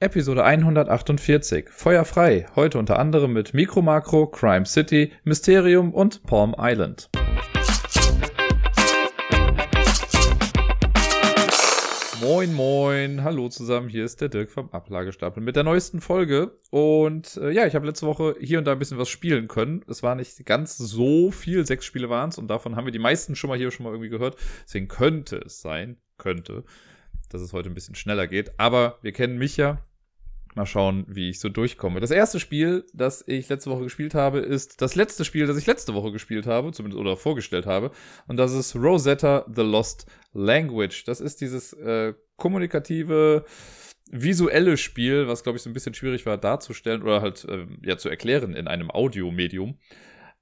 Episode 0.00 0.44
148. 0.44 1.70
Feuer 1.70 2.04
frei. 2.04 2.46
Heute 2.54 2.78
unter 2.78 3.00
anderem 3.00 3.32
mit 3.32 3.52
Micro 3.52 3.82
Macro, 3.82 4.28
Crime 4.28 4.64
City, 4.64 5.12
Mysterium 5.24 5.92
und 5.92 6.22
Palm 6.22 6.54
Island. 6.56 7.10
Moin, 12.20 12.54
moin, 12.54 13.24
hallo 13.24 13.48
zusammen, 13.48 13.88
hier 13.88 14.04
ist 14.04 14.20
der 14.20 14.28
Dirk 14.28 14.52
vom 14.52 14.70
Ablagestapel 14.70 15.42
mit 15.42 15.56
der 15.56 15.64
neuesten 15.64 16.00
Folge. 16.00 16.60
Und 16.70 17.36
äh, 17.38 17.50
ja, 17.50 17.66
ich 17.66 17.74
habe 17.74 17.84
letzte 17.84 18.06
Woche 18.06 18.36
hier 18.38 18.58
und 18.58 18.66
da 18.66 18.72
ein 18.72 18.78
bisschen 18.78 18.98
was 18.98 19.08
spielen 19.08 19.48
können. 19.48 19.84
Es 19.88 20.04
war 20.04 20.14
nicht 20.14 20.46
ganz 20.46 20.78
so 20.78 21.32
viel, 21.32 21.66
sechs 21.66 21.84
Spiele 21.84 22.08
waren 22.08 22.28
es 22.28 22.38
und 22.38 22.46
davon 22.46 22.76
haben 22.76 22.84
wir 22.84 22.92
die 22.92 23.00
meisten 23.00 23.34
schon 23.34 23.48
mal 23.48 23.58
hier 23.58 23.72
schon 23.72 23.82
mal 23.82 23.90
irgendwie 23.90 24.10
gehört. 24.10 24.36
Deswegen 24.64 24.86
könnte 24.86 25.38
es 25.38 25.60
sein, 25.60 25.96
könnte, 26.18 26.62
dass 27.30 27.40
es 27.40 27.52
heute 27.52 27.68
ein 27.68 27.74
bisschen 27.74 27.96
schneller 27.96 28.28
geht. 28.28 28.52
Aber 28.60 29.00
wir 29.02 29.10
kennen 29.10 29.38
mich 29.38 29.56
ja, 29.56 29.82
Mal 30.58 30.66
schauen, 30.66 31.04
wie 31.08 31.30
ich 31.30 31.40
so 31.40 31.48
durchkomme. 31.48 32.00
Das 32.00 32.10
erste 32.10 32.40
Spiel, 32.40 32.84
das 32.92 33.24
ich 33.26 33.48
letzte 33.48 33.70
Woche 33.70 33.84
gespielt 33.84 34.14
habe, 34.14 34.40
ist 34.40 34.82
das 34.82 34.96
letzte 34.96 35.24
Spiel, 35.24 35.46
das 35.46 35.56
ich 35.56 35.66
letzte 35.66 35.94
Woche 35.94 36.12
gespielt 36.12 36.46
habe, 36.46 36.72
zumindest 36.72 37.00
oder 37.00 37.16
vorgestellt 37.16 37.64
habe. 37.64 37.92
Und 38.26 38.36
das 38.36 38.52
ist 38.52 38.74
Rosetta 38.74 39.46
The 39.54 39.62
Lost 39.62 40.06
Language. 40.32 41.04
Das 41.04 41.20
ist 41.20 41.40
dieses 41.40 41.72
äh, 41.74 42.14
kommunikative, 42.36 43.44
visuelle 44.10 44.76
Spiel, 44.76 45.28
was, 45.28 45.42
glaube 45.42 45.56
ich, 45.56 45.62
so 45.62 45.70
ein 45.70 45.74
bisschen 45.74 45.94
schwierig 45.94 46.26
war 46.26 46.38
darzustellen 46.38 47.02
oder 47.02 47.22
halt 47.22 47.44
äh, 47.44 47.66
ja 47.84 47.96
zu 47.96 48.08
erklären 48.08 48.54
in 48.54 48.66
einem 48.66 48.90
Audiomedium. 48.90 49.78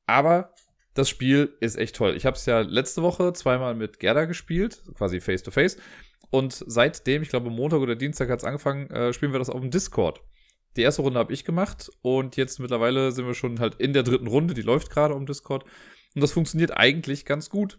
Aber 0.06 0.55
das 0.94 1.10
Spiel 1.10 1.55
ist 1.60 1.77
echt 1.77 1.96
toll. 1.96 2.16
Ich 2.16 2.24
habe 2.24 2.36
es 2.36 2.46
ja 2.46 2.60
letzte 2.60 3.02
Woche 3.02 3.33
zweimal 3.34 3.74
mit 3.74 4.00
Gerda 4.00 4.24
gespielt, 4.24 4.83
quasi 4.96 5.20
face 5.20 5.42
to 5.42 5.50
face. 5.50 5.77
Und 6.30 6.64
seitdem, 6.66 7.22
ich 7.22 7.28
glaube 7.28 7.50
Montag 7.50 7.80
oder 7.80 7.96
Dienstag 7.96 8.30
hat 8.30 8.40
es 8.40 8.44
angefangen, 8.44 8.90
äh, 8.90 9.12
spielen 9.12 9.32
wir 9.32 9.38
das 9.38 9.50
auf 9.50 9.60
dem 9.60 9.70
Discord. 9.70 10.20
Die 10.76 10.82
erste 10.82 11.02
Runde 11.02 11.18
habe 11.18 11.32
ich 11.32 11.44
gemacht 11.44 11.90
und 12.02 12.36
jetzt 12.36 12.60
mittlerweile 12.60 13.10
sind 13.12 13.26
wir 13.26 13.34
schon 13.34 13.60
halt 13.60 13.77
in 13.77 13.92
der 13.92 14.02
dritten 14.02 14.27
Runde, 14.27 14.52
die 14.52 14.62
läuft 14.62 14.91
gerade 14.91 15.14
um 15.14 15.24
Discord. 15.24 15.64
Und 16.14 16.20
das 16.20 16.33
funktioniert 16.33 16.77
eigentlich 16.77 17.24
ganz 17.24 17.48
gut. 17.48 17.78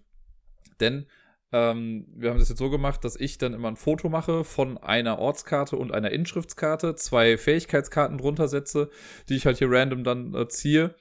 Denn 0.79 1.07
ähm, 1.51 2.07
wir 2.15 2.29
haben 2.29 2.39
das 2.39 2.49
jetzt 2.49 2.59
so 2.59 2.69
gemacht, 2.69 3.03
dass 3.05 3.15
ich 3.15 3.37
dann 3.37 3.53
immer 3.53 3.69
ein 3.69 3.75
Foto 3.75 4.09
mache 4.09 4.43
von 4.43 4.77
einer 4.77 5.19
Ortskarte 5.19 5.77
und 5.77 5.93
einer 5.93 6.11
Inschriftskarte, 6.11 6.95
zwei 6.95 7.37
Fähigkeitskarten 7.37 8.17
drunter 8.17 8.47
setze, 8.47 8.89
die 9.29 9.35
ich 9.35 9.45
halt 9.45 9.59
hier 9.59 9.71
random 9.71 10.03
dann 10.03 10.33
äh, 10.33 10.47
ziehe. 10.47 10.95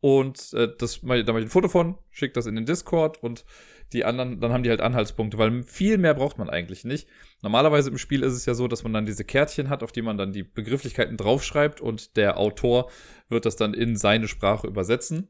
Und 0.00 0.54
äh, 0.54 0.68
das, 0.78 1.00
da 1.00 1.06
mache 1.06 1.20
ich 1.20 1.28
ein 1.28 1.48
Foto 1.48 1.68
von, 1.68 1.98
schicke 2.10 2.32
das 2.32 2.46
in 2.46 2.54
den 2.54 2.64
Discord 2.64 3.22
und 3.22 3.44
die 3.92 4.04
anderen, 4.04 4.40
dann 4.40 4.52
haben 4.52 4.62
die 4.62 4.70
halt 4.70 4.80
Anhaltspunkte, 4.80 5.38
weil 5.38 5.62
viel 5.62 5.98
mehr 5.98 6.14
braucht 6.14 6.38
man 6.38 6.48
eigentlich 6.48 6.84
nicht. 6.84 7.08
Normalerweise 7.42 7.90
im 7.90 7.98
Spiel 7.98 8.22
ist 8.22 8.34
es 8.34 8.46
ja 8.46 8.54
so, 8.54 8.68
dass 8.68 8.82
man 8.82 8.92
dann 8.92 9.06
diese 9.06 9.24
Kärtchen 9.24 9.68
hat, 9.68 9.82
auf 9.82 9.92
die 9.92 10.02
man 10.02 10.16
dann 10.16 10.32
die 10.32 10.42
Begrifflichkeiten 10.42 11.16
draufschreibt 11.16 11.80
und 11.80 12.16
der 12.16 12.38
Autor 12.38 12.90
wird 13.28 13.46
das 13.46 13.56
dann 13.56 13.74
in 13.74 13.96
seine 13.96 14.28
Sprache 14.28 14.66
übersetzen. 14.66 15.28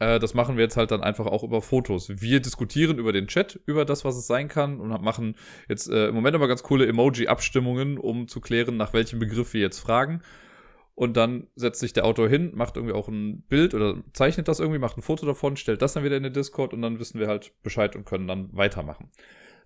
Äh, 0.00 0.18
das 0.18 0.34
machen 0.34 0.56
wir 0.56 0.64
jetzt 0.64 0.76
halt 0.76 0.90
dann 0.90 1.02
einfach 1.02 1.26
auch 1.26 1.44
über 1.44 1.62
Fotos. 1.62 2.10
Wir 2.20 2.40
diskutieren 2.40 2.98
über 2.98 3.12
den 3.12 3.28
Chat, 3.28 3.60
über 3.66 3.84
das, 3.84 4.04
was 4.04 4.16
es 4.16 4.26
sein 4.26 4.48
kann 4.48 4.80
und 4.80 4.88
machen 5.02 5.36
jetzt 5.68 5.88
äh, 5.88 6.08
im 6.08 6.14
Moment 6.14 6.34
aber 6.34 6.48
ganz 6.48 6.64
coole 6.64 6.86
Emoji-Abstimmungen, 6.86 7.98
um 7.98 8.26
zu 8.26 8.40
klären, 8.40 8.76
nach 8.76 8.92
welchem 8.92 9.20
Begriff 9.20 9.54
wir 9.54 9.60
jetzt 9.60 9.78
fragen. 9.78 10.22
Und 10.94 11.16
dann 11.16 11.46
setzt 11.54 11.80
sich 11.80 11.92
der 11.92 12.04
Autor 12.04 12.28
hin, 12.28 12.52
macht 12.54 12.76
irgendwie 12.76 12.94
auch 12.94 13.08
ein 13.08 13.42
Bild 13.42 13.74
oder 13.74 14.02
zeichnet 14.12 14.48
das 14.48 14.60
irgendwie, 14.60 14.78
macht 14.78 14.98
ein 14.98 15.02
Foto 15.02 15.24
davon, 15.24 15.56
stellt 15.56 15.80
das 15.80 15.94
dann 15.94 16.04
wieder 16.04 16.16
in 16.16 16.22
den 16.22 16.32
Discord 16.32 16.74
und 16.74 16.82
dann 16.82 16.98
wissen 16.98 17.18
wir 17.18 17.28
halt 17.28 17.52
Bescheid 17.62 17.96
und 17.96 18.04
können 18.04 18.28
dann 18.28 18.50
weitermachen. 18.52 19.10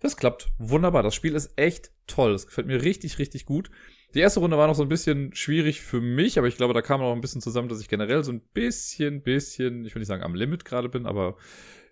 Das 0.01 0.17
klappt 0.17 0.49
wunderbar. 0.59 1.03
Das 1.03 1.15
Spiel 1.15 1.35
ist 1.35 1.53
echt 1.57 1.91
toll. 2.07 2.33
Das 2.33 2.47
gefällt 2.47 2.67
mir 2.67 2.83
richtig, 2.83 3.19
richtig 3.19 3.47
gut. 3.47 3.71
Die 4.15 4.21
erste 4.21 4.41
Runde 4.41 4.59
war 4.59 4.67
noch 4.67 4.75
so 4.75 4.83
ein 4.83 4.89
bisschen 4.89 5.35
schwierig 5.35 5.81
für 5.81 6.01
mich, 6.01 6.39
aber 6.39 6.47
ich 6.47 6.57
glaube, 6.57 6.75
da 6.75 6.83
kam 6.83 7.01
noch 7.01 7.13
ein 7.13 7.21
bisschen 7.21 7.41
zusammen, 7.41 7.69
dass 7.69 7.81
ich 7.81 7.89
generell 7.89 8.23
so 8.23 8.31
ein 8.31 8.41
bisschen, 8.41 9.23
bisschen, 9.23 9.85
ich 9.85 9.95
will 9.95 10.01
nicht 10.01 10.09
sagen 10.09 10.23
am 10.23 10.35
Limit 10.35 10.65
gerade 10.65 10.89
bin, 10.89 11.07
aber 11.07 11.37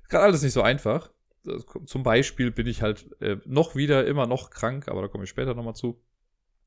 gerade 0.09 0.25
alles 0.25 0.43
nicht 0.43 0.53
so 0.53 0.63
einfach. 0.63 1.11
Zum 1.87 2.05
Beispiel 2.05 2.53
bin 2.53 2.69
ich 2.69 2.83
halt 2.83 3.11
äh, 3.21 3.39
noch 3.45 3.75
wieder 3.75 4.07
immer 4.07 4.27
noch 4.27 4.51
krank, 4.51 4.87
aber 4.89 5.03
da 5.03 5.09
komme 5.09 5.25
ich 5.25 5.31
später 5.31 5.55
nochmal 5.55 5.75
zu. 5.75 6.01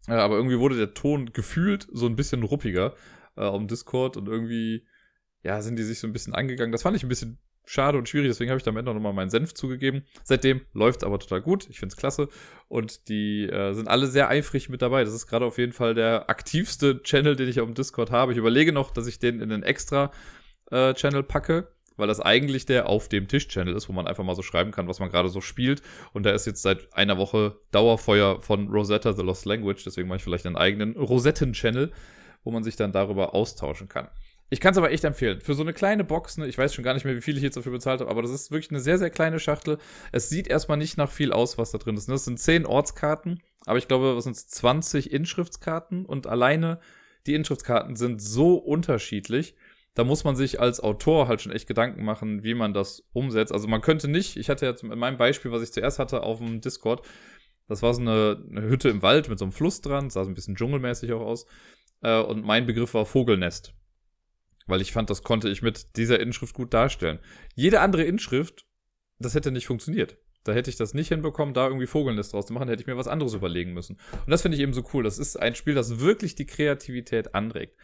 Ja, 0.08 0.20
aber 0.20 0.36
irgendwie 0.36 0.60
wurde 0.60 0.78
der 0.78 0.94
Ton 0.94 1.34
gefühlt 1.34 1.88
so 1.92 2.06
ein 2.06 2.16
bisschen 2.16 2.44
ruppiger 2.44 2.94
äh, 3.36 3.42
auf 3.42 3.66
Discord 3.66 4.18
und 4.18 4.28
irgendwie, 4.28 4.86
ja, 5.44 5.62
sind 5.62 5.78
die 5.78 5.84
sich 5.84 6.00
so 6.00 6.08
ein 6.08 6.14
bisschen 6.14 6.36
angegangen. 6.36 6.72
Das 6.72 6.84
fand 6.84 6.96
ich 6.96 7.04
ein 7.04 7.10
bisschen 7.10 7.40
schade 7.66 7.98
und 7.98 8.08
schwierig, 8.08 8.30
deswegen 8.30 8.52
habe 8.52 8.58
ich 8.58 8.64
da 8.64 8.70
am 8.70 8.78
Ende 8.78 8.94
nochmal 8.94 9.14
meinen 9.14 9.30
Senf 9.30 9.54
zugegeben. 9.54 10.04
Seitdem 10.24 10.62
läuft 10.74 11.04
aber 11.04 11.20
total 11.20 11.42
gut. 11.42 11.68
Ich 11.70 11.80
finde 11.80 11.94
es 11.94 11.98
klasse. 11.98 12.30
Und 12.68 13.10
die 13.10 13.50
äh, 13.50 13.74
sind 13.74 13.88
alle 13.88 14.08
sehr 14.08 14.30
eifrig 14.30 14.70
mit 14.70 14.82
dabei. 14.82 15.04
Das 15.04 15.14
ist 15.14 15.28
gerade 15.28 15.46
auf 15.46 15.58
jeden 15.58 15.74
Fall 15.74 15.96
der 15.96 16.30
aktivste 16.30 17.02
Channel, 17.02 17.36
den 17.36 17.50
ich 17.50 17.60
auf 17.60 17.68
dem 17.68 17.76
Discord 17.76 18.12
habe. 18.12 18.32
Ich 18.32 18.38
überlege 18.38 18.72
noch, 18.72 18.92
dass 18.92 19.08
ich 19.08 19.20
den 19.20 19.40
in 19.40 19.50
den 19.50 19.64
extra 19.64 20.12
äh, 20.72 20.94
Channel 20.94 21.24
packe 21.24 21.75
weil 21.98 22.08
das 22.08 22.20
eigentlich 22.20 22.66
der 22.66 22.88
auf 22.88 23.10
dem 23.10 23.28
Tisch-Channel 23.28 23.76
ist, 23.76 23.90
wo 23.90 23.94
man 23.94 24.08
einfach 24.08 24.24
mal 24.24 24.36
so 24.36 24.42
schreiben 24.42 24.72
kann, 24.72 24.88
was 24.88 25.00
man 25.00 25.10
gerade 25.10 25.30
so 25.30 25.42
spielt. 25.42 25.82
Und 26.14 26.26
da 26.26 26.32
ist 26.32 26.46
jetzt 26.46 26.62
seit 26.62 26.94
einer 26.94 27.18
Woche 27.18 27.58
Dauerfeuer 27.72 28.42
von 28.42 28.70
Rosetta 28.70 29.14
The 29.14 29.22
Lost 29.22 29.46
Language, 29.46 29.84
deswegen 29.84 30.08
mache 30.08 30.18
ich 30.18 30.24
vielleicht 30.24 30.46
einen 30.46 30.58
eigenen 30.58 30.96
Rosetten-Channel, 30.96 31.92
wo 32.44 32.52
man 32.52 32.64
sich 32.64 32.76
dann 32.76 32.92
darüber 32.92 33.34
austauschen 33.34 33.90
kann. 33.90 34.10
Ich 34.50 34.60
kann 34.60 34.74
es 34.74 34.78
aber 34.78 34.92
echt 34.92 35.04
empfehlen. 35.04 35.42
Für 35.42 35.56
so 35.56 35.64
eine 35.64 35.74
kleine 35.74 36.04
Box, 36.04 36.38
ne, 36.38 36.48
ich 36.48 36.58
weiß 36.58 36.74
schon 36.74 36.84
gar 36.84 36.94
nicht 36.94 37.04
mehr, 37.04 37.16
wie 37.16 37.22
viel 37.22 37.36
ich 37.36 37.44
jetzt 37.44 37.58
dafür 37.58 37.72
bezahlt 37.72 38.02
habe, 38.02 38.12
aber 38.12 38.22
das 38.22 38.32
ist 38.32 38.52
wirklich 38.52 38.70
eine 38.70 38.80
sehr, 38.80 39.00
sehr 39.00 39.10
kleine 39.10 39.40
Schachtel. 39.40 39.80
Es 40.12 40.30
sieht 40.30 40.48
erstmal 40.48 40.78
nicht 40.78 40.98
nach 40.98 41.10
viel 41.10 41.32
aus, 41.34 41.58
was 41.58 41.72
da 41.72 41.80
drin 41.80 41.98
ist. 41.98 42.08
Ne? 42.08 42.14
Das 42.14 42.26
sind 42.26 42.40
10 42.40 42.66
Ortskarten, 42.66 43.42
aber 43.66 43.80
ich 43.80 43.88
glaube, 43.88 44.16
was 44.16 44.26
sind 44.26 44.36
20 44.36 45.12
Inschriftskarten 45.12 46.06
und 46.06 46.28
alleine 46.28 46.80
die 47.26 47.34
Inschriftskarten 47.34 47.96
sind 47.96 48.22
so 48.22 48.56
unterschiedlich 48.56 49.56
da 49.96 50.04
muss 50.04 50.24
man 50.24 50.36
sich 50.36 50.60
als 50.60 50.82
Autor 50.82 51.28
halt 51.28 51.42
schon 51.42 51.52
echt 51.52 51.68
Gedanken 51.68 52.04
machen, 52.04 52.44
wie 52.44 52.54
man 52.54 52.74
das 52.74 53.04
umsetzt. 53.14 53.54
Also 53.54 53.68
man 53.68 53.82
könnte 53.82 54.08
nicht, 54.08 54.36
ich 54.36 54.50
hatte 54.50 54.66
jetzt 54.66 54.84
in 54.84 55.00
meinem 55.00 55.18
Beispiel, 55.18 55.52
was 55.52 55.64
ich 55.64 55.72
zuerst 55.72 56.00
hatte 56.00 56.22
auf 56.22 56.40
dem 56.40 56.62
Discord, 56.62 57.06
das 57.68 57.82
war 57.82 57.94
so 57.94 58.02
eine, 58.02 58.44
eine 58.52 58.64
Hütte 58.64 58.90
im 58.90 59.02
Wald 59.02 59.30
mit 59.30 59.40
so 59.40 59.46
einem 59.46 59.54
Fluss 59.54 59.82
dran, 59.82 60.10
sah 60.10 60.24
so 60.24 60.30
ein 60.30 60.36
bisschen 60.36 60.56
dschungelmäßig 60.56 61.14
auch 61.14 61.22
aus. 61.22 61.46
Äh, 62.02 62.20
und 62.20 62.46
mein 62.46 62.66
Begriff 62.66 62.94
war 62.94 63.06
Vogelnest. 63.06 63.74
Weil 64.68 64.82
ich 64.82 64.92
fand, 64.92 65.10
das 65.10 65.24
konnte 65.24 65.50
ich 65.50 65.62
mit 65.62 65.96
dieser 65.96 66.20
Inschrift 66.20 66.54
gut 66.54 66.74
darstellen. 66.74 67.20
Jede 67.56 67.80
andere 67.80 68.04
Inschrift, 68.04 68.66
das 69.18 69.34
hätte 69.34 69.52
nicht 69.52 69.68
funktioniert. 69.68 70.18
Da 70.44 70.54
hätte 70.54 70.70
ich 70.70 70.76
das 70.76 70.94
nicht 70.94 71.08
hinbekommen, 71.08 71.56
da 71.56 71.68
irgendwie 71.68 71.88
Vogelnest 71.88 72.34
draus 72.34 72.46
zu 72.48 72.54
machen, 72.54 72.70
hätte 72.70 72.82
ich 72.82 72.88
mir 72.88 72.98
was 72.98 73.08
anderes 73.08 73.34
überlegen 73.34 73.74
müssen. 73.74 73.98
Und 74.12 74.30
das 74.30 74.44
finde 74.44 74.58
ich 74.58 74.62
eben 74.62 74.74
so 74.74 74.84
cool. 74.94 75.04
Das 75.04 75.18
ist 75.18 75.38
ein 75.38 75.56
Spiel, 75.56 75.74
das 75.74 76.00
wirklich 76.00 76.36
die 76.36 76.46
Kreativität 76.46 77.34
anregt. 77.34 77.76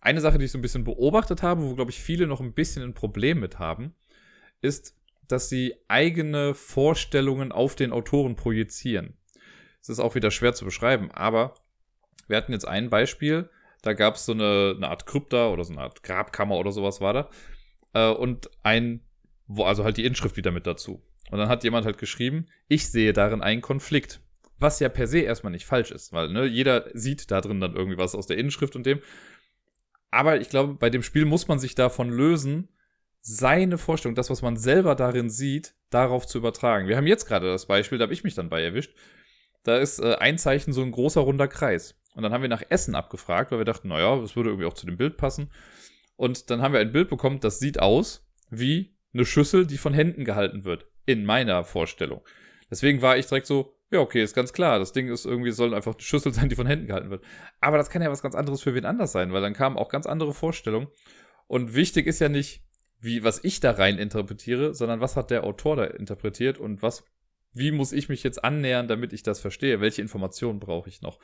Eine 0.00 0.20
Sache, 0.20 0.38
die 0.38 0.46
ich 0.46 0.50
so 0.50 0.58
ein 0.58 0.62
bisschen 0.62 0.84
beobachtet 0.84 1.42
habe, 1.42 1.62
wo, 1.62 1.74
glaube 1.74 1.90
ich, 1.90 2.00
viele 2.00 2.26
noch 2.26 2.40
ein 2.40 2.54
bisschen 2.54 2.82
ein 2.82 2.94
Problem 2.94 3.40
mit 3.40 3.58
haben, 3.58 3.94
ist, 4.62 4.96
dass 5.28 5.48
sie 5.48 5.74
eigene 5.88 6.54
Vorstellungen 6.54 7.52
auf 7.52 7.76
den 7.76 7.92
Autoren 7.92 8.36
projizieren. 8.36 9.16
Es 9.80 9.88
ist 9.88 10.00
auch 10.00 10.14
wieder 10.14 10.30
schwer 10.30 10.54
zu 10.54 10.64
beschreiben, 10.64 11.10
aber 11.10 11.54
wir 12.28 12.36
hatten 12.36 12.52
jetzt 12.52 12.66
ein 12.66 12.90
Beispiel, 12.90 13.48
da 13.82 13.92
gab 13.92 14.16
es 14.16 14.26
so 14.26 14.32
eine, 14.32 14.74
eine 14.76 14.88
Art 14.88 15.06
Krypta 15.06 15.48
oder 15.48 15.64
so 15.64 15.72
eine 15.72 15.82
Art 15.82 16.02
Grabkammer 16.02 16.56
oder 16.56 16.72
sowas 16.72 17.00
war 17.00 17.12
da. 17.12 17.30
Äh, 17.92 18.14
und 18.14 18.50
ein, 18.62 19.00
wo 19.46 19.64
also 19.64 19.84
halt 19.84 19.96
die 19.96 20.04
Inschrift 20.04 20.36
wieder 20.36 20.50
mit 20.50 20.66
dazu. 20.66 21.02
Und 21.30 21.38
dann 21.38 21.48
hat 21.48 21.64
jemand 21.64 21.86
halt 21.86 21.98
geschrieben, 21.98 22.46
ich 22.68 22.88
sehe 22.90 23.12
darin 23.12 23.40
einen 23.40 23.62
Konflikt. 23.62 24.20
Was 24.58 24.80
ja 24.80 24.90
per 24.90 25.06
se 25.06 25.20
erstmal 25.20 25.52
nicht 25.52 25.64
falsch 25.64 25.90
ist, 25.90 26.12
weil 26.12 26.28
ne, 26.28 26.44
jeder 26.44 26.90
sieht 26.92 27.30
da 27.30 27.40
drin 27.40 27.60
dann 27.60 27.74
irgendwie 27.74 27.96
was 27.96 28.14
aus 28.14 28.26
der 28.26 28.36
Inschrift 28.36 28.76
und 28.76 28.84
dem. 28.84 29.00
Aber 30.10 30.40
ich 30.40 30.48
glaube, 30.48 30.74
bei 30.74 30.90
dem 30.90 31.02
Spiel 31.02 31.24
muss 31.24 31.48
man 31.48 31.58
sich 31.58 31.74
davon 31.74 32.10
lösen, 32.10 32.68
seine 33.20 33.78
Vorstellung, 33.78 34.14
das, 34.14 34.30
was 34.30 34.42
man 34.42 34.56
selber 34.56 34.94
darin 34.94 35.30
sieht, 35.30 35.74
darauf 35.90 36.26
zu 36.26 36.38
übertragen. 36.38 36.88
Wir 36.88 36.96
haben 36.96 37.06
jetzt 37.06 37.26
gerade 37.26 37.46
das 37.46 37.66
Beispiel, 37.66 37.98
da 37.98 38.04
habe 38.04 38.14
ich 38.14 38.24
mich 38.24 38.34
dann 38.34 38.48
bei 38.48 38.62
erwischt. 38.62 38.94
Da 39.62 39.76
ist 39.76 39.98
äh, 39.98 40.14
ein 40.14 40.38
Zeichen 40.38 40.72
so 40.72 40.82
ein 40.82 40.90
großer 40.90 41.20
runder 41.20 41.48
Kreis. 41.48 42.00
Und 42.14 42.22
dann 42.22 42.32
haben 42.32 42.42
wir 42.42 42.48
nach 42.48 42.64
Essen 42.70 42.94
abgefragt, 42.94 43.50
weil 43.50 43.58
wir 43.58 43.64
dachten, 43.64 43.88
naja, 43.88 44.16
das 44.16 44.36
würde 44.36 44.50
irgendwie 44.50 44.66
auch 44.66 44.74
zu 44.74 44.86
dem 44.86 44.96
Bild 44.96 45.16
passen. 45.16 45.50
Und 46.16 46.50
dann 46.50 46.62
haben 46.62 46.72
wir 46.72 46.80
ein 46.80 46.92
Bild 46.92 47.08
bekommen, 47.08 47.40
das 47.40 47.58
sieht 47.58 47.78
aus 47.78 48.26
wie 48.50 48.96
eine 49.12 49.24
Schüssel, 49.24 49.66
die 49.66 49.78
von 49.78 49.94
Händen 49.94 50.24
gehalten 50.24 50.64
wird. 50.64 50.86
In 51.06 51.24
meiner 51.24 51.64
Vorstellung. 51.64 52.22
Deswegen 52.70 53.02
war 53.02 53.16
ich 53.16 53.26
direkt 53.26 53.46
so, 53.46 53.74
ja, 53.90 53.98
okay, 53.98 54.22
ist 54.22 54.34
ganz 54.34 54.52
klar. 54.52 54.78
Das 54.78 54.92
Ding 54.92 55.08
ist 55.08 55.26
irgendwie, 55.26 55.50
soll 55.50 55.74
einfach 55.74 55.94
die 55.94 56.04
Schüssel 56.04 56.32
sein, 56.32 56.48
die 56.48 56.56
von 56.56 56.66
Händen 56.66 56.86
gehalten 56.86 57.10
wird. 57.10 57.24
Aber 57.60 57.76
das 57.76 57.90
kann 57.90 58.02
ja 58.02 58.10
was 58.10 58.22
ganz 58.22 58.34
anderes 58.34 58.62
für 58.62 58.74
wen 58.74 58.84
anders 58.84 59.12
sein, 59.12 59.32
weil 59.32 59.42
dann 59.42 59.54
kamen 59.54 59.76
auch 59.76 59.88
ganz 59.88 60.06
andere 60.06 60.32
Vorstellungen. 60.32 60.88
Und 61.48 61.74
wichtig 61.74 62.06
ist 62.06 62.20
ja 62.20 62.28
nicht, 62.28 62.62
wie, 63.00 63.24
was 63.24 63.42
ich 63.42 63.60
da 63.60 63.72
rein 63.72 63.98
interpretiere, 63.98 64.74
sondern 64.74 65.00
was 65.00 65.16
hat 65.16 65.30
der 65.30 65.44
Autor 65.44 65.76
da 65.76 65.84
interpretiert 65.84 66.58
und 66.58 66.82
was, 66.82 67.04
wie 67.52 67.72
muss 67.72 67.92
ich 67.92 68.08
mich 68.08 68.22
jetzt 68.22 68.44
annähern, 68.44 68.86
damit 68.86 69.12
ich 69.12 69.22
das 69.22 69.40
verstehe? 69.40 69.80
Welche 69.80 70.02
Informationen 70.02 70.60
brauche 70.60 70.88
ich 70.88 71.02
noch? 71.02 71.18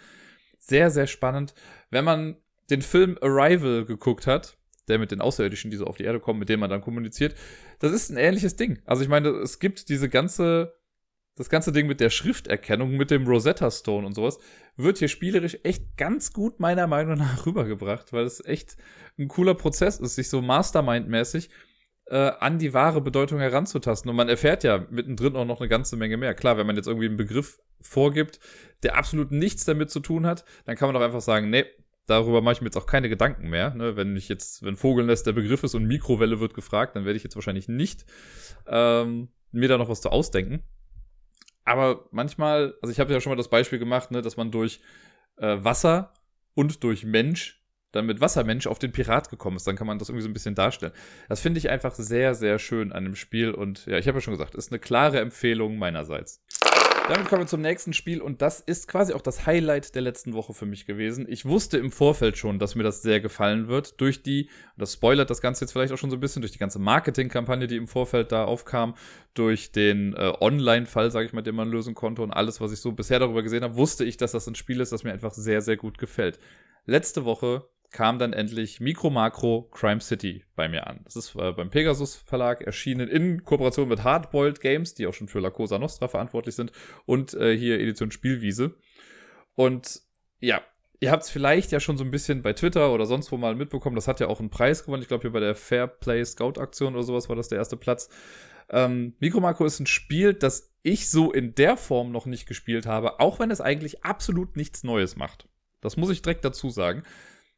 Sehr, 0.58 0.90
sehr 0.90 1.06
spannend. 1.06 1.54
Wenn 1.90 2.04
man 2.04 2.36
den 2.70 2.82
Film 2.82 3.16
Arrival 3.20 3.84
geguckt 3.84 4.26
hat, 4.26 4.56
der 4.88 4.98
mit 4.98 5.10
den 5.10 5.20
Außerirdischen, 5.20 5.70
die 5.70 5.76
so 5.76 5.84
auf 5.84 5.96
die 5.96 6.04
Erde 6.04 6.18
kommen, 6.18 6.38
mit 6.40 6.48
denen 6.48 6.60
man 6.60 6.70
dann 6.70 6.80
kommuniziert, 6.80 7.36
das 7.78 7.92
ist 7.92 8.10
ein 8.10 8.16
ähnliches 8.16 8.56
Ding. 8.56 8.80
Also 8.86 9.02
ich 9.02 9.08
meine, 9.08 9.28
es 9.28 9.58
gibt 9.60 9.88
diese 9.88 10.08
ganze 10.08 10.74
das 11.36 11.50
ganze 11.50 11.70
Ding 11.70 11.86
mit 11.86 12.00
der 12.00 12.10
Schrifterkennung, 12.10 12.96
mit 12.96 13.10
dem 13.10 13.26
Rosetta 13.26 13.70
Stone 13.70 14.06
und 14.06 14.14
sowas, 14.14 14.38
wird 14.76 14.98
hier 14.98 15.08
spielerisch 15.08 15.58
echt 15.62 15.96
ganz 15.96 16.32
gut 16.32 16.60
meiner 16.60 16.86
Meinung 16.86 17.18
nach 17.18 17.46
rübergebracht, 17.46 18.12
weil 18.12 18.24
es 18.24 18.44
echt 18.44 18.76
ein 19.18 19.28
cooler 19.28 19.54
Prozess 19.54 19.98
ist, 19.98 20.14
sich 20.16 20.28
so 20.28 20.40
Mastermind-mäßig 20.40 21.50
äh, 22.06 22.16
an 22.16 22.58
die 22.58 22.72
wahre 22.72 23.00
Bedeutung 23.00 23.38
heranzutasten. 23.38 24.08
Und 24.08 24.16
man 24.16 24.28
erfährt 24.28 24.64
ja 24.64 24.86
mittendrin 24.90 25.36
auch 25.36 25.44
noch 25.44 25.60
eine 25.60 25.68
ganze 25.68 25.96
Menge 25.96 26.16
mehr. 26.16 26.34
Klar, 26.34 26.56
wenn 26.56 26.66
man 26.66 26.76
jetzt 26.76 26.86
irgendwie 26.86 27.06
einen 27.06 27.16
Begriff 27.16 27.58
vorgibt, 27.80 28.40
der 28.82 28.96
absolut 28.96 29.30
nichts 29.30 29.64
damit 29.64 29.90
zu 29.90 30.00
tun 30.00 30.26
hat, 30.26 30.44
dann 30.64 30.76
kann 30.76 30.88
man 30.88 30.94
doch 30.94 31.06
einfach 31.06 31.20
sagen, 31.20 31.50
nee, 31.50 31.66
darüber 32.06 32.40
mache 32.40 32.54
ich 32.54 32.60
mir 32.60 32.68
jetzt 32.68 32.76
auch 32.76 32.86
keine 32.86 33.08
Gedanken 33.08 33.50
mehr. 33.50 33.74
Ne? 33.74 33.96
Wenn 33.96 34.16
ich 34.16 34.28
jetzt, 34.28 34.62
wenn 34.62 34.76
Vogelnest 34.76 35.26
der 35.26 35.32
Begriff 35.32 35.64
ist 35.64 35.74
und 35.74 35.84
Mikrowelle 35.84 36.40
wird 36.40 36.54
gefragt, 36.54 36.96
dann 36.96 37.04
werde 37.04 37.16
ich 37.16 37.24
jetzt 37.24 37.36
wahrscheinlich 37.36 37.68
nicht 37.68 38.06
ähm, 38.66 39.28
mir 39.52 39.68
da 39.68 39.76
noch 39.76 39.88
was 39.88 40.00
zu 40.00 40.10
ausdenken. 40.10 40.62
Aber 41.66 42.06
manchmal, 42.12 42.74
also 42.80 42.92
ich 42.92 43.00
habe 43.00 43.12
ja 43.12 43.20
schon 43.20 43.30
mal 43.30 43.36
das 43.36 43.50
Beispiel 43.50 43.78
gemacht, 43.78 44.10
ne, 44.12 44.22
dass 44.22 44.36
man 44.36 44.50
durch 44.50 44.80
äh, 45.36 45.56
Wasser 45.58 46.12
und 46.54 46.82
durch 46.84 47.04
Mensch 47.04 47.60
dann 47.92 48.06
mit 48.06 48.20
Wassermensch 48.20 48.66
auf 48.66 48.78
den 48.78 48.92
Pirat 48.92 49.30
gekommen 49.30 49.56
ist. 49.56 49.66
Dann 49.66 49.76
kann 49.76 49.86
man 49.86 49.98
das 49.98 50.08
irgendwie 50.08 50.22
so 50.22 50.28
ein 50.28 50.32
bisschen 50.32 50.54
darstellen. 50.54 50.92
Das 51.28 51.40
finde 51.40 51.58
ich 51.58 51.68
einfach 51.68 51.94
sehr, 51.94 52.34
sehr 52.34 52.58
schön 52.58 52.92
an 52.92 53.04
dem 53.04 53.16
Spiel. 53.16 53.50
Und 53.50 53.86
ja, 53.86 53.98
ich 53.98 54.06
habe 54.06 54.18
ja 54.18 54.22
schon 54.22 54.34
gesagt, 54.34 54.54
ist 54.54 54.70
eine 54.70 54.78
klare 54.78 55.20
Empfehlung 55.20 55.76
meinerseits. 55.78 56.44
Damit 57.08 57.28
kommen 57.28 57.42
wir 57.42 57.46
zum 57.46 57.60
nächsten 57.60 57.92
Spiel 57.92 58.20
und 58.20 58.42
das 58.42 58.58
ist 58.58 58.88
quasi 58.88 59.12
auch 59.12 59.20
das 59.20 59.46
Highlight 59.46 59.94
der 59.94 60.02
letzten 60.02 60.34
Woche 60.34 60.52
für 60.54 60.66
mich 60.66 60.86
gewesen. 60.86 61.24
Ich 61.28 61.44
wusste 61.44 61.78
im 61.78 61.92
Vorfeld 61.92 62.36
schon, 62.36 62.58
dass 62.58 62.74
mir 62.74 62.82
das 62.82 63.00
sehr 63.00 63.20
gefallen 63.20 63.68
wird. 63.68 64.00
Durch 64.00 64.24
die, 64.24 64.50
das 64.76 64.94
spoilert 64.94 65.30
das 65.30 65.40
Ganze 65.40 65.64
jetzt 65.64 65.70
vielleicht 65.70 65.92
auch 65.92 65.98
schon 65.98 66.10
so 66.10 66.16
ein 66.16 66.20
bisschen, 66.20 66.42
durch 66.42 66.50
die 66.50 66.58
ganze 66.58 66.80
Marketingkampagne, 66.80 67.68
die 67.68 67.76
im 67.76 67.86
Vorfeld 67.86 68.32
da 68.32 68.44
aufkam, 68.44 68.96
durch 69.34 69.70
den 69.70 70.14
äh, 70.14 70.32
Online-Fall, 70.40 71.12
sage 71.12 71.26
ich 71.26 71.32
mal, 71.32 71.42
den 71.42 71.54
man 71.54 71.70
lösen 71.70 71.94
konnte 71.94 72.22
und 72.22 72.32
alles, 72.32 72.60
was 72.60 72.72
ich 72.72 72.80
so 72.80 72.90
bisher 72.90 73.20
darüber 73.20 73.44
gesehen 73.44 73.62
habe, 73.62 73.76
wusste 73.76 74.04
ich, 74.04 74.16
dass 74.16 74.32
das 74.32 74.48
ein 74.48 74.56
Spiel 74.56 74.80
ist, 74.80 74.90
das 74.90 75.04
mir 75.04 75.12
einfach 75.12 75.32
sehr, 75.32 75.60
sehr 75.60 75.76
gut 75.76 75.98
gefällt. 75.98 76.40
Letzte 76.86 77.24
Woche 77.24 77.68
kam 77.90 78.18
dann 78.18 78.32
endlich 78.32 78.80
Micro 78.80 79.10
Macro 79.10 79.68
Crime 79.72 80.00
City 80.00 80.44
bei 80.54 80.68
mir 80.68 80.86
an. 80.86 81.00
Das 81.04 81.16
ist 81.16 81.34
äh, 81.36 81.52
beim 81.52 81.70
Pegasus 81.70 82.16
Verlag 82.16 82.62
erschienen 82.62 83.08
in 83.08 83.44
Kooperation 83.44 83.88
mit 83.88 84.04
Hardboiled 84.04 84.60
Games, 84.60 84.94
die 84.94 85.06
auch 85.06 85.14
schon 85.14 85.28
für 85.28 85.40
La 85.40 85.50
Cosa 85.50 85.78
Nostra 85.78 86.08
verantwortlich 86.08 86.54
sind 86.54 86.72
und 87.06 87.34
äh, 87.34 87.56
hier 87.56 87.80
Edition 87.80 88.10
Spielwiese. 88.10 88.74
Und 89.54 90.00
ja, 90.40 90.60
ihr 91.00 91.10
habt 91.10 91.24
es 91.24 91.30
vielleicht 91.30 91.72
ja 91.72 91.80
schon 91.80 91.96
so 91.96 92.04
ein 92.04 92.10
bisschen 92.10 92.42
bei 92.42 92.52
Twitter 92.52 92.92
oder 92.92 93.06
sonst 93.06 93.32
wo 93.32 93.36
mal 93.36 93.54
mitbekommen. 93.54 93.96
Das 93.96 94.08
hat 94.08 94.20
ja 94.20 94.28
auch 94.28 94.40
einen 94.40 94.50
Preis 94.50 94.84
gewonnen. 94.84 95.02
Ich 95.02 95.08
glaube, 95.08 95.22
hier 95.22 95.32
bei 95.32 95.40
der 95.40 95.54
Fair 95.54 95.86
Play 95.86 96.24
Scout 96.24 96.60
Aktion 96.60 96.94
oder 96.94 97.04
sowas 97.04 97.28
war 97.28 97.36
das 97.36 97.48
der 97.48 97.58
erste 97.58 97.76
Platz. 97.76 98.08
Ähm, 98.68 99.14
Micro 99.20 99.40
Macro 99.40 99.64
ist 99.64 99.80
ein 99.80 99.86
Spiel, 99.86 100.34
das 100.34 100.74
ich 100.82 101.08
so 101.10 101.32
in 101.32 101.54
der 101.54 101.76
Form 101.76 102.12
noch 102.12 102.26
nicht 102.26 102.46
gespielt 102.46 102.86
habe, 102.86 103.20
auch 103.20 103.38
wenn 103.38 103.50
es 103.50 103.60
eigentlich 103.60 104.04
absolut 104.04 104.56
nichts 104.56 104.84
Neues 104.84 105.16
macht. 105.16 105.48
Das 105.80 105.96
muss 105.96 106.10
ich 106.10 106.22
direkt 106.22 106.44
dazu 106.44 106.70
sagen. 106.70 107.02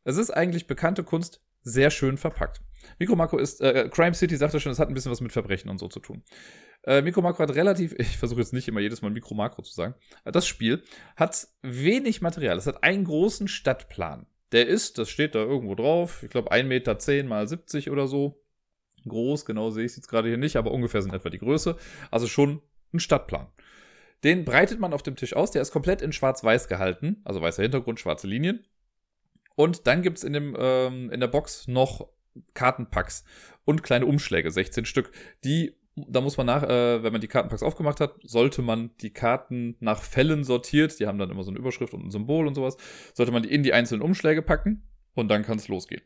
Es 0.08 0.16
ist 0.16 0.30
eigentlich 0.30 0.66
bekannte 0.66 1.04
Kunst, 1.04 1.42
sehr 1.60 1.90
schön 1.90 2.16
verpackt. 2.16 2.62
Mikro 2.98 3.14
Makro 3.14 3.36
ist, 3.36 3.60
äh, 3.60 3.90
Crime 3.92 4.14
City 4.14 4.38
sagte 4.38 4.58
schon, 4.58 4.72
es 4.72 4.78
hat 4.78 4.88
ein 4.88 4.94
bisschen 4.94 5.12
was 5.12 5.20
mit 5.20 5.32
Verbrechen 5.32 5.68
und 5.68 5.76
so 5.76 5.86
zu 5.86 6.00
tun. 6.00 6.22
Äh, 6.84 7.02
Mikro 7.02 7.20
Makro 7.20 7.42
hat 7.42 7.54
relativ, 7.54 7.92
ich 7.98 8.16
versuche 8.16 8.40
jetzt 8.40 8.54
nicht 8.54 8.66
immer 8.68 8.80
jedes 8.80 9.02
Mal 9.02 9.10
Mikro 9.10 9.34
Makro 9.34 9.60
zu 9.60 9.74
sagen, 9.74 9.94
äh, 10.24 10.32
das 10.32 10.46
Spiel 10.46 10.82
hat 11.14 11.46
wenig 11.60 12.22
Material. 12.22 12.56
Es 12.56 12.66
hat 12.66 12.84
einen 12.84 13.04
großen 13.04 13.48
Stadtplan. 13.48 14.24
Der 14.52 14.66
ist, 14.66 14.96
das 14.96 15.10
steht 15.10 15.34
da 15.34 15.40
irgendwo 15.40 15.74
drauf, 15.74 16.22
ich 16.22 16.30
glaube 16.30 16.52
1,10 16.52 16.64
Meter 16.64 16.98
10 16.98 17.28
mal 17.28 17.46
70 17.46 17.90
oder 17.90 18.06
so. 18.06 18.42
Groß, 19.06 19.44
genau 19.44 19.68
sehe 19.68 19.84
ich 19.84 19.90
es 19.90 19.96
jetzt 19.96 20.08
gerade 20.08 20.28
hier 20.28 20.38
nicht, 20.38 20.56
aber 20.56 20.70
ungefähr 20.70 21.02
sind 21.02 21.12
etwa 21.12 21.28
die 21.28 21.38
Größe. 21.38 21.76
Also 22.10 22.28
schon 22.28 22.62
ein 22.94 23.00
Stadtplan. 23.00 23.48
Den 24.24 24.46
breitet 24.46 24.80
man 24.80 24.94
auf 24.94 25.02
dem 25.02 25.16
Tisch 25.16 25.36
aus, 25.36 25.50
der 25.50 25.60
ist 25.60 25.70
komplett 25.70 26.00
in 26.00 26.12
schwarz-weiß 26.12 26.66
gehalten, 26.66 27.20
also 27.24 27.42
weißer 27.42 27.62
Hintergrund, 27.62 28.00
schwarze 28.00 28.26
Linien. 28.26 28.64
Und 29.58 29.88
dann 29.88 30.02
gibt 30.02 30.18
es 30.18 30.24
in, 30.24 30.54
ähm, 30.56 31.10
in 31.10 31.18
der 31.18 31.26
Box 31.26 31.66
noch 31.66 32.06
Kartenpacks 32.54 33.24
und 33.64 33.82
kleine 33.82 34.06
Umschläge, 34.06 34.52
16 34.52 34.84
Stück. 34.84 35.10
Die, 35.42 35.74
da 35.96 36.20
muss 36.20 36.36
man 36.36 36.46
nach, 36.46 36.62
äh, 36.62 37.02
wenn 37.02 37.10
man 37.10 37.20
die 37.20 37.26
Kartenpacks 37.26 37.64
aufgemacht 37.64 37.98
hat, 37.98 38.14
sollte 38.22 38.62
man 38.62 38.90
die 39.00 39.10
Karten 39.10 39.74
nach 39.80 40.00
Fällen 40.00 40.44
sortiert, 40.44 41.00
die 41.00 41.08
haben 41.08 41.18
dann 41.18 41.30
immer 41.30 41.42
so 41.42 41.50
eine 41.50 41.58
Überschrift 41.58 41.92
und 41.92 42.06
ein 42.06 42.12
Symbol 42.12 42.46
und 42.46 42.54
sowas, 42.54 42.76
sollte 43.14 43.32
man 43.32 43.42
die 43.42 43.52
in 43.52 43.64
die 43.64 43.72
einzelnen 43.72 44.00
Umschläge 44.00 44.42
packen 44.42 44.84
und 45.16 45.26
dann 45.26 45.42
kann 45.42 45.58
es 45.58 45.66
losgehen. 45.66 46.02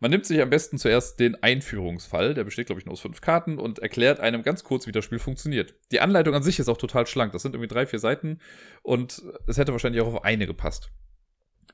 Man 0.00 0.10
nimmt 0.10 0.26
sich 0.26 0.42
am 0.42 0.50
besten 0.50 0.76
zuerst 0.76 1.20
den 1.20 1.40
Einführungsfall, 1.40 2.34
der 2.34 2.42
besteht, 2.42 2.66
glaube 2.66 2.80
ich, 2.80 2.86
nur 2.86 2.94
aus 2.94 3.00
fünf 3.00 3.20
Karten 3.20 3.60
und 3.60 3.78
erklärt 3.78 4.18
einem 4.18 4.42
ganz 4.42 4.64
kurz, 4.64 4.88
wie 4.88 4.92
das 4.92 5.04
Spiel 5.04 5.20
funktioniert. 5.20 5.76
Die 5.92 6.00
Anleitung 6.00 6.34
an 6.34 6.42
sich 6.42 6.58
ist 6.58 6.68
auch 6.68 6.78
total 6.78 7.06
schlank. 7.06 7.30
Das 7.30 7.42
sind 7.42 7.54
irgendwie 7.54 7.72
drei, 7.72 7.86
vier 7.86 8.00
Seiten 8.00 8.40
und 8.82 9.22
es 9.46 9.56
hätte 9.56 9.70
wahrscheinlich 9.70 10.02
auch 10.02 10.08
auf 10.08 10.24
eine 10.24 10.48
gepasst. 10.48 10.90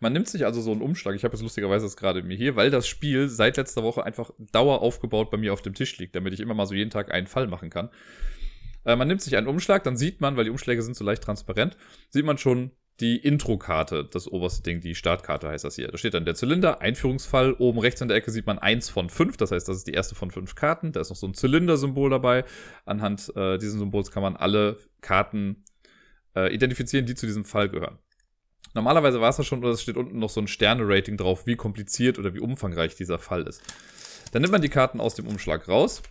Man 0.05 0.13
nimmt 0.13 0.29
sich 0.29 0.45
also 0.45 0.61
so 0.61 0.71
einen 0.71 0.83
Umschlag. 0.83 1.15
Ich 1.15 1.25
habe 1.25 1.33
jetzt 1.33 1.43
lustigerweise 1.43 1.87
das 1.87 1.97
gerade 1.97 2.23
mir 2.23 2.37
hier, 2.37 2.57
weil 2.57 2.71
das 2.71 2.87
Spiel 2.87 3.31
seit 3.31 3.57
letzter 3.57 3.83
Woche 3.83 4.05
einfach 4.05 4.33
dauer 4.53 4.83
aufgebaut 4.83 5.31
bei 5.31 5.39
mir 5.39 5.55
auf 5.55 5.63
dem 5.63 5.73
Tisch 5.73 5.97
liegt, 5.97 6.15
damit 6.15 6.35
ich 6.35 6.41
immer 6.41 6.53
mal 6.53 6.67
so 6.67 6.75
jeden 6.75 6.91
Tag 6.91 7.11
einen 7.11 7.27
Fall 7.27 7.47
machen 7.47 7.71
kann. 7.71 7.89
Äh, 8.85 8.97
man 8.97 9.09
nimmt 9.09 9.23
sich 9.23 9.35
einen 9.35 9.47
Umschlag, 9.47 9.83
dann 9.83 9.97
sieht 9.97 10.21
man, 10.21 10.37
weil 10.37 10.45
die 10.45 10.51
Umschläge 10.51 10.83
sind 10.83 10.95
so 10.95 11.07
leicht 11.07 11.23
transparent, 11.23 11.79
sieht 12.11 12.27
man 12.27 12.37
schon 12.37 12.73
die 13.01 13.17
Intro-Karte, 13.17 14.05
das 14.05 14.29
oberste 14.29 14.63
Ding, 14.63 14.83
die 14.83 14.95
Startkarte 14.95 15.49
heißt 15.49 15.65
das 15.65 15.77
hier. 15.77 15.89
Da 15.89 15.97
steht 15.97 16.13
dann 16.13 16.27
der 16.27 16.35
Zylinder, 16.35 16.83
Einführungsfall. 16.83 17.55
Oben 17.55 17.79
rechts 17.79 18.03
in 18.03 18.09
der 18.09 18.19
Ecke 18.19 18.31
sieht 18.31 18.47
man 18.47 18.59
eins 18.59 18.91
von 18.91 19.09
fünf, 19.09 19.39
das 19.39 19.53
heißt, 19.53 19.67
das 19.67 19.79
ist 19.79 19.87
die 19.87 19.95
erste 19.95 20.15
von 20.15 20.31
fünf 20.31 20.55
Karten. 20.55 20.93
Da 20.93 21.01
ist 21.01 21.09
noch 21.09 21.17
so 21.17 21.27
ein 21.27 21.33
Zylinder-Symbol 21.33 22.11
dabei. 22.11 22.45
Anhand 22.85 23.33
äh, 23.37 23.57
dieses 23.57 23.79
Symbols 23.79 24.11
kann 24.11 24.23
man 24.23 24.37
alle 24.37 24.77
Karten 25.01 25.65
äh, 26.37 26.55
identifizieren, 26.55 27.07
die 27.07 27.15
zu 27.15 27.25
diesem 27.25 27.47
Fall 27.47 27.71
gehören. 27.71 27.99
Normalerweise 28.75 29.21
war 29.21 29.31
es 29.31 29.39
ja 29.39 29.45
schon, 29.45 29.61
oder 29.61 29.71
es 29.71 29.83
steht 29.83 29.97
unten 29.97 30.19
noch 30.19 30.31
so 30.31 30.41
ein 30.41 30.49
Sterne-Rating 30.49 31.17
drauf, 31.17 31.47
wie 31.47 31.57
kompliziert 31.57 32.19
oder 32.19 32.35
wie 32.35 32.41
umfangreich 32.41 32.97
dieser 32.97 33.19
Fall 33.19 33.47
ist. 33.47 33.63
Dann 34.33 34.43
nimmt 34.43 34.53
man 34.53 34.63
die 34.63 34.69
Karten 34.69 35.01
aus 35.01 35.15
dem 35.15 35.29
Umschlag 35.29 35.69
raus 35.69 36.03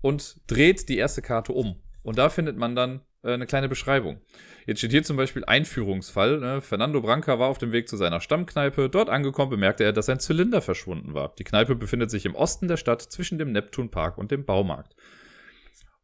und 0.00 0.40
dreht 0.46 0.88
die 0.88 0.96
erste 0.96 1.20
Karte 1.20 1.52
um. 1.52 1.76
Und 2.02 2.18
da 2.18 2.30
findet 2.30 2.56
man 2.56 2.74
dann 2.74 3.00
äh, 3.22 3.34
eine 3.34 3.46
kleine 3.46 3.68
Beschreibung. 3.68 4.20
Jetzt 4.66 4.78
steht 4.78 4.92
hier 4.92 5.02
zum 5.04 5.16
Beispiel 5.16 5.44
Einführungsfall. 5.44 6.38
Ne? 6.38 6.60
Fernando 6.62 7.00
Branca 7.02 7.38
war 7.38 7.48
auf 7.48 7.58
dem 7.58 7.72
Weg 7.72 7.88
zu 7.88 7.96
seiner 7.96 8.20
Stammkneipe. 8.20 8.88
Dort 8.88 9.10
angekommen 9.10 9.50
bemerkte 9.50 9.84
er, 9.84 9.92
dass 9.92 10.06
sein 10.06 10.20
Zylinder 10.20 10.62
verschwunden 10.62 11.14
war. 11.14 11.34
Die 11.38 11.44
Kneipe 11.44 11.74
befindet 11.74 12.10
sich 12.10 12.24
im 12.24 12.34
Osten 12.34 12.66
der 12.68 12.76
Stadt 12.76 13.02
zwischen 13.02 13.38
dem 13.38 13.52
Neptunpark 13.52 14.18
und 14.18 14.30
dem 14.30 14.44
Baumarkt. 14.44 14.96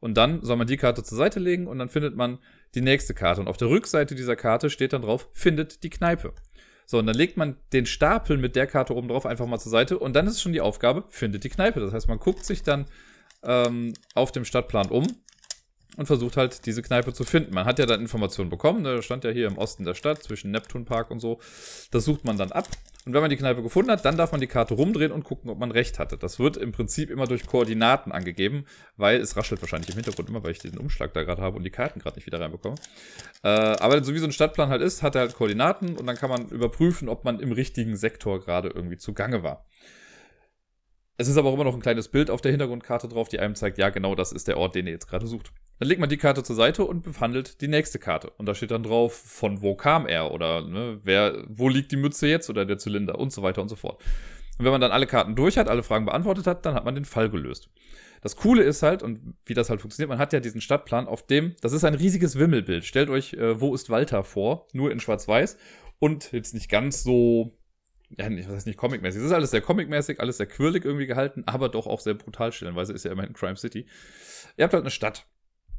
Und 0.03 0.15
dann 0.15 0.43
soll 0.43 0.57
man 0.57 0.67
die 0.67 0.77
Karte 0.77 1.05
zur 1.05 1.17
Seite 1.17 1.39
legen 1.39 1.69
und 1.69 1.79
dann 1.79 1.89
findet 1.89 2.17
man 2.17 2.41
die 2.75 2.81
nächste 2.81 3.15
Karte. 3.15 3.41
Und 3.41 3.47
auf 3.47 3.57
der 3.57 3.69
Rückseite 3.69 4.17
dieser 4.17 4.35
Karte 4.35 4.69
steht 4.69 4.93
dann 4.93 5.03
drauf, 5.03 5.29
findet 5.31 5.85
die 5.85 5.91
Kneipe. 5.91 6.35
So, 6.87 6.99
und 6.99 7.07
dann 7.07 7.15
legt 7.15 7.37
man 7.37 7.57
den 7.73 7.87
Stapel 7.87 8.37
mit 8.37 8.57
der 8.57 8.67
Karte 8.67 8.97
oben 8.97 9.07
drauf 9.07 9.27
einfach 9.27 9.47
mal 9.47 9.61
zur 9.61 9.71
Seite 9.71 10.01
und 10.01 10.17
dann 10.17 10.27
ist 10.27 10.43
schon 10.43 10.53
die 10.53 10.61
Aufgabe, 10.61 11.05
findet 11.09 11.45
die 11.45 11.51
Kneipe. 11.51 11.79
Das 11.79 11.93
heißt, 11.93 12.09
man 12.09 12.19
guckt 12.19 12.45
sich 12.45 12.65
dann 12.65 12.87
ähm, 13.45 13.93
auf 14.17 14.33
dem 14.33 14.45
Stadtplan 14.45 14.89
um 14.89 15.07
und 15.97 16.07
versucht 16.07 16.37
halt 16.37 16.67
diese 16.67 16.83
Kneipe 16.83 17.13
zu 17.13 17.23
finden. 17.23 17.55
Man 17.55 17.65
hat 17.65 17.79
ja 17.79 17.87
dann 17.87 18.01
Informationen 18.01 18.51
bekommen, 18.51 18.83
ne? 18.83 19.03
stand 19.03 19.23
ja 19.23 19.31
hier 19.31 19.47
im 19.47 19.57
Osten 19.57 19.85
der 19.85 19.95
Stadt 19.95 20.21
zwischen 20.21 20.51
Neptunpark 20.51 21.13
und 21.13 21.21
so. 21.21 21.39
Das 21.93 22.05
sucht 22.05 22.25
man 22.25 22.37
dann 22.37 22.51
ab. 22.51 22.67
Und 23.05 23.15
wenn 23.15 23.21
man 23.21 23.31
die 23.31 23.37
Kneipe 23.37 23.63
gefunden 23.63 23.91
hat, 23.91 24.05
dann 24.05 24.17
darf 24.17 24.31
man 24.31 24.41
die 24.41 24.47
Karte 24.47 24.75
rumdrehen 24.75 25.11
und 25.11 25.25
gucken, 25.25 25.51
ob 25.51 25.59
man 25.59 25.73
recht 25.73 25.99
hatte. 25.99 26.17
Das 26.17 26.39
wird 26.39 26.57
im 26.57 26.71
Prinzip 26.71 27.11
immer 27.11 27.27
durch 27.27 27.47
Koordinaten 27.47 28.13
angegeben, 28.13 28.65
weil 28.97 29.21
es 29.21 29.37
raschelt 29.37 29.61
wahrscheinlich 29.61 29.91
im 29.91 29.97
Hintergrund 29.97 30.29
immer, 30.29 30.45
weil 30.45 30.53
ich 30.53 30.61
diesen 30.61 30.79
Umschlag 30.79 31.13
da 31.13 31.25
gerade 31.25 31.43
habe 31.43 31.57
und 31.57 31.65
die 31.65 31.71
Karten 31.71 31.99
gerade 31.99 32.17
nicht 32.17 32.27
wieder 32.27 32.41
reinbekomme. 32.41 32.77
Äh, 33.43 33.49
aber 33.49 34.05
so 34.05 34.15
wie 34.15 34.19
so 34.19 34.27
ein 34.27 34.33
Stadtplan 34.33 34.69
halt 34.69 34.83
ist, 34.83 35.03
hat 35.03 35.17
er 35.17 35.23
halt 35.23 35.35
Koordinaten 35.35 35.97
und 35.97 36.07
dann 36.07 36.17
kann 36.17 36.31
man 36.31 36.49
überprüfen, 36.49 37.09
ob 37.09 37.25
man 37.25 37.41
im 37.41 37.51
richtigen 37.51 37.97
Sektor 37.97 38.39
gerade 38.41 38.69
irgendwie 38.69 38.99
zugange 38.99 39.43
war. 39.43 39.67
Es 41.23 41.29
ist 41.29 41.37
aber 41.37 41.51
auch 41.51 41.55
immer 41.55 41.63
noch 41.63 41.75
ein 41.75 41.81
kleines 41.81 42.09
Bild 42.09 42.31
auf 42.31 42.41
der 42.41 42.51
Hintergrundkarte 42.51 43.07
drauf, 43.07 43.29
die 43.29 43.39
einem 43.39 43.55
zeigt, 43.55 43.79
ja, 43.79 43.91
genau 43.91 44.17
das 44.17 44.33
ist 44.33 44.49
der 44.49 44.59
Ort, 44.59 44.75
den 44.75 44.89
ihr 44.89 44.93
jetzt 44.93 45.07
gerade 45.07 45.29
sucht. 45.29 45.53
Dann 45.79 45.87
legt 45.87 46.01
man 46.01 46.09
die 46.09 46.17
Karte 46.17 46.43
zur 46.43 46.57
Seite 46.57 46.85
und 46.85 47.05
behandelt 47.05 47.61
die 47.61 47.69
nächste 47.69 48.01
Karte. 48.01 48.31
Und 48.39 48.47
da 48.47 48.57
steht 48.57 48.73
dann 48.73 48.83
drauf, 48.83 49.15
von 49.15 49.63
wo 49.63 49.77
kam 49.77 50.09
er 50.09 50.33
oder 50.33 50.63
ne, 50.63 50.99
wer, 51.05 51.45
wo 51.47 51.69
liegt 51.69 51.93
die 51.93 51.97
Mütze 51.97 52.27
jetzt 52.27 52.51
oder 52.51 52.67
der 52.67 52.77
Zylinder 52.77 53.21
und 53.21 53.33
so 53.33 53.41
weiter 53.41 53.63
und 53.63 53.69
so 53.69 53.77
fort. 53.77 54.03
Und 54.59 54.65
wenn 54.65 54.73
man 54.73 54.81
dann 54.81 54.91
alle 54.91 55.07
Karten 55.07 55.37
durch 55.37 55.59
hat, 55.59 55.69
alle 55.69 55.85
Fragen 55.85 56.07
beantwortet 56.07 56.49
hat, 56.49 56.67
dann 56.67 56.75
hat 56.75 56.85
man 56.85 56.97
den 56.97 57.05
Fall 57.05 57.31
gelöst. 57.31 57.71
Das 58.21 58.35
Coole 58.35 58.65
ist 58.65 58.83
halt, 58.83 59.05
und 59.05 59.37
wie 59.47 59.55
das 59.55 59.71
halt 59.71 59.81
funktioniert, 59.81 60.09
man 60.09 60.19
hat 60.19 60.33
ja 60.33 60.41
diesen 60.41 60.61
Stadtplan, 60.61 61.07
auf 61.07 61.25
dem, 61.25 61.55
das 61.61 61.73
ist 61.73 61.85
ein 61.85 61.95
riesiges 61.95 62.37
Wimmelbild. 62.37 62.85
Stellt 62.85 63.11
euch, 63.11 63.35
äh, 63.35 63.61
wo 63.61 63.77
ist 63.77 63.91
Walter 63.91 64.25
vor, 64.25 64.67
nur 64.73 64.91
in 64.91 64.99
Schwarz-Weiß 64.99 65.57
und 66.01 66.33
jetzt 66.33 66.53
nicht 66.53 66.69
ganz 66.69 67.05
so 67.05 67.57
ja, 68.19 68.31
was 68.31 68.55
heißt 68.55 68.67
nicht 68.67 68.79
comic-mäßig. 68.79 69.21
Es 69.21 69.27
ist 69.27 69.33
alles 69.33 69.51
sehr 69.51 69.61
comic-mäßig, 69.61 70.21
alles 70.21 70.37
sehr 70.37 70.47
quirlig 70.47 70.85
irgendwie 70.85 71.07
gehalten, 71.07 71.45
aber 71.47 71.69
doch 71.69 71.87
auch 71.87 72.01
sehr 72.01 72.15
brutal 72.15 72.53
stellenweise, 72.53 72.93
ist 72.93 73.05
ja 73.05 73.13
immerhin 73.13 73.33
Crime 73.33 73.57
City. 73.57 73.87
Ihr 74.57 74.65
habt 74.65 74.75
halt 74.75 74.83
eine 74.83 74.91
Stadt. 74.91 75.27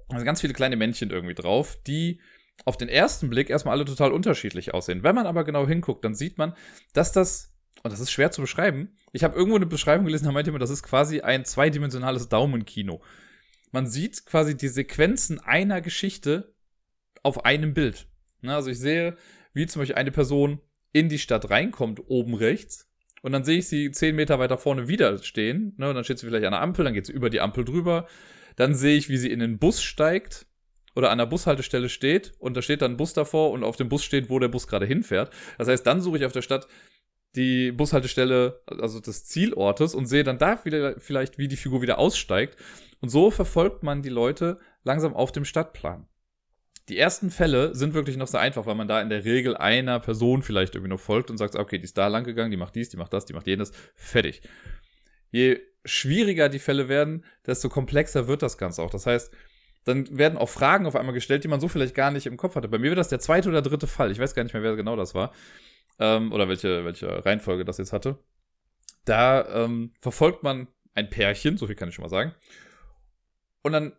Da 0.09 0.17
sind 0.17 0.25
ganz 0.25 0.41
viele 0.41 0.53
kleine 0.53 0.75
Männchen 0.75 1.09
irgendwie 1.11 1.35
drauf, 1.35 1.77
die 1.87 2.19
auf 2.65 2.77
den 2.77 2.89
ersten 2.89 3.29
Blick 3.29 3.49
erstmal 3.49 3.75
alle 3.75 3.85
total 3.85 4.11
unterschiedlich 4.11 4.73
aussehen. 4.73 5.03
Wenn 5.03 5.15
man 5.15 5.25
aber 5.25 5.43
genau 5.43 5.67
hinguckt, 5.67 6.05
dann 6.05 6.15
sieht 6.15 6.37
man, 6.37 6.55
dass 6.93 7.11
das, 7.11 7.53
und 7.83 7.91
das 7.91 7.99
ist 7.99 8.11
schwer 8.11 8.31
zu 8.31 8.41
beschreiben, 8.41 8.95
ich 9.11 9.23
habe 9.23 9.35
irgendwo 9.35 9.55
eine 9.55 9.65
Beschreibung 9.65 10.05
gelesen, 10.05 10.25
da 10.25 10.31
meinte 10.31 10.49
jemand, 10.49 10.63
das 10.63 10.69
ist 10.69 10.83
quasi 10.83 11.21
ein 11.21 11.45
zweidimensionales 11.45 12.29
Daumenkino. 12.29 13.01
Man 13.71 13.87
sieht 13.87 14.25
quasi 14.25 14.55
die 14.55 14.67
Sequenzen 14.67 15.39
einer 15.39 15.81
Geschichte 15.81 16.55
auf 17.23 17.45
einem 17.45 17.73
Bild. 17.73 18.07
Also 18.43 18.69
ich 18.69 18.79
sehe, 18.79 19.17
wie 19.53 19.65
zum 19.65 19.81
Beispiel 19.81 19.95
eine 19.95 20.11
Person 20.11 20.59
in 20.93 21.09
die 21.09 21.19
Stadt 21.19 21.49
reinkommt, 21.49 22.01
oben 22.07 22.35
rechts. 22.35 22.89
Und 23.21 23.31
dann 23.31 23.43
sehe 23.43 23.59
ich 23.59 23.67
sie 23.67 23.91
zehn 23.91 24.15
Meter 24.15 24.39
weiter 24.39 24.57
vorne 24.57 24.87
wieder 24.87 25.17
stehen. 25.17 25.73
Ne, 25.77 25.89
und 25.89 25.95
dann 25.95 26.03
steht 26.03 26.19
sie 26.19 26.27
vielleicht 26.27 26.45
an 26.45 26.51
der 26.51 26.61
Ampel, 26.61 26.85
dann 26.85 26.93
geht 26.93 27.07
sie 27.07 27.13
über 27.13 27.29
die 27.29 27.41
Ampel 27.41 27.65
drüber. 27.65 28.07
Dann 28.55 28.75
sehe 28.75 28.97
ich, 28.97 29.09
wie 29.09 29.17
sie 29.17 29.31
in 29.31 29.39
den 29.39 29.59
Bus 29.59 29.81
steigt 29.81 30.45
oder 30.95 31.09
an 31.09 31.17
der 31.17 31.25
Bushaltestelle 31.25 31.89
steht 31.89 32.33
und 32.37 32.55
da 32.55 32.61
steht 32.61 32.81
dann 32.81 32.91
ein 32.91 32.97
Bus 32.97 33.13
davor 33.13 33.51
und 33.51 33.63
auf 33.63 33.75
dem 33.75 33.89
Bus 33.89 34.03
steht, 34.03 34.29
wo 34.29 34.39
der 34.39 34.49
Bus 34.49 34.67
gerade 34.67 34.85
hinfährt. 34.85 35.31
Das 35.57 35.67
heißt, 35.67 35.85
dann 35.87 36.01
suche 36.01 36.17
ich 36.17 36.25
auf 36.25 36.31
der 36.31 36.43
Stadt 36.43 36.67
die 37.35 37.71
Bushaltestelle, 37.71 38.61
also 38.67 38.99
des 38.99 39.25
Zielortes 39.25 39.95
und 39.95 40.05
sehe 40.05 40.23
dann 40.23 40.37
da 40.37 40.63
wieder 40.65 40.99
vielleicht, 40.99 41.39
wie 41.39 41.47
die 41.47 41.57
Figur 41.57 41.81
wieder 41.81 41.97
aussteigt. 41.97 42.57
Und 42.99 43.09
so 43.09 43.31
verfolgt 43.31 43.81
man 43.81 44.03
die 44.03 44.09
Leute 44.09 44.59
langsam 44.83 45.15
auf 45.15 45.31
dem 45.31 45.45
Stadtplan. 45.45 46.07
Die 46.89 46.97
ersten 46.97 47.31
Fälle 47.31 47.73
sind 47.75 47.93
wirklich 47.93 48.17
noch 48.17 48.27
sehr 48.27 48.41
einfach, 48.41 48.65
weil 48.65 48.75
man 48.75 48.87
da 48.87 49.01
in 49.01 49.09
der 49.09 49.23
Regel 49.23 49.55
einer 49.55 49.99
Person 49.99 50.41
vielleicht 50.41 50.75
irgendwie 50.75 50.89
noch 50.89 50.99
folgt 50.99 51.31
und 51.31 51.37
sagt, 51.37 51.55
okay, 51.55 51.77
die 51.77 51.85
ist 51.85 51.97
da 51.97 52.07
lang 52.07 52.25
gegangen, 52.25 52.51
die 52.51 52.57
macht 52.57 52.75
dies, 52.75 52.89
die 52.89 52.97
macht 52.97 53.13
das, 53.13 53.25
die 53.25 53.33
macht 53.33 53.47
jenes, 53.47 53.71
fertig. 53.95 54.41
Je 55.31 55.61
schwieriger 55.85 56.49
die 56.49 56.59
Fälle 56.59 56.89
werden, 56.89 57.23
desto 57.45 57.69
komplexer 57.69 58.27
wird 58.27 58.41
das 58.41 58.57
Ganze 58.57 58.81
auch. 58.81 58.89
Das 58.89 59.05
heißt, 59.05 59.33
dann 59.85 60.17
werden 60.17 60.37
auch 60.37 60.49
Fragen 60.49 60.85
auf 60.85 60.95
einmal 60.95 61.13
gestellt, 61.13 61.43
die 61.43 61.47
man 61.47 61.59
so 61.59 61.67
vielleicht 61.67 61.95
gar 61.95 62.11
nicht 62.11 62.25
im 62.25 62.37
Kopf 62.37 62.55
hatte. 62.55 62.67
Bei 62.67 62.77
mir 62.77 62.89
wird 62.89 62.99
das 62.99 63.09
der 63.09 63.19
zweite 63.19 63.49
oder 63.49 63.61
dritte 63.61 63.87
Fall. 63.87 64.11
Ich 64.11 64.19
weiß 64.19 64.35
gar 64.35 64.43
nicht 64.43 64.53
mehr, 64.53 64.63
wer 64.63 64.75
genau 64.75 64.95
das 64.95 65.13
war. 65.13 65.33
Ähm, 65.99 66.31
oder 66.31 66.47
welche, 66.47 66.85
welche 66.85 67.25
Reihenfolge 67.25 67.65
das 67.65 67.77
jetzt 67.77 67.93
hatte. 67.93 68.17
Da 69.05 69.65
ähm, 69.65 69.93
verfolgt 69.99 70.43
man 70.43 70.67
ein 70.95 71.09
Pärchen, 71.09 71.57
so 71.57 71.67
viel 71.67 71.75
kann 71.75 71.89
ich 71.89 71.95
schon 71.95 72.03
mal 72.03 72.09
sagen. 72.09 72.33
Und 73.61 73.73
dann 73.73 73.93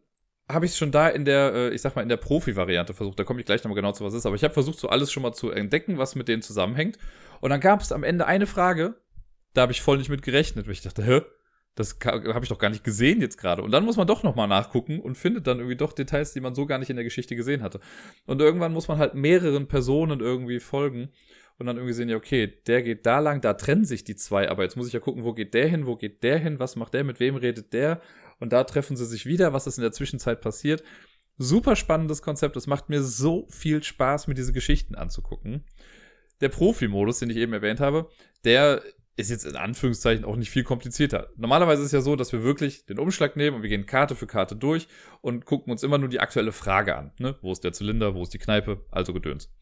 habe 0.48 0.66
ich 0.66 0.72
es 0.72 0.78
schon 0.78 0.92
da 0.92 1.08
in 1.08 1.24
der, 1.24 1.54
äh, 1.54 1.74
ich 1.74 1.80
sag 1.80 1.96
mal, 1.96 2.02
in 2.02 2.08
der 2.08 2.16
Profi-Variante 2.16 2.94
versucht. 2.94 3.18
Da 3.18 3.24
komme 3.24 3.40
ich 3.40 3.46
gleich 3.46 3.64
nochmal 3.64 3.76
genau 3.76 3.92
zu, 3.92 4.04
was 4.04 4.14
ist. 4.14 4.26
Aber 4.26 4.36
ich 4.36 4.44
habe 4.44 4.54
versucht, 4.54 4.78
so 4.78 4.88
alles 4.88 5.10
schon 5.10 5.22
mal 5.22 5.32
zu 5.32 5.50
entdecken, 5.50 5.98
was 5.98 6.14
mit 6.14 6.28
denen 6.28 6.42
zusammenhängt. 6.42 6.98
Und 7.40 7.50
dann 7.50 7.60
gab 7.60 7.80
es 7.80 7.92
am 7.92 8.04
Ende 8.04 8.26
eine 8.26 8.46
Frage, 8.46 8.94
da 9.54 9.62
habe 9.62 9.72
ich 9.72 9.80
voll 9.80 9.98
nicht 9.98 10.10
mit 10.10 10.22
gerechnet, 10.22 10.66
weil 10.66 10.72
ich 10.72 10.82
dachte, 10.82 11.04
hä? 11.04 11.22
Das 11.76 11.98
habe 12.04 12.40
ich 12.42 12.48
doch 12.48 12.58
gar 12.58 12.68
nicht 12.68 12.84
gesehen 12.84 13.20
jetzt 13.20 13.36
gerade. 13.36 13.62
Und 13.62 13.72
dann 13.72 13.84
muss 13.84 13.96
man 13.96 14.06
doch 14.06 14.22
nochmal 14.22 14.46
nachgucken 14.46 15.00
und 15.00 15.18
findet 15.18 15.48
dann 15.48 15.58
irgendwie 15.58 15.76
doch 15.76 15.92
Details, 15.92 16.32
die 16.32 16.40
man 16.40 16.54
so 16.54 16.66
gar 16.66 16.78
nicht 16.78 16.90
in 16.90 16.94
der 16.94 17.04
Geschichte 17.04 17.34
gesehen 17.34 17.62
hatte. 17.62 17.80
Und 18.26 18.40
irgendwann 18.40 18.72
muss 18.72 18.86
man 18.86 18.98
halt 18.98 19.14
mehreren 19.14 19.66
Personen 19.66 20.20
irgendwie 20.20 20.60
folgen 20.60 21.08
und 21.58 21.66
dann 21.66 21.76
irgendwie 21.76 21.94
sehen, 21.94 22.08
ja, 22.08 22.16
okay, 22.16 22.46
der 22.66 22.82
geht 22.82 23.06
da 23.06 23.18
lang, 23.18 23.40
da 23.40 23.54
trennen 23.54 23.84
sich 23.84 24.04
die 24.04 24.16
zwei, 24.16 24.48
aber 24.48 24.62
jetzt 24.62 24.76
muss 24.76 24.86
ich 24.86 24.92
ja 24.92 25.00
gucken, 25.00 25.24
wo 25.24 25.32
geht 25.32 25.54
der 25.54 25.68
hin, 25.68 25.86
wo 25.86 25.96
geht 25.96 26.22
der 26.22 26.38
hin, 26.38 26.58
was 26.58 26.76
macht 26.76 26.94
der, 26.94 27.04
mit 27.04 27.20
wem 27.20 27.36
redet 27.36 27.72
der 27.72 28.00
und 28.40 28.52
da 28.52 28.64
treffen 28.64 28.96
sie 28.96 29.06
sich 29.06 29.26
wieder, 29.26 29.52
was 29.52 29.66
ist 29.66 29.78
in 29.78 29.82
der 29.82 29.92
Zwischenzeit 29.92 30.40
passiert. 30.40 30.82
Super 31.36 31.76
spannendes 31.76 32.22
Konzept, 32.22 32.56
es 32.56 32.66
macht 32.66 32.88
mir 32.88 33.02
so 33.02 33.46
viel 33.50 33.82
Spaß, 33.82 34.28
mir 34.28 34.34
diese 34.34 34.52
Geschichten 34.52 34.94
anzugucken. 34.94 35.64
Der 36.40 36.48
Profi-Modus, 36.48 37.18
den 37.18 37.30
ich 37.30 37.36
eben 37.36 37.52
erwähnt 37.52 37.80
habe, 37.80 38.08
der 38.44 38.82
ist 39.16 39.30
jetzt 39.30 39.46
in 39.46 39.56
Anführungszeichen 39.56 40.24
auch 40.24 40.36
nicht 40.36 40.50
viel 40.50 40.64
komplizierter. 40.64 41.30
Normalerweise 41.36 41.82
ist 41.82 41.86
es 41.86 41.92
ja 41.92 42.00
so, 42.00 42.16
dass 42.16 42.32
wir 42.32 42.42
wirklich 42.42 42.84
den 42.86 42.98
Umschlag 42.98 43.36
nehmen 43.36 43.56
und 43.56 43.62
wir 43.62 43.68
gehen 43.68 43.86
Karte 43.86 44.16
für 44.16 44.26
Karte 44.26 44.56
durch 44.56 44.88
und 45.20 45.44
gucken 45.44 45.70
uns 45.70 45.84
immer 45.84 45.98
nur 45.98 46.08
die 46.08 46.18
aktuelle 46.18 46.50
Frage 46.50 46.96
an. 46.96 47.12
Ne? 47.18 47.36
Wo 47.40 47.52
ist 47.52 47.62
der 47.62 47.72
Zylinder, 47.72 48.14
wo 48.14 48.22
ist 48.22 48.34
die 48.34 48.38
Kneipe, 48.38 48.84
also 48.90 49.12
Gedöns. 49.12 49.52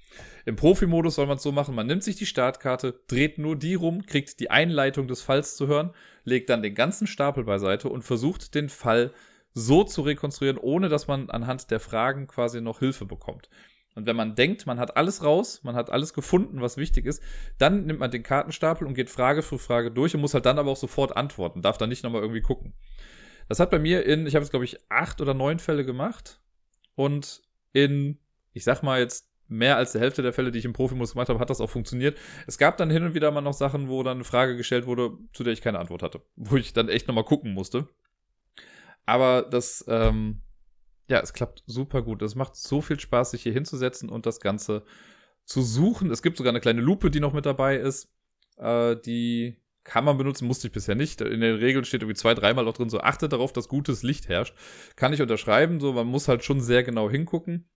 Im 0.47 0.57
Profi-Modus 0.57 1.17
soll 1.17 1.27
man 1.27 1.37
es 1.37 1.43
so 1.43 1.53
machen, 1.53 1.75
man 1.75 1.87
nimmt 1.87 2.03
sich 2.03 2.17
die 2.17 2.27
Startkarte, 2.27 3.01
dreht 3.09 3.39
nur 3.39 3.57
die 3.57 3.75
rum, 3.75 4.07
kriegt 4.07 4.41
die 4.41 4.51
Einleitung 4.51 5.07
des 5.07 5.21
Falls 5.21 5.57
zu 5.57 5.67
hören, 5.67 5.91
legt 6.25 6.49
dann 6.49 6.63
den 6.63 6.75
ganzen 6.75 7.07
Stapel 7.07 7.45
beiseite 7.45 7.89
und 7.89 8.03
versucht 8.03 8.55
den 8.55 8.69
Fall 8.69 9.13
so 9.55 9.85
zu 9.85 10.03
rekonstruieren, 10.03 10.59
ohne 10.59 10.89
dass 10.89 11.09
man 11.09 11.29
anhand 11.29 11.71
der 11.71 11.81
Fragen 11.81 12.27
quasi 12.27 12.61
noch 12.63 12.79
Hilfe 12.79 13.05
bekommt. 13.05 13.51
Und 13.95 14.07
wenn 14.07 14.17
man 14.17 14.35
denkt, 14.35 14.67
man 14.67 14.79
hat 14.79 14.97
alles 14.97 15.23
raus, 15.23 15.61
man 15.65 15.75
hat 15.75 15.91
alles 15.91 16.15
gefunden, 16.15 16.61
was 16.61 16.77
wichtig 16.77 17.05
ist, 17.05 17.23
dann 17.59 17.85
nimmt 17.87 18.01
man 18.01 18.11
den 18.11 18.23
Kartenstapel 18.23 18.87
und 18.87 18.95
geht 18.95 19.11
Frage 19.11 19.43
für 19.43 19.59
Frage 19.59 19.91
durch 19.91 20.15
und 20.15 20.23
muss 20.23 20.35
halt 20.35 20.47
dann 20.47 20.59
aber 20.59 20.71
auch 20.71 20.77
sofort 20.77 21.17
antworten, 21.17 21.63
darf 21.63 21.79
dann 21.79 21.91
nicht 21.91 22.03
nochmal 22.03 22.23
irgendwie 22.23 22.41
gucken. 22.41 22.73
Das 23.49 23.61
hat 23.61 23.71
bei 23.71 23.79
mir 23.79 24.07
in, 24.07 24.27
ich 24.27 24.35
habe 24.35 24.45
es 24.45 24.51
glaube 24.51 24.65
ich 24.65 24.79
acht 24.91 25.21
oder 25.21 25.35
neun 25.35 25.59
Fälle 25.59 25.85
gemacht 25.85 26.41
und 26.95 27.43
in, 27.73 28.19
ich 28.53 28.65
sag 28.65 28.83
mal 28.83 29.01
jetzt 29.01 29.29
mehr 29.49 29.77
als 29.77 29.93
der 29.93 30.01
Hälfte 30.01 30.23
der 30.23 30.33
Fälle, 30.33 30.51
die 30.51 30.59
ich 30.59 30.65
im 30.65 30.73
Profimodus 30.73 31.13
gemacht 31.13 31.29
habe, 31.29 31.39
hat 31.39 31.51
das 31.51 31.61
auch 31.61 31.69
funktioniert. 31.69 32.19
Es 32.47 32.57
gab 32.57 32.79
dann 32.79 32.91
hin 32.91 33.05
und 33.05 33.15
wieder 33.15 33.31
mal 33.31 33.43
noch 33.43 33.53
Sachen, 33.53 33.89
wo 33.89 34.03
dann 34.03 34.17
eine 34.17 34.25
Frage 34.25 34.57
gestellt 34.57 34.87
wurde, 34.87 35.13
zu 35.35 35.45
der 35.45 35.53
ich 35.53 35.61
keine 35.61 35.79
Antwort 35.79 36.03
hatte, 36.03 36.23
wo 36.37 36.57
ich 36.57 36.73
dann 36.73 36.89
echt 36.89 37.07
nochmal 37.07 37.25
gucken 37.25 37.53
musste. 37.53 37.89
Aber 39.05 39.43
das, 39.43 39.85
ähm, 39.89 40.41
ja, 41.13 41.21
es 41.21 41.35
klappt 41.35 41.63
super 41.67 42.01
gut. 42.01 42.23
Es 42.23 42.35
macht 42.35 42.57
so 42.57 42.81
viel 42.81 42.99
Spaß, 42.99 43.33
sich 43.33 43.43
hier 43.43 43.53
hinzusetzen 43.53 44.09
und 44.09 44.25
das 44.25 44.41
Ganze 44.41 44.83
zu 45.45 45.61
suchen. 45.61 46.11
Es 46.11 46.23
gibt 46.23 46.39
sogar 46.39 46.53
eine 46.53 46.61
kleine 46.61 46.81
Lupe, 46.81 47.11
die 47.11 47.21
noch 47.21 47.35
mit 47.35 47.45
dabei 47.45 47.77
ist. 47.77 48.09
Äh, 48.57 48.97
die 48.97 49.59
kann 49.85 50.05
man 50.05 50.17
benutzen, 50.17 50.47
musste 50.47 50.69
ich 50.69 50.73
bisher 50.73 50.95
nicht. 50.95 51.21
In 51.21 51.43
den 51.43 51.57
Regeln 51.57 51.85
steht 51.85 52.01
irgendwie 52.01 52.17
zwei, 52.19 52.33
dreimal 52.33 52.67
auch 52.67 52.73
drin, 52.73 52.89
so 52.89 53.01
achtet 53.01 53.35
darauf, 53.35 53.53
dass 53.53 53.69
gutes 53.69 54.03
Licht 54.03 54.29
herrscht. 54.29 54.55
Kann 54.97 55.13
ich 55.13 55.21
unterschreiben, 55.21 55.81
so 55.81 55.93
man 55.93 56.07
muss 56.07 56.29
halt 56.29 56.45
schon 56.45 56.61
sehr 56.63 56.83
genau 56.83 57.11
hingucken, 57.11 57.69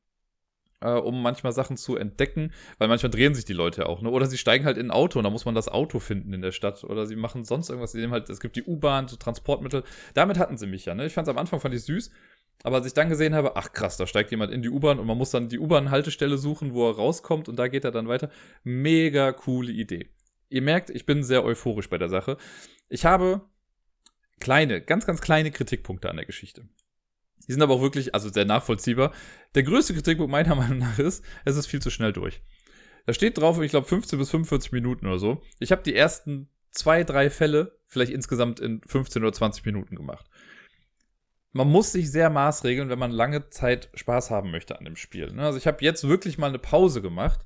äh, 0.80 0.92
um 0.92 1.20
manchmal 1.20 1.52
Sachen 1.52 1.76
zu 1.76 1.96
entdecken, 1.96 2.52
weil 2.78 2.88
manchmal 2.88 3.10
drehen 3.10 3.34
sich 3.34 3.44
die 3.44 3.52
Leute 3.52 3.86
auch, 3.86 4.00
ne? 4.00 4.10
Oder 4.10 4.26
sie 4.26 4.38
steigen 4.38 4.64
halt 4.64 4.78
in 4.78 4.86
ein 4.86 4.90
Auto 4.92 5.18
und 5.18 5.24
da 5.24 5.30
muss 5.30 5.44
man 5.44 5.54
das 5.54 5.68
Auto 5.68 5.98
finden 5.98 6.32
in 6.32 6.40
der 6.40 6.52
Stadt. 6.52 6.84
Oder 6.84 7.04
sie 7.06 7.16
machen 7.16 7.44
sonst 7.44 7.68
irgendwas. 7.68 7.92
Sie 7.92 7.98
nehmen 7.98 8.12
halt, 8.12 8.30
es 8.30 8.40
gibt 8.40 8.56
die 8.56 8.64
U-Bahn, 8.64 9.08
so 9.08 9.16
Transportmittel. 9.16 9.82
Damit 10.14 10.38
hatten 10.38 10.56
sie 10.56 10.66
mich 10.66 10.86
ja, 10.86 10.94
ne? 10.94 11.04
Ich 11.06 11.12
fand 11.12 11.26
es 11.26 11.30
am 11.30 11.38
Anfang 11.38 11.60
fand 11.60 11.74
ich 11.74 11.82
süß. 11.82 12.10
Aber 12.62 12.76
als 12.76 12.86
ich 12.86 12.94
dann 12.94 13.08
gesehen 13.08 13.34
habe, 13.34 13.56
ach 13.56 13.72
krass, 13.72 13.96
da 13.96 14.06
steigt 14.06 14.30
jemand 14.30 14.52
in 14.52 14.62
die 14.62 14.70
U-Bahn 14.70 14.98
und 14.98 15.06
man 15.06 15.16
muss 15.16 15.30
dann 15.30 15.48
die 15.48 15.58
U-Bahn-Haltestelle 15.58 16.38
suchen, 16.38 16.74
wo 16.74 16.88
er 16.88 16.96
rauskommt 16.96 17.48
und 17.48 17.56
da 17.58 17.68
geht 17.68 17.84
er 17.84 17.92
dann 17.92 18.08
weiter. 18.08 18.30
Mega 18.64 19.32
coole 19.32 19.70
Idee. 19.70 20.10
Ihr 20.48 20.62
merkt, 20.62 20.90
ich 20.90 21.06
bin 21.06 21.22
sehr 21.22 21.44
euphorisch 21.44 21.88
bei 21.88 21.98
der 21.98 22.08
Sache. 22.08 22.38
Ich 22.88 23.04
habe 23.04 23.42
kleine, 24.40 24.80
ganz, 24.80 25.06
ganz 25.06 25.20
kleine 25.20 25.50
Kritikpunkte 25.50 26.10
an 26.10 26.16
der 26.16 26.26
Geschichte. 26.26 26.68
Die 27.46 27.52
sind 27.52 27.62
aber 27.62 27.74
auch 27.74 27.82
wirklich, 27.82 28.14
also 28.14 28.28
sehr 28.28 28.44
nachvollziehbar. 28.44 29.12
Der 29.54 29.62
größte 29.62 29.94
Kritikpunkt 29.94 30.30
meiner 30.30 30.54
Meinung 30.56 30.78
nach 30.78 30.98
ist, 30.98 31.24
es 31.44 31.56
ist 31.56 31.66
viel 31.66 31.82
zu 31.82 31.90
schnell 31.90 32.12
durch. 32.12 32.42
Da 33.06 33.12
steht 33.12 33.38
drauf, 33.38 33.60
ich 33.60 33.70
glaube, 33.70 33.86
15 33.86 34.18
bis 34.18 34.30
45 34.30 34.72
Minuten 34.72 35.06
oder 35.06 35.18
so. 35.18 35.42
Ich 35.60 35.70
habe 35.70 35.82
die 35.82 35.94
ersten 35.94 36.48
zwei, 36.72 37.04
drei 37.04 37.30
Fälle 37.30 37.78
vielleicht 37.86 38.10
insgesamt 38.10 38.58
in 38.58 38.80
15 38.84 39.22
oder 39.22 39.32
20 39.32 39.64
Minuten 39.64 39.94
gemacht 39.94 40.26
man 41.56 41.68
muss 41.68 41.92
sich 41.92 42.10
sehr 42.10 42.30
maßregeln, 42.30 42.88
wenn 42.88 42.98
man 42.98 43.10
lange 43.10 43.48
Zeit 43.50 43.88
Spaß 43.94 44.30
haben 44.30 44.50
möchte 44.50 44.78
an 44.78 44.84
dem 44.84 44.96
Spiel. 44.96 45.32
Ne? 45.32 45.44
Also 45.44 45.58
ich 45.58 45.66
habe 45.66 45.82
jetzt 45.84 46.06
wirklich 46.06 46.38
mal 46.38 46.48
eine 46.48 46.58
Pause 46.58 47.02
gemacht. 47.02 47.40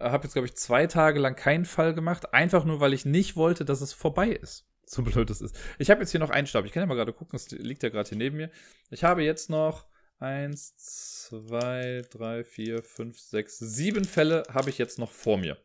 Habe 0.00 0.24
jetzt, 0.24 0.34
glaube 0.34 0.46
ich, 0.46 0.54
zwei 0.54 0.86
Tage 0.86 1.18
lang 1.18 1.34
keinen 1.34 1.64
Fall 1.64 1.92
gemacht. 1.92 2.32
Einfach 2.32 2.64
nur, 2.64 2.80
weil 2.80 2.92
ich 2.92 3.04
nicht 3.04 3.34
wollte, 3.34 3.64
dass 3.64 3.80
es 3.80 3.92
vorbei 3.92 4.28
ist. 4.28 4.64
So 4.90 5.02
blöd 5.02 5.28
es 5.28 5.42
ist. 5.42 5.54
Ich 5.78 5.90
habe 5.90 6.00
jetzt 6.00 6.12
hier 6.12 6.20
noch 6.20 6.30
einen 6.30 6.46
Stab. 6.46 6.64
Ich 6.64 6.72
kann 6.72 6.82
ja 6.82 6.86
mal 6.86 6.94
gerade 6.94 7.12
gucken. 7.12 7.36
Es 7.36 7.50
liegt 7.50 7.82
ja 7.82 7.90
gerade 7.90 8.08
hier 8.08 8.16
neben 8.16 8.38
mir. 8.38 8.50
Ich 8.88 9.04
habe 9.04 9.22
jetzt 9.22 9.50
noch 9.50 9.84
eins, 10.18 10.76
zwei, 10.78 12.00
drei, 12.10 12.42
vier, 12.42 12.82
fünf, 12.82 13.20
sechs, 13.20 13.58
sieben 13.58 14.06
Fälle 14.06 14.44
habe 14.50 14.70
ich 14.70 14.78
jetzt 14.78 14.98
noch 14.98 15.12
vor 15.12 15.36
mir. 15.36 15.58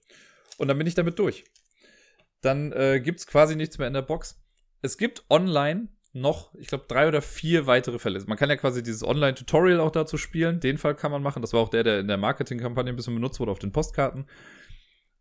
Und 0.57 0.67
dann 0.67 0.77
bin 0.77 0.87
ich 0.87 0.95
damit 0.95 1.19
durch. 1.19 1.45
Dann 2.41 2.73
äh, 2.73 2.99
gibt 2.99 3.21
es 3.21 3.27
quasi 3.27 3.55
nichts 3.55 3.77
mehr 3.77 3.87
in 3.87 3.93
der 3.93 4.01
Box. 4.01 4.43
Es 4.81 4.97
gibt 4.97 5.23
online 5.29 5.87
noch, 6.13 6.53
ich 6.55 6.67
glaube, 6.67 6.85
drei 6.87 7.07
oder 7.07 7.21
vier 7.21 7.65
weitere 7.65 7.97
Fälle. 7.97 8.23
Man 8.27 8.37
kann 8.37 8.49
ja 8.49 8.55
quasi 8.55 8.83
dieses 8.83 9.03
Online-Tutorial 9.03 9.79
auch 9.79 9.91
dazu 9.91 10.17
spielen. 10.17 10.59
Den 10.59 10.77
Fall 10.77 10.95
kann 10.95 11.11
man 11.11 11.23
machen. 11.23 11.41
Das 11.41 11.53
war 11.53 11.59
auch 11.59 11.69
der, 11.69 11.83
der 11.83 11.99
in 11.99 12.07
der 12.07 12.17
Marketingkampagne 12.17 12.93
ein 12.93 12.95
bisschen 12.95 13.15
benutzt 13.15 13.39
wurde 13.39 13.51
auf 13.51 13.59
den 13.59 13.71
Postkarten. 13.71 14.25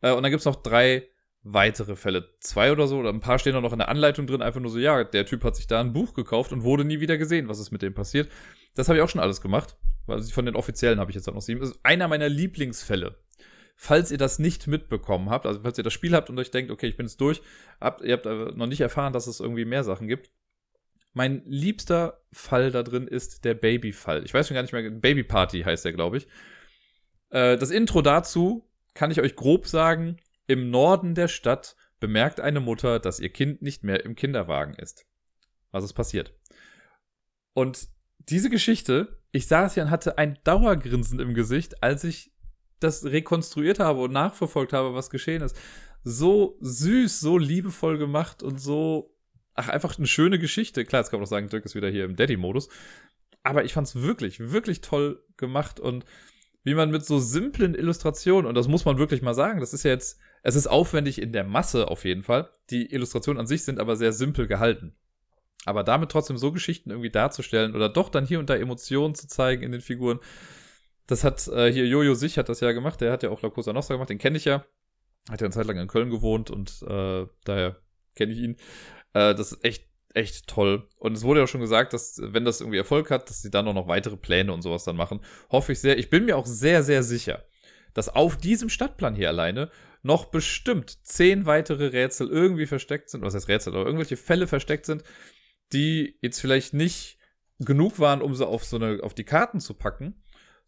Äh, 0.03 0.13
und 0.13 0.23
dann 0.23 0.31
gibt 0.31 0.41
es 0.41 0.45
noch 0.45 0.57
drei 0.57 1.09
weitere 1.43 1.97
Fälle. 1.97 2.29
Zwei 2.41 2.71
oder 2.73 2.87
so, 2.87 2.99
oder 2.99 3.09
ein 3.09 3.21
paar 3.21 3.39
stehen 3.39 3.57
auch 3.57 3.63
noch 3.63 3.73
in 3.73 3.79
der 3.79 3.89
Anleitung 3.89 4.27
drin, 4.27 4.43
einfach 4.43 4.61
nur 4.61 4.71
so, 4.71 4.79
ja, 4.79 5.03
der 5.03 5.27
Typ 5.27 5.43
hat 5.45 5.57
sich 5.57 5.67
da 5.67 5.81
ein 5.81 5.93
Buch 5.93 6.15
gekauft 6.15 6.53
und 6.53 6.63
wurde 6.63 6.85
nie 6.85 7.01
wieder 7.01 7.19
gesehen, 7.19 7.49
was 7.49 7.59
ist 7.59 7.73
mit 7.73 7.83
dem 7.83 7.95
passiert. 7.95 8.31
Das 8.75 8.89
habe 8.89 8.99
ich 8.99 9.03
auch 9.03 9.09
schon 9.09 9.21
alles 9.21 9.41
gemacht. 9.41 9.77
Also 10.07 10.33
von 10.33 10.47
den 10.47 10.57
offiziellen 10.57 11.01
habe 11.01 11.11
ich 11.11 11.15
jetzt 11.15 11.29
auch 11.29 11.35
noch 11.35 11.43
sieben. 11.43 11.61
Das 11.61 11.71
ist 11.71 11.81
einer 11.83 12.07
meiner 12.07 12.29
Lieblingsfälle. 12.29 13.17
Falls 13.77 14.11
ihr 14.11 14.19
das 14.19 14.39
nicht 14.39 14.67
mitbekommen 14.67 15.31
habt, 15.31 15.47
also 15.47 15.61
falls 15.63 15.79
ihr 15.79 15.85
das 15.85 15.93
Spiel 15.93 16.15
habt 16.15 16.29
und 16.29 16.39
euch 16.39 16.51
denkt, 16.51 16.71
okay, 16.71 16.87
ich 16.87 16.97
bin 16.97 17.07
jetzt 17.07 17.21
durch, 17.21 17.41
habt, 17.81 18.03
ihr 18.03 18.13
habt 18.13 18.27
noch 18.27 18.67
nicht 18.67 18.81
erfahren, 18.81 19.13
dass 19.13 19.27
es 19.27 19.41
irgendwie 19.41 19.65
mehr 19.65 19.83
Sachen 19.83 20.07
gibt, 20.07 20.31
mein 21.13 21.43
liebster 21.45 22.23
Fall 22.33 22.71
da 22.71 22.83
drin 22.83 23.07
ist 23.07 23.45
der 23.45 23.55
Baby-Fall. 23.55 24.25
Ich 24.25 24.33
weiß 24.33 24.49
schon 24.49 24.55
gar 24.55 24.63
nicht 24.63 24.73
mehr, 24.73 24.91
Baby 24.91 25.25
Party 25.25 25.63
heißt 25.63 25.85
der, 25.85 25.93
glaube 25.93 26.19
ich. 26.19 26.27
Äh, 27.31 27.57
das 27.59 27.71
Intro 27.71 28.03
dazu 28.03 28.69
kann 28.95 29.11
ich 29.11 29.21
euch 29.21 29.37
grob 29.37 29.67
sagen. 29.67 30.17
Im 30.47 30.71
Norden 30.71 31.15
der 31.15 31.29
Stadt 31.29 31.77
bemerkt 32.01 32.41
eine 32.41 32.61
Mutter, 32.61 32.99
dass 32.99 33.21
ihr 33.21 33.31
Kind 33.31 33.63
nicht 33.63 33.85
mehr 33.85 34.05
im 34.05 34.15
Kinderwagen 34.15 34.75
ist. 34.75 35.07
Was 35.71 35.85
ist 35.85 35.93
passiert? 35.93 36.35
Und 37.55 37.89
diese 38.19 38.51
Geschichte, 38.51 39.21
ich 39.31 39.47
saß 39.47 39.75
hier 39.75 39.85
und 39.85 39.91
hatte 39.91 40.19
ein 40.19 40.39
Dauergrinsen 40.45 41.21
im 41.21 41.35
Gesicht, 41.35 41.83
als 41.83 42.05
ich 42.05 42.33
das 42.81 43.05
rekonstruiert 43.05 43.79
habe 43.79 44.01
und 44.01 44.13
nachverfolgt 44.13 44.73
habe, 44.73 44.95
was 44.95 45.11
geschehen 45.11 45.43
ist. 45.43 45.57
So 46.05 46.59
süß, 46.61 47.21
so 47.21 47.39
liebevoll 47.39 47.99
gemacht 47.99 48.43
und 48.43 48.59
so 48.59 49.12
ach, 49.55 49.69
einfach 49.69 49.99
eine 49.99 50.07
schöne 50.07 50.39
Geschichte. 50.39 50.85
Klar, 50.85 51.03
jetzt 51.03 51.11
kann 51.11 51.21
man 51.21 51.27
auch 51.27 51.31
sagen, 51.31 51.49
Dirk 51.49 51.65
ist 51.65 51.75
wieder 51.75 51.89
hier 51.91 52.05
im 52.05 52.17
Daddy-Modus. 52.17 52.69
Aber 53.43 53.65
ich 53.65 53.73
fand 53.73 53.89
es 53.89 54.03
wirklich, 54.03 54.53
wirklich 54.53 54.81
toll 54.81 55.23
gemacht 55.37 55.81
und 55.81 56.05
wie 56.65 56.75
man 56.75 56.91
mit 56.91 57.05
so 57.05 57.19
simplen 57.19 57.75
Illustrationen, 57.75 58.47
und 58.47 58.55
das 58.55 58.69
muss 58.69 58.85
man 58.85 58.99
wirklich 58.99 59.21
mal 59.21 59.35
sagen, 59.35 59.59
das 59.59 59.75
ist 59.75 59.83
ja 59.83 59.91
jetzt, 59.91 60.21
es 60.43 60.55
ist 60.55 60.69
aufwendig 60.69 61.21
in 61.21 61.33
der 61.33 61.45
Masse 61.45 61.89
auf 61.89 62.05
jeden 62.05 62.23
Fall. 62.23 62.51
Die 62.71 62.93
Illustrationen 62.93 63.41
an 63.41 63.47
sich 63.47 63.65
sind 63.65 63.81
aber 63.81 63.97
sehr 63.97 64.13
simpel 64.13 64.47
gehalten. 64.47 64.95
Aber 65.65 65.85
damit 65.85 66.11
trotzdem 66.11 66.37
so 66.37 66.53
Geschichten 66.53 66.91
irgendwie 66.91 67.11
darzustellen 67.11 67.75
oder 67.75 67.89
doch 67.89 68.09
dann 68.09 68.27
hier 68.27 68.39
und 68.39 68.49
da 68.51 68.57
Emotionen 68.57 69.15
zu 69.15 69.27
zeigen 69.29 69.63
in 69.63 69.73
den 69.73 69.81
Figuren, 69.81 70.21
das 71.07 71.25
hat 71.25 71.47
äh, 71.49 71.73
hier 71.73 71.87
Jojo 71.87 72.15
Sich 72.15 72.39
hat 72.39 72.49
das 72.49 72.61
ja 72.61 72.73
gemacht, 72.73 73.01
der 73.01 73.13
hat 73.13 73.23
ja 73.23 73.31
auch 73.31 73.43
La 73.43 73.51
Cosa 73.51 73.73
Nostra 73.73 73.95
gemacht, 73.95 74.11
den 74.11 74.19
kenne 74.19 74.37
ich 74.37 74.45
ja. 74.45 74.65
Hat 75.31 75.41
ja 75.41 75.47
eine 75.47 75.55
Zeit 75.55 75.67
lang 75.67 75.79
in 75.79 75.89
Köln 75.89 76.11
gewohnt 76.11 76.51
und 76.51 76.83
äh, 76.83 77.27
daher 77.45 77.77
kenne 78.15 78.33
ich 78.33 78.39
ihn. 78.39 78.57
Äh, 79.15 79.35
das 79.35 79.53
ist 79.53 79.65
echt 79.65 79.93
echt 80.15 80.47
toll. 80.47 80.89
Und 80.99 81.17
es 81.17 81.25
wurde 81.25 81.41
ja 81.41 81.47
schon 81.47 81.61
gesagt, 81.61 81.93
dass, 81.93 82.21
wenn 82.23 82.45
das 82.45 82.61
irgendwie 82.61 82.79
Erfolg 82.79 83.11
hat, 83.11 83.29
dass 83.29 83.43
sie 83.43 83.51
dann 83.51 83.67
auch 83.69 83.75
noch 83.75 83.89
weitere 83.89 84.17
Pläne 84.17 84.53
und 84.53 84.63
sowas 84.63 84.85
dann 84.85 84.97
machen. 84.97 85.21
Hoffe 85.51 85.73
ich 85.73 85.81
sehr. 85.81 85.99
Ich 85.99 86.11
bin 86.11 86.25
mir 86.25 86.37
auch 86.37 86.47
sehr, 86.47 86.83
sehr 86.83 87.03
sicher, 87.03 87.45
dass 87.95 88.09
auf 88.09 88.37
diesem 88.37 88.69
Stadtplan 88.69 89.15
hier 89.15 89.29
alleine 89.29 89.71
noch 90.03 90.27
bestimmt 90.27 90.99
zehn 91.07 91.47
weitere 91.47 91.87
Rätsel 91.87 92.29
irgendwie 92.29 92.67
versteckt 92.67 93.11
sind, 93.11 93.23
was 93.23 93.35
heißt 93.35 93.49
Rätsel, 93.49 93.75
aber 93.75 93.85
irgendwelche 93.85 94.17
Fälle 94.17 94.47
versteckt 94.47 94.87
sind, 94.87 95.05
die 95.73 96.19
jetzt 96.21 96.41
vielleicht 96.41 96.75
nicht 96.75 97.19
genug 97.59 98.01
waren, 98.01 98.21
um 98.21 98.35
sie 98.35 98.47
auf 98.47 98.65
so 98.65 98.77
eine, 98.77 99.03
auf 99.03 99.15
die 99.15 99.25
Karten 99.25 99.61
zu 99.61 99.75
packen, 99.75 100.22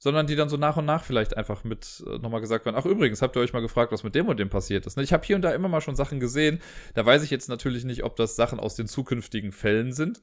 sondern 0.04 0.26
die 0.26 0.36
dann 0.36 0.50
so 0.50 0.58
nach 0.58 0.76
und 0.76 0.84
nach 0.84 1.02
vielleicht 1.02 1.34
einfach 1.34 1.64
mit 1.64 2.04
äh, 2.06 2.18
nochmal 2.18 2.42
gesagt 2.42 2.66
werden, 2.66 2.76
ach 2.78 2.84
übrigens, 2.84 3.22
habt 3.22 3.36
ihr 3.36 3.40
euch 3.40 3.54
mal 3.54 3.62
gefragt, 3.62 3.90
was 3.90 4.02
mit 4.02 4.14
dem 4.14 4.28
und 4.28 4.38
dem 4.38 4.50
passiert 4.50 4.84
ist. 4.84 4.98
Ne? 4.98 5.02
Ich 5.02 5.14
habe 5.14 5.24
hier 5.24 5.34
und 5.34 5.40
da 5.40 5.50
immer 5.52 5.66
mal 5.66 5.80
schon 5.80 5.96
Sachen 5.96 6.20
gesehen, 6.20 6.60
da 6.92 7.06
weiß 7.06 7.22
ich 7.22 7.30
jetzt 7.30 7.48
natürlich 7.48 7.86
nicht, 7.86 8.04
ob 8.04 8.14
das 8.14 8.36
Sachen 8.36 8.60
aus 8.60 8.74
den 8.74 8.86
zukünftigen 8.86 9.50
Fällen 9.50 9.94
sind 9.94 10.20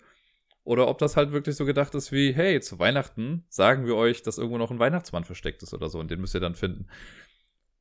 oder 0.63 0.87
ob 0.87 0.99
das 0.99 1.17
halt 1.17 1.31
wirklich 1.31 1.55
so 1.55 1.65
gedacht 1.65 1.95
ist 1.95 2.11
wie, 2.11 2.31
hey, 2.31 2.61
zu 2.61 2.77
Weihnachten 2.77 3.43
sagen 3.49 3.87
wir 3.87 3.95
euch, 3.95 4.21
dass 4.21 4.37
irgendwo 4.37 4.59
noch 4.59 4.69
ein 4.69 4.77
Weihnachtsmann 4.77 5.23
versteckt 5.23 5.63
ist 5.63 5.73
oder 5.73 5.89
so 5.89 5.97
und 5.97 6.11
den 6.11 6.21
müsst 6.21 6.35
ihr 6.35 6.41
dann 6.41 6.53
finden. 6.53 6.85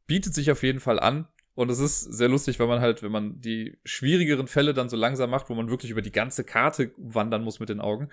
Bietet 0.07 0.33
sich 0.33 0.50
auf 0.50 0.62
jeden 0.62 0.80
Fall 0.80 0.99
an, 0.99 1.28
und 1.54 1.69
es 1.71 1.80
ist 1.80 2.00
sehr 2.00 2.28
lustig, 2.28 2.59
weil 2.59 2.69
man 2.69 2.80
halt, 2.80 3.02
wenn 3.02 3.12
man 3.12 3.38
die 3.42 3.76
schwierigeren 3.85 4.47
Fälle 4.47 4.73
dann 4.73 4.88
so 4.88 4.97
langsam 4.97 5.28
macht, 5.28 5.50
wo 5.50 5.54
man 5.54 5.69
wirklich 5.69 5.90
über 5.90 6.00
die 6.00 6.12
ganze 6.12 6.45
Karte 6.45 6.92
wandern 6.97 7.45
muss 7.45 7.61
mit 7.61 7.69
den 7.69 7.80
Augen, 7.80 8.09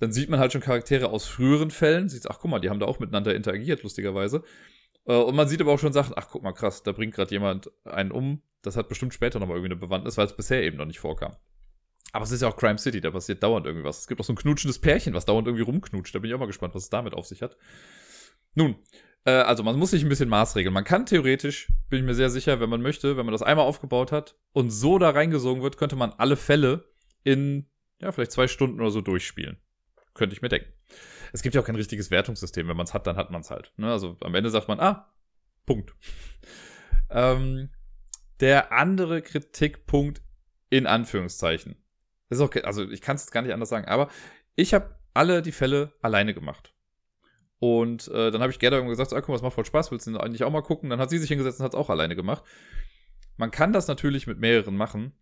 dann 0.00 0.12
sieht 0.12 0.28
man 0.28 0.40
halt 0.40 0.52
schon 0.52 0.60
Charaktere 0.60 1.08
aus 1.10 1.26
früheren 1.26 1.70
Fällen. 1.70 2.08
Sieht, 2.08 2.30
ach 2.30 2.38
guck 2.40 2.50
mal, 2.50 2.60
die 2.60 2.70
haben 2.70 2.80
da 2.80 2.86
auch 2.86 2.98
miteinander 2.98 3.34
interagiert, 3.34 3.82
lustigerweise. 3.82 4.42
Äh, 5.06 5.14
und 5.14 5.34
man 5.34 5.48
sieht 5.48 5.60
aber 5.60 5.72
auch 5.72 5.78
schon 5.78 5.92
Sachen, 5.92 6.14
ach 6.16 6.28
guck 6.30 6.42
mal, 6.42 6.52
krass, 6.52 6.82
da 6.82 6.92
bringt 6.92 7.14
gerade 7.14 7.30
jemand 7.30 7.70
einen 7.84 8.12
um. 8.12 8.42
Das 8.62 8.76
hat 8.76 8.88
bestimmt 8.88 9.14
später 9.14 9.38
nochmal 9.38 9.56
irgendwie 9.56 9.72
eine 9.72 9.80
Bewandtnis, 9.80 10.16
weil 10.16 10.26
es 10.26 10.36
bisher 10.36 10.62
eben 10.62 10.76
noch 10.76 10.86
nicht 10.86 11.00
vorkam. 11.00 11.32
Aber 12.12 12.24
es 12.24 12.30
ist 12.30 12.42
ja 12.42 12.48
auch 12.48 12.56
Crime 12.56 12.78
City, 12.78 13.00
da 13.00 13.10
passiert 13.10 13.42
dauernd 13.42 13.66
irgendwie 13.66 13.84
was. 13.84 14.00
Es 14.00 14.06
gibt 14.06 14.20
auch 14.20 14.24
so 14.24 14.32
ein 14.32 14.36
knutschendes 14.36 14.80
Pärchen, 14.80 15.14
was 15.14 15.26
dauernd 15.26 15.46
irgendwie 15.46 15.64
rumknutscht. 15.64 16.14
Da 16.14 16.18
bin 16.18 16.30
ich 16.30 16.34
auch 16.34 16.40
mal 16.40 16.46
gespannt, 16.46 16.74
was 16.74 16.84
es 16.84 16.90
damit 16.90 17.14
auf 17.14 17.26
sich 17.26 17.42
hat. 17.42 17.56
Nun, 18.54 18.76
äh, 19.24 19.32
also 19.32 19.62
man 19.62 19.78
muss 19.78 19.90
sich 19.90 20.02
ein 20.02 20.08
bisschen 20.08 20.28
maßregeln. 20.28 20.72
Man 20.72 20.84
kann 20.84 21.06
theoretisch, 21.06 21.68
bin 21.90 22.00
ich 22.00 22.04
mir 22.04 22.14
sehr 22.14 22.30
sicher, 22.30 22.60
wenn 22.60 22.70
man 22.70 22.82
möchte, 22.82 23.16
wenn 23.16 23.26
man 23.26 23.32
das 23.32 23.42
einmal 23.42 23.66
aufgebaut 23.66 24.10
hat 24.10 24.36
und 24.52 24.70
so 24.70 24.98
da 24.98 25.10
reingesogen 25.10 25.62
wird, 25.62 25.76
könnte 25.76 25.96
man 25.96 26.12
alle 26.12 26.36
Fälle 26.36 26.88
in, 27.24 27.66
ja, 28.00 28.10
vielleicht 28.10 28.32
zwei 28.32 28.48
Stunden 28.48 28.80
oder 28.80 28.90
so 28.90 29.00
durchspielen. 29.02 29.58
Könnte 30.18 30.34
ich 30.34 30.42
mir 30.42 30.48
denken. 30.48 30.72
Es 31.32 31.42
gibt 31.42 31.54
ja 31.54 31.60
auch 31.60 31.64
kein 31.64 31.76
richtiges 31.76 32.10
Wertungssystem. 32.10 32.66
Wenn 32.66 32.76
man 32.76 32.86
es 32.86 32.92
hat, 32.92 33.06
dann 33.06 33.16
hat 33.16 33.30
man 33.30 33.42
es 33.42 33.50
halt. 33.50 33.72
Ne? 33.76 33.90
Also 33.90 34.16
am 34.20 34.34
Ende 34.34 34.50
sagt 34.50 34.66
man, 34.66 34.80
ah, 34.80 35.12
Punkt. 35.64 35.94
ähm, 37.10 37.70
der 38.40 38.72
andere 38.72 39.22
Kritikpunkt 39.22 40.20
in 40.70 40.88
Anführungszeichen. 40.88 41.76
Das 42.28 42.38
ist 42.38 42.44
okay, 42.44 42.62
also 42.62 42.88
ich 42.90 43.00
kann 43.00 43.14
es 43.14 43.30
gar 43.30 43.42
nicht 43.42 43.52
anders 43.52 43.68
sagen, 43.68 43.86
aber 43.86 44.08
ich 44.56 44.74
habe 44.74 44.96
alle 45.14 45.40
die 45.40 45.52
Fälle 45.52 45.92
alleine 46.02 46.34
gemacht. 46.34 46.74
Und 47.60 48.08
äh, 48.08 48.30
dann 48.32 48.42
habe 48.42 48.52
ich 48.52 48.58
Gerda 48.58 48.80
gesagt, 48.80 49.12
ah, 49.12 49.20
guck 49.20 49.28
mal, 49.28 49.34
das 49.36 49.42
macht 49.42 49.54
voll 49.54 49.64
Spaß, 49.64 49.92
willst 49.92 50.06
du 50.08 50.18
eigentlich 50.18 50.42
auch 50.42 50.50
mal 50.50 50.62
gucken? 50.62 50.90
Dann 50.90 51.00
hat 51.00 51.10
sie 51.10 51.18
sich 51.18 51.28
hingesetzt 51.28 51.60
und 51.60 51.64
hat 51.64 51.74
es 51.74 51.78
auch 51.78 51.90
alleine 51.90 52.16
gemacht. 52.16 52.42
Man 53.36 53.52
kann 53.52 53.72
das 53.72 53.86
natürlich 53.86 54.26
mit 54.26 54.38
mehreren 54.40 54.76
machen, 54.76 55.12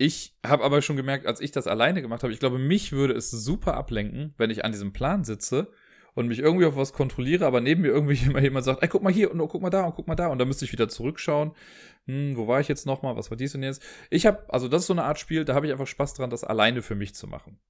ich 0.00 0.34
habe 0.46 0.64
aber 0.64 0.80
schon 0.80 0.96
gemerkt, 0.96 1.26
als 1.26 1.42
ich 1.42 1.52
das 1.52 1.66
alleine 1.66 2.00
gemacht 2.00 2.22
habe, 2.22 2.32
ich 2.32 2.40
glaube, 2.40 2.58
mich 2.58 2.92
würde 2.92 3.12
es 3.12 3.30
super 3.30 3.74
ablenken, 3.74 4.32
wenn 4.38 4.48
ich 4.48 4.64
an 4.64 4.72
diesem 4.72 4.94
Plan 4.94 5.24
sitze 5.24 5.70
und 6.14 6.26
mich 6.26 6.38
irgendwie 6.38 6.64
auf 6.64 6.74
was 6.74 6.94
kontrolliere, 6.94 7.44
aber 7.44 7.60
neben 7.60 7.82
mir 7.82 7.88
irgendwie 7.88 8.16
immer 8.26 8.40
jemand 8.40 8.64
sagt, 8.64 8.82
ey, 8.82 8.88
guck 8.88 9.02
mal 9.02 9.12
hier 9.12 9.30
und 9.30 9.38
oh, 9.42 9.46
guck 9.46 9.60
mal 9.60 9.68
da 9.68 9.84
und 9.84 9.94
guck 9.94 10.08
mal 10.08 10.14
da 10.14 10.28
und 10.28 10.38
dann 10.38 10.48
müsste 10.48 10.64
ich 10.64 10.72
wieder 10.72 10.88
zurückschauen. 10.88 11.52
Hm, 12.06 12.34
wo 12.38 12.48
war 12.48 12.60
ich 12.60 12.68
jetzt 12.68 12.86
nochmal? 12.86 13.14
Was 13.16 13.30
war 13.30 13.36
dies 13.36 13.54
und 13.54 13.62
jetzt? 13.62 13.82
Ich 14.08 14.24
habe, 14.24 14.42
also 14.48 14.68
das 14.68 14.82
ist 14.82 14.86
so 14.86 14.94
eine 14.94 15.04
Art 15.04 15.18
Spiel, 15.18 15.44
da 15.44 15.54
habe 15.54 15.66
ich 15.66 15.72
einfach 15.72 15.86
Spaß 15.86 16.14
dran, 16.14 16.30
das 16.30 16.44
alleine 16.44 16.80
für 16.80 16.94
mich 16.94 17.14
zu 17.14 17.26
machen. 17.26 17.60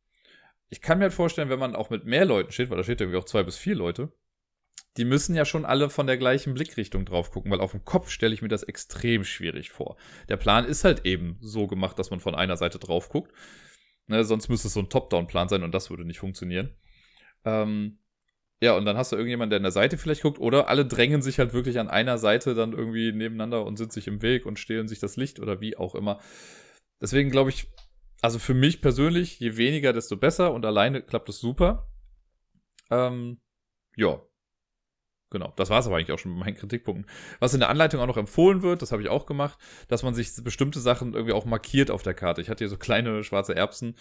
Ich 0.69 0.81
kann 0.81 0.99
mir 0.99 1.07
halt 1.07 1.15
vorstellen, 1.15 1.51
wenn 1.51 1.59
man 1.59 1.75
auch 1.75 1.91
mit 1.91 2.05
mehr 2.05 2.27
Leuten 2.27 2.53
steht, 2.53 2.71
weil 2.71 2.77
da 2.77 2.85
steht 2.85 3.01
irgendwie 3.01 3.19
auch 3.19 3.25
zwei 3.25 3.43
bis 3.43 3.57
vier 3.57 3.75
Leute, 3.75 4.13
die 4.97 5.05
müssen 5.05 5.35
ja 5.35 5.45
schon 5.45 5.65
alle 5.65 5.89
von 5.89 6.07
der 6.07 6.19
gleichen 6.19 6.55
Blickrichtung 6.55 7.05
drauf 7.05 7.31
gucken, 7.31 7.51
weil 7.51 7.61
auf 7.61 7.71
dem 7.71 7.85
Kopf 7.85 8.11
stelle 8.11 8.35
ich 8.35 8.43
mir 8.43 8.49
das 8.49 8.65
extrem 8.65 9.25
schwierig 9.25 9.71
vor. 9.71 9.97
Der 10.29 10.37
Plan 10.37 10.65
ist 10.65 10.85
halt 10.85 11.07
eben 11.07 11.39
so 11.41 11.67
gemacht, 11.67 11.99
dass 11.99 12.11
man 12.11 12.21
von 12.21 12.35
einer 12.35 12.57
Seite 12.57 12.79
drauf 12.79 13.09
guckt. 13.09 13.33
Ne, 14.09 14.25
sonst 14.25 14.49
müsste 14.49 14.69
es 14.69 14.75
so 14.75 14.81
ein 14.81 14.91
Top-Down-Plan 14.91 15.49
sein 15.49 15.63
und 15.63 15.73
das 15.73 15.89
würde 15.91 16.05
nicht 16.05 16.19
funktionieren. 16.19 16.75
Ähm, 17.45 17.99
ja, 18.61 18.77
und 18.77 18.85
dann 18.85 18.97
hast 18.97 19.13
du 19.13 19.17
irgendjemanden, 19.17 19.51
der 19.51 19.57
an 19.59 19.63
der 19.63 19.73
Seite 19.73 19.97
vielleicht 19.97 20.23
guckt, 20.23 20.41
oder 20.41 20.69
alle 20.69 20.85
drängen 20.85 21.23
sich 21.23 21.39
halt 21.39 21.53
wirklich 21.53 21.79
an 21.79 21.89
einer 21.89 22.19
Seite 22.19 22.55
dann 22.55 22.73
irgendwie 22.73 23.13
nebeneinander 23.13 23.65
und 23.65 23.77
sind 23.77 23.93
sich 23.93 24.07
im 24.09 24.21
Weg 24.21 24.45
und 24.45 24.59
stehlen 24.59 24.89
sich 24.89 24.99
das 24.99 25.17
Licht 25.17 25.39
oder 25.39 25.61
wie 25.61 25.77
auch 25.77 25.95
immer. 25.95 26.21
Deswegen 27.01 27.31
glaube 27.31 27.51
ich, 27.51 27.69
also 28.21 28.39
für 28.39 28.53
mich 28.53 28.83
persönlich, 28.83 29.39
je 29.41 29.57
weniger, 29.57 29.93
desto 29.93 30.17
besser 30.17 30.53
und 30.53 30.67
alleine 30.67 31.01
klappt 31.01 31.29
es 31.31 31.39
super. 31.39 31.91
Ähm, 32.91 33.41
ja, 33.97 34.21
Genau, 35.31 35.53
das 35.55 35.71
war 35.71 35.79
es 35.79 35.87
aber 35.87 35.97
eigentlich 35.97 36.11
auch 36.11 36.19
schon 36.19 36.33
mit 36.33 36.41
meinen 36.41 36.57
Kritikpunkten. 36.57 37.07
Was 37.39 37.55
in 37.55 37.61
der 37.61 37.69
Anleitung 37.69 38.01
auch 38.01 38.07
noch 38.09 38.17
empfohlen 38.17 38.63
wird, 38.63 38.83
das 38.83 38.91
habe 38.91 39.01
ich 39.01 39.09
auch 39.09 39.27
gemacht, 39.27 39.59
dass 39.87 40.03
man 40.03 40.13
sich 40.13 40.33
bestimmte 40.43 40.81
Sachen 40.81 41.15
irgendwie 41.15 41.33
auch 41.33 41.45
markiert 41.45 41.93
auf 41.93 42.03
der 42.03 42.15
Karte. 42.15 42.41
Ich 42.41 42.51
hatte 42.51 42.65
hier 42.65 42.69
so 42.69 42.77
kleine 42.77 43.23
schwarze 43.23 43.55
Erbsen, 43.55 43.95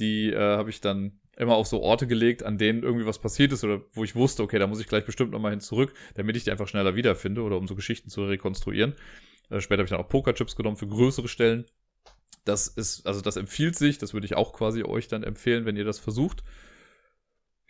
die 0.00 0.30
äh, 0.30 0.38
habe 0.38 0.70
ich 0.70 0.80
dann 0.80 1.20
immer 1.36 1.54
auf 1.54 1.68
so 1.68 1.80
Orte 1.80 2.08
gelegt, 2.08 2.42
an 2.42 2.58
denen 2.58 2.82
irgendwie 2.82 3.06
was 3.06 3.20
passiert 3.20 3.52
ist 3.52 3.62
oder 3.62 3.80
wo 3.92 4.02
ich 4.02 4.16
wusste, 4.16 4.42
okay, 4.42 4.58
da 4.58 4.66
muss 4.66 4.80
ich 4.80 4.88
gleich 4.88 5.04
bestimmt 5.04 5.30
nochmal 5.30 5.52
hin 5.52 5.60
zurück, 5.60 5.94
damit 6.14 6.36
ich 6.36 6.44
die 6.44 6.50
einfach 6.50 6.68
schneller 6.68 6.96
wiederfinde 6.96 7.42
oder 7.42 7.56
um 7.58 7.68
so 7.68 7.76
Geschichten 7.76 8.10
zu 8.10 8.24
rekonstruieren. 8.24 8.94
Äh, 9.50 9.60
später 9.60 9.78
habe 9.78 9.84
ich 9.84 9.90
dann 9.90 10.00
auch 10.00 10.08
Pokerchips 10.08 10.56
genommen 10.56 10.76
für 10.76 10.88
größere 10.88 11.28
Stellen. 11.28 11.64
Das 12.44 12.66
ist, 12.66 13.06
also 13.06 13.20
das 13.20 13.36
empfiehlt 13.36 13.76
sich, 13.76 13.98
das 13.98 14.14
würde 14.14 14.26
ich 14.26 14.34
auch 14.34 14.52
quasi 14.52 14.82
euch 14.82 15.06
dann 15.06 15.22
empfehlen, 15.22 15.64
wenn 15.64 15.76
ihr 15.76 15.84
das 15.84 16.00
versucht. 16.00 16.42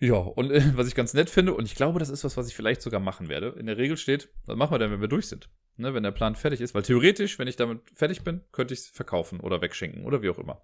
Ja, 0.03 0.17
und 0.17 0.51
äh, 0.51 0.77
was 0.77 0.89
ich 0.89 0.97
ganz 0.97 1.15
nett 1.15 1.31
finde, 1.31 1.55
und 1.55 1.65
ich 1.65 1.77
glaube, 1.77 2.01
das 2.01 2.09
ist 2.09 2.25
was, 2.25 2.37
was 2.37 2.49
ich 2.49 2.57
vielleicht 2.57 2.83
sogar 2.83 2.99
machen 2.99 3.29
werde. 3.29 3.55
In 3.57 3.67
der 3.67 3.79
Regel 3.79 3.97
steht, 3.97 4.31
was 4.47 4.57
machen 4.57 4.75
wir 4.75 4.81
denn, 4.81 4.91
wenn 4.91 5.01
wir 5.01 5.07
durch 5.07 5.29
sind? 5.29 5.49
Ne, 5.77 5.95
wenn 5.95 6.03
der 6.03 6.11
Plan 6.11 6.35
fertig 6.35 6.61
ist. 6.61 6.75
Weil 6.75 6.83
theoretisch, 6.83 7.39
wenn 7.39 7.47
ich 7.47 7.55
damit 7.55 7.83
fertig 7.95 8.25
bin, 8.25 8.41
könnte 8.51 8.75
ich 8.75 8.81
es 8.81 8.87
verkaufen 8.89 9.39
oder 9.39 9.63
wegschenken 9.63 10.05
oder 10.05 10.21
wie 10.21 10.29
auch 10.29 10.41
immer. 10.41 10.61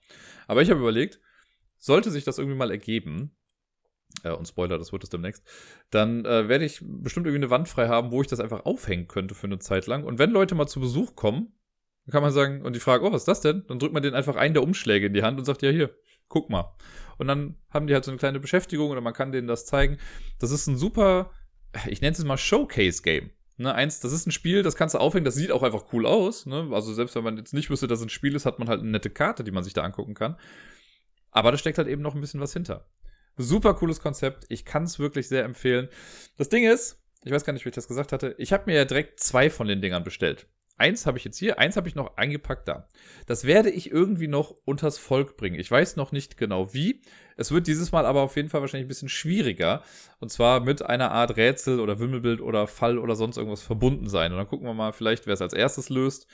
Aber 0.49 0.61
ich 0.61 0.71
habe 0.71 0.81
überlegt, 0.81 1.21
sollte 1.77 2.11
sich 2.11 2.25
das 2.25 2.39
irgendwie 2.39 2.57
mal 2.57 2.73
ergeben, 2.73 3.31
äh, 4.25 4.33
und 4.33 4.49
Spoiler, 4.49 4.77
das 4.77 4.91
wird 4.91 5.05
es 5.05 5.11
demnächst, 5.11 5.45
dann 5.91 6.25
äh, 6.25 6.49
werde 6.49 6.65
ich 6.65 6.81
bestimmt 6.83 7.27
irgendwie 7.27 7.45
eine 7.45 7.51
Wand 7.51 7.69
frei 7.69 7.87
haben, 7.87 8.11
wo 8.11 8.21
ich 8.21 8.27
das 8.27 8.41
einfach 8.41 8.65
aufhängen 8.65 9.07
könnte 9.07 9.37
für 9.37 9.47
eine 9.47 9.61
Zeit 9.61 9.87
lang. 9.87 10.03
Und 10.03 10.19
wenn 10.19 10.33
Leute 10.33 10.57
mal 10.57 10.67
zu 10.67 10.81
Besuch 10.81 11.15
kommen, 11.15 11.53
dann 12.07 12.13
kann 12.13 12.23
man 12.25 12.33
sagen, 12.33 12.63
und 12.63 12.75
die 12.75 12.81
fragen, 12.81 13.07
oh, 13.07 13.13
was 13.13 13.23
ist 13.23 13.29
das 13.29 13.41
denn? 13.41 13.65
Dann 13.69 13.79
drückt 13.79 13.95
man 13.95 14.03
denen 14.03 14.17
einfach 14.17 14.35
einen 14.35 14.55
der 14.55 14.65
Umschläge 14.65 15.07
in 15.07 15.15
die 15.15 15.23
Hand 15.23 15.39
und 15.39 15.45
sagt, 15.45 15.63
ja, 15.63 15.71
hier, 15.71 15.95
guck 16.27 16.51
mal. 16.51 16.75
Und 17.19 17.29
dann 17.29 17.57
haben 17.71 17.87
die 17.87 17.95
halt 17.95 18.05
so 18.05 18.11
eine 18.11 18.19
kleine 18.19 18.41
Beschäftigung 18.41 18.91
oder 18.91 19.01
man 19.01 19.13
kann 19.13 19.33
denen 19.33 19.49
das 19.49 19.67
zeigen. 19.67 19.99
Das 20.39 20.51
ist 20.51 20.67
ein 20.67 20.77
super, 20.77 21.31
ich 21.87 22.01
nenne 22.01 22.17
es 22.17 22.25
mal 22.25 22.39
Showcase-Game. 22.39 23.31
Ne, 23.61 23.75
eins, 23.75 23.99
das 23.99 24.13
ist 24.13 24.25
ein 24.25 24.31
Spiel, 24.31 24.63
das 24.63 24.77
kannst 24.77 24.95
du 24.95 24.99
aufhängen, 24.99 25.25
das 25.25 25.35
sieht 25.35 25.51
auch 25.51 25.65
einfach 25.65 25.93
cool 25.93 26.07
aus. 26.07 26.47
Ne? 26.47 26.69
Also 26.71 26.95
selbst 26.95 27.17
wenn 27.17 27.25
man 27.25 27.37
jetzt 27.37 27.53
nicht 27.53 27.71
wüsste, 27.71 27.89
dass 27.89 27.99
es 27.99 28.07
ein 28.07 28.11
Spiel 28.11 28.37
ist, 28.37 28.47
hat 28.47 28.61
man 28.61 28.69
halt 28.69 28.81
eine 28.81 28.91
nette 28.91 29.11
Karte, 29.11 29.43
die 29.43 29.51
man 29.51 29.65
sich 29.65 29.75
da 29.75 29.83
angucken 29.83 30.15
kann. 30.15 30.37
Aber 31.33 31.51
da 31.51 31.59
steckt 31.59 31.77
halt 31.77 31.89
eben 31.89 32.01
noch 32.01 32.15
ein 32.15 32.21
bisschen 32.21 32.41
was 32.41 32.53
hinter. 32.53 32.89
Super 33.37 33.75
cooles 33.75 34.01
Konzept. 34.01 34.45
Ich 34.49 34.65
kann 34.65 34.85
es 34.85 35.01
wirklich 35.01 35.27
sehr 35.27 35.45
empfehlen. 35.45 35.89
Das 36.37 36.49
Ding 36.49 36.65
ist, 36.65 37.03
ich 37.25 37.33
weiß 37.33 37.45
gar 37.45 37.53
nicht, 37.53 37.65
wie 37.65 37.71
ich 37.71 37.75
das 37.75 37.89
gesagt 37.89 38.13
hatte, 38.13 38.37
ich 38.39 38.53
habe 38.53 38.65
mir 38.67 38.77
ja 38.77 38.85
direkt 38.85 39.19
zwei 39.19 39.51
von 39.51 39.67
den 39.67 39.83
Dingern 39.83 40.05
bestellt. 40.05 40.47
Eins 40.79 41.07
habe 41.07 41.19
ich 41.19 41.25
jetzt 41.25 41.39
hier, 41.39 41.59
eins 41.59 41.77
habe 41.77 41.89
ich 41.89 41.97
noch 41.97 42.17
eingepackt 42.17 42.69
da. 42.69 42.87
Das 43.27 43.45
werde 43.45 43.69
ich 43.69 43.91
irgendwie 43.91 44.29
noch 44.29 44.55
unters 44.65 44.97
Volk 44.97 45.37
bringen. 45.37 45.59
Ich 45.59 45.71
weiß 45.71 45.97
noch 45.97 46.13
nicht 46.13 46.37
genau 46.37 46.73
wie. 46.73 47.03
Es 47.37 47.51
wird 47.51 47.67
dieses 47.67 47.91
Mal 47.91 48.07
aber 48.07 48.23
auf 48.23 48.37
jeden 48.37 48.49
Fall 48.49 48.61
wahrscheinlich 48.61 48.87
ein 48.87 48.89
bisschen 48.89 49.09
schwieriger. 49.09 49.83
Und 50.21 50.31
zwar 50.31 50.61
mit 50.61 50.83
einer 50.83 51.11
Art 51.11 51.37
Rätsel 51.37 51.81
oder 51.81 51.99
Wimmelbild 51.99 52.41
oder 52.41 52.69
Fall 52.69 52.97
oder 52.97 53.17
sonst 53.17 53.37
irgendwas 53.39 53.63
verbunden 53.63 54.09
sein. 54.09 54.31
Und 54.31 54.39
dann 54.39 54.47
gucken 54.47 54.67
wir 54.67 54.75
mal 54.75 54.93
vielleicht, 54.93 55.27
wer 55.27 55.35
es 55.35 55.43
als 55.43 55.53
erstes 55.53 55.89
löst, 55.89 56.29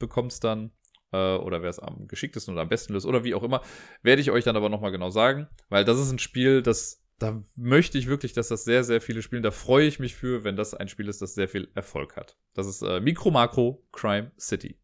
bekommt 0.00 0.32
es 0.32 0.40
dann. 0.40 0.72
Äh, 1.12 1.36
oder 1.36 1.62
wer 1.62 1.70
es 1.70 1.78
am 1.78 2.08
geschicktesten 2.08 2.52
oder 2.52 2.62
am 2.62 2.68
besten 2.68 2.94
löst 2.94 3.06
oder 3.06 3.22
wie 3.22 3.34
auch 3.34 3.44
immer. 3.44 3.62
Werde 4.02 4.20
ich 4.20 4.32
euch 4.32 4.42
dann 4.42 4.56
aber 4.56 4.68
nochmal 4.68 4.90
genau 4.90 5.10
sagen. 5.10 5.46
Weil 5.68 5.84
das 5.84 6.00
ist 6.00 6.10
ein 6.10 6.18
Spiel, 6.18 6.62
das 6.62 7.03
da 7.18 7.42
möchte 7.56 7.98
ich 7.98 8.06
wirklich, 8.06 8.32
dass 8.32 8.48
das 8.48 8.64
sehr, 8.64 8.84
sehr 8.84 9.00
viele 9.00 9.22
spielen. 9.22 9.42
Da 9.42 9.50
freue 9.50 9.86
ich 9.86 9.98
mich 9.98 10.14
für, 10.14 10.44
wenn 10.44 10.56
das 10.56 10.74
ein 10.74 10.88
Spiel 10.88 11.08
ist, 11.08 11.22
das 11.22 11.34
sehr 11.34 11.48
viel 11.48 11.68
Erfolg 11.74 12.16
hat. 12.16 12.36
Das 12.54 12.66
ist 12.66 12.82
äh, 12.82 13.00
Micro 13.00 13.30
Macro 13.30 13.86
Crime 13.92 14.32
City. 14.38 14.76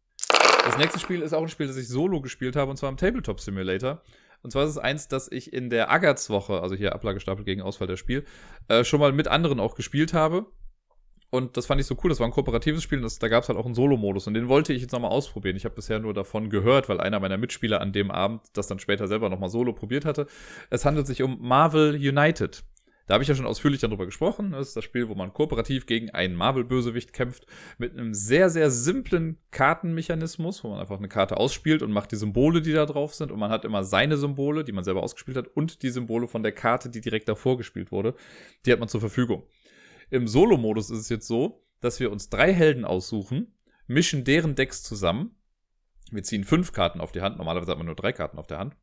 Das 0.65 0.77
nächste 0.77 0.99
Spiel 0.99 1.21
ist 1.21 1.33
auch 1.33 1.41
ein 1.41 1.49
Spiel, 1.49 1.67
das 1.67 1.77
ich 1.77 1.87
solo 1.87 2.21
gespielt 2.21 2.55
habe, 2.55 2.69
und 2.69 2.77
zwar 2.77 2.89
im 2.89 2.97
Tabletop 2.97 3.39
Simulator. 3.39 4.01
Und 4.43 4.51
zwar 4.51 4.63
ist 4.63 4.71
es 4.71 4.77
eins, 4.77 5.07
das 5.07 5.31
ich 5.31 5.53
in 5.53 5.69
der 5.69 5.91
Agatz-Woche, 5.91 6.61
also 6.61 6.75
hier 6.75 6.93
Ablagestapel 6.93 7.45
gegen 7.45 7.61
Ausfall 7.61 7.87
der 7.87 7.97
Spiel, 7.97 8.25
äh, 8.67 8.83
schon 8.83 8.99
mal 8.99 9.11
mit 9.11 9.27
anderen 9.27 9.59
auch 9.59 9.75
gespielt 9.75 10.13
habe. 10.13 10.45
Und 11.31 11.55
das 11.55 11.65
fand 11.65 11.79
ich 11.79 11.87
so 11.87 11.95
cool. 12.03 12.09
Das 12.09 12.19
war 12.19 12.27
ein 12.27 12.33
kooperatives 12.33 12.83
Spiel 12.83 12.99
und 12.99 13.05
das, 13.05 13.17
da 13.17 13.29
gab 13.29 13.43
es 13.43 13.49
halt 13.49 13.57
auch 13.57 13.65
einen 13.65 13.73
Solo-Modus. 13.73 14.27
Und 14.27 14.33
den 14.33 14.49
wollte 14.49 14.73
ich 14.73 14.81
jetzt 14.81 14.91
nochmal 14.91 15.11
ausprobieren. 15.11 15.55
Ich 15.55 15.63
habe 15.63 15.73
bisher 15.73 15.97
nur 15.99 16.13
davon 16.13 16.49
gehört, 16.49 16.89
weil 16.89 16.99
einer 16.99 17.21
meiner 17.21 17.37
Mitspieler 17.37 17.79
an 17.79 17.93
dem 17.93 18.11
Abend 18.11 18.41
das 18.53 18.67
dann 18.67 18.79
später 18.79 19.07
selber 19.07 19.29
nochmal 19.29 19.49
solo 19.49 19.71
probiert 19.71 20.03
hatte. 20.03 20.27
Es 20.69 20.83
handelt 20.83 21.07
sich 21.07 21.23
um 21.23 21.37
Marvel 21.39 21.95
United. 21.95 22.63
Da 23.07 23.15
habe 23.15 23.23
ich 23.23 23.29
ja 23.29 23.35
schon 23.35 23.45
ausführlich 23.45 23.79
darüber 23.79 24.05
gesprochen. 24.05 24.51
Das 24.51 24.69
ist 24.69 24.77
das 24.77 24.83
Spiel, 24.83 25.07
wo 25.09 25.15
man 25.15 25.33
kooperativ 25.33 25.85
gegen 25.85 26.11
einen 26.11 26.35
Marvel-Bösewicht 26.35 27.13
kämpft, 27.13 27.45
mit 27.77 27.93
einem 27.93 28.13
sehr, 28.13 28.49
sehr 28.49 28.69
simplen 28.69 29.37
Kartenmechanismus, 29.51 30.63
wo 30.63 30.69
man 30.69 30.79
einfach 30.79 30.97
eine 30.97 31.09
Karte 31.09 31.37
ausspielt 31.37 31.81
und 31.81 31.91
macht 31.91 32.11
die 32.11 32.17
Symbole, 32.17 32.61
die 32.61 32.73
da 32.73 32.85
drauf 32.85 33.15
sind. 33.15 33.31
Und 33.31 33.39
man 33.39 33.51
hat 33.51 33.65
immer 33.65 33.83
seine 33.83 34.17
Symbole, 34.17 34.63
die 34.63 34.71
man 34.73 34.83
selber 34.83 35.01
ausgespielt 35.01 35.37
hat, 35.37 35.47
und 35.47 35.81
die 35.81 35.89
Symbole 35.89 36.27
von 36.27 36.43
der 36.43 36.51
Karte, 36.51 36.89
die 36.89 37.01
direkt 37.01 37.27
davor 37.27 37.57
gespielt 37.57 37.91
wurde. 37.91 38.15
Die 38.65 38.71
hat 38.71 38.79
man 38.79 38.89
zur 38.89 38.99
Verfügung. 38.99 39.43
Im 40.11 40.27
Solo-Modus 40.27 40.89
ist 40.89 40.99
es 40.99 41.09
jetzt 41.09 41.25
so, 41.25 41.63
dass 41.79 42.01
wir 42.01 42.11
uns 42.11 42.29
drei 42.29 42.53
Helden 42.53 42.83
aussuchen, 42.83 43.55
mischen 43.87 44.25
deren 44.25 44.55
Decks 44.55 44.83
zusammen. 44.83 45.37
Wir 46.11 46.21
ziehen 46.21 46.43
fünf 46.43 46.73
Karten 46.73 46.99
auf 46.99 47.13
die 47.13 47.21
Hand. 47.21 47.37
Normalerweise 47.37 47.71
hat 47.71 47.77
man 47.77 47.87
nur 47.87 47.95
drei 47.95 48.11
Karten 48.11 48.37
auf 48.37 48.45
der 48.45 48.59
Hand. 48.59 48.75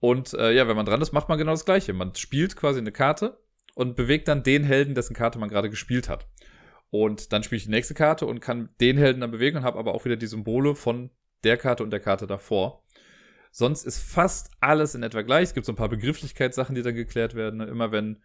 Und 0.00 0.34
äh, 0.34 0.52
ja, 0.52 0.66
wenn 0.66 0.74
man 0.74 0.84
dran 0.84 1.00
ist, 1.00 1.12
macht 1.12 1.28
man 1.28 1.38
genau 1.38 1.52
das 1.52 1.64
Gleiche. 1.64 1.92
Man 1.92 2.14
spielt 2.16 2.56
quasi 2.56 2.80
eine 2.80 2.90
Karte 2.90 3.40
und 3.76 3.94
bewegt 3.94 4.26
dann 4.26 4.42
den 4.42 4.64
Helden, 4.64 4.96
dessen 4.96 5.14
Karte 5.14 5.38
man 5.38 5.48
gerade 5.48 5.70
gespielt 5.70 6.08
hat. 6.08 6.26
Und 6.90 7.32
dann 7.32 7.44
spiele 7.44 7.58
ich 7.58 7.64
die 7.64 7.70
nächste 7.70 7.94
Karte 7.94 8.26
und 8.26 8.40
kann 8.40 8.70
den 8.80 8.98
Helden 8.98 9.20
dann 9.20 9.30
bewegen 9.30 9.58
und 9.58 9.64
habe 9.64 9.78
aber 9.78 9.94
auch 9.94 10.04
wieder 10.04 10.16
die 10.16 10.26
Symbole 10.26 10.74
von 10.74 11.10
der 11.44 11.56
Karte 11.56 11.84
und 11.84 11.90
der 11.90 12.00
Karte 12.00 12.26
davor. 12.26 12.82
Sonst 13.52 13.86
ist 13.86 14.00
fast 14.00 14.50
alles 14.58 14.96
in 14.96 15.04
etwa 15.04 15.22
gleich. 15.22 15.44
Es 15.44 15.54
gibt 15.54 15.64
so 15.64 15.72
ein 15.72 15.76
paar 15.76 15.88
Begrifflichkeitssachen, 15.88 16.74
die 16.74 16.82
dann 16.82 16.96
geklärt 16.96 17.36
werden. 17.36 17.60
Immer 17.60 17.92
wenn 17.92 18.20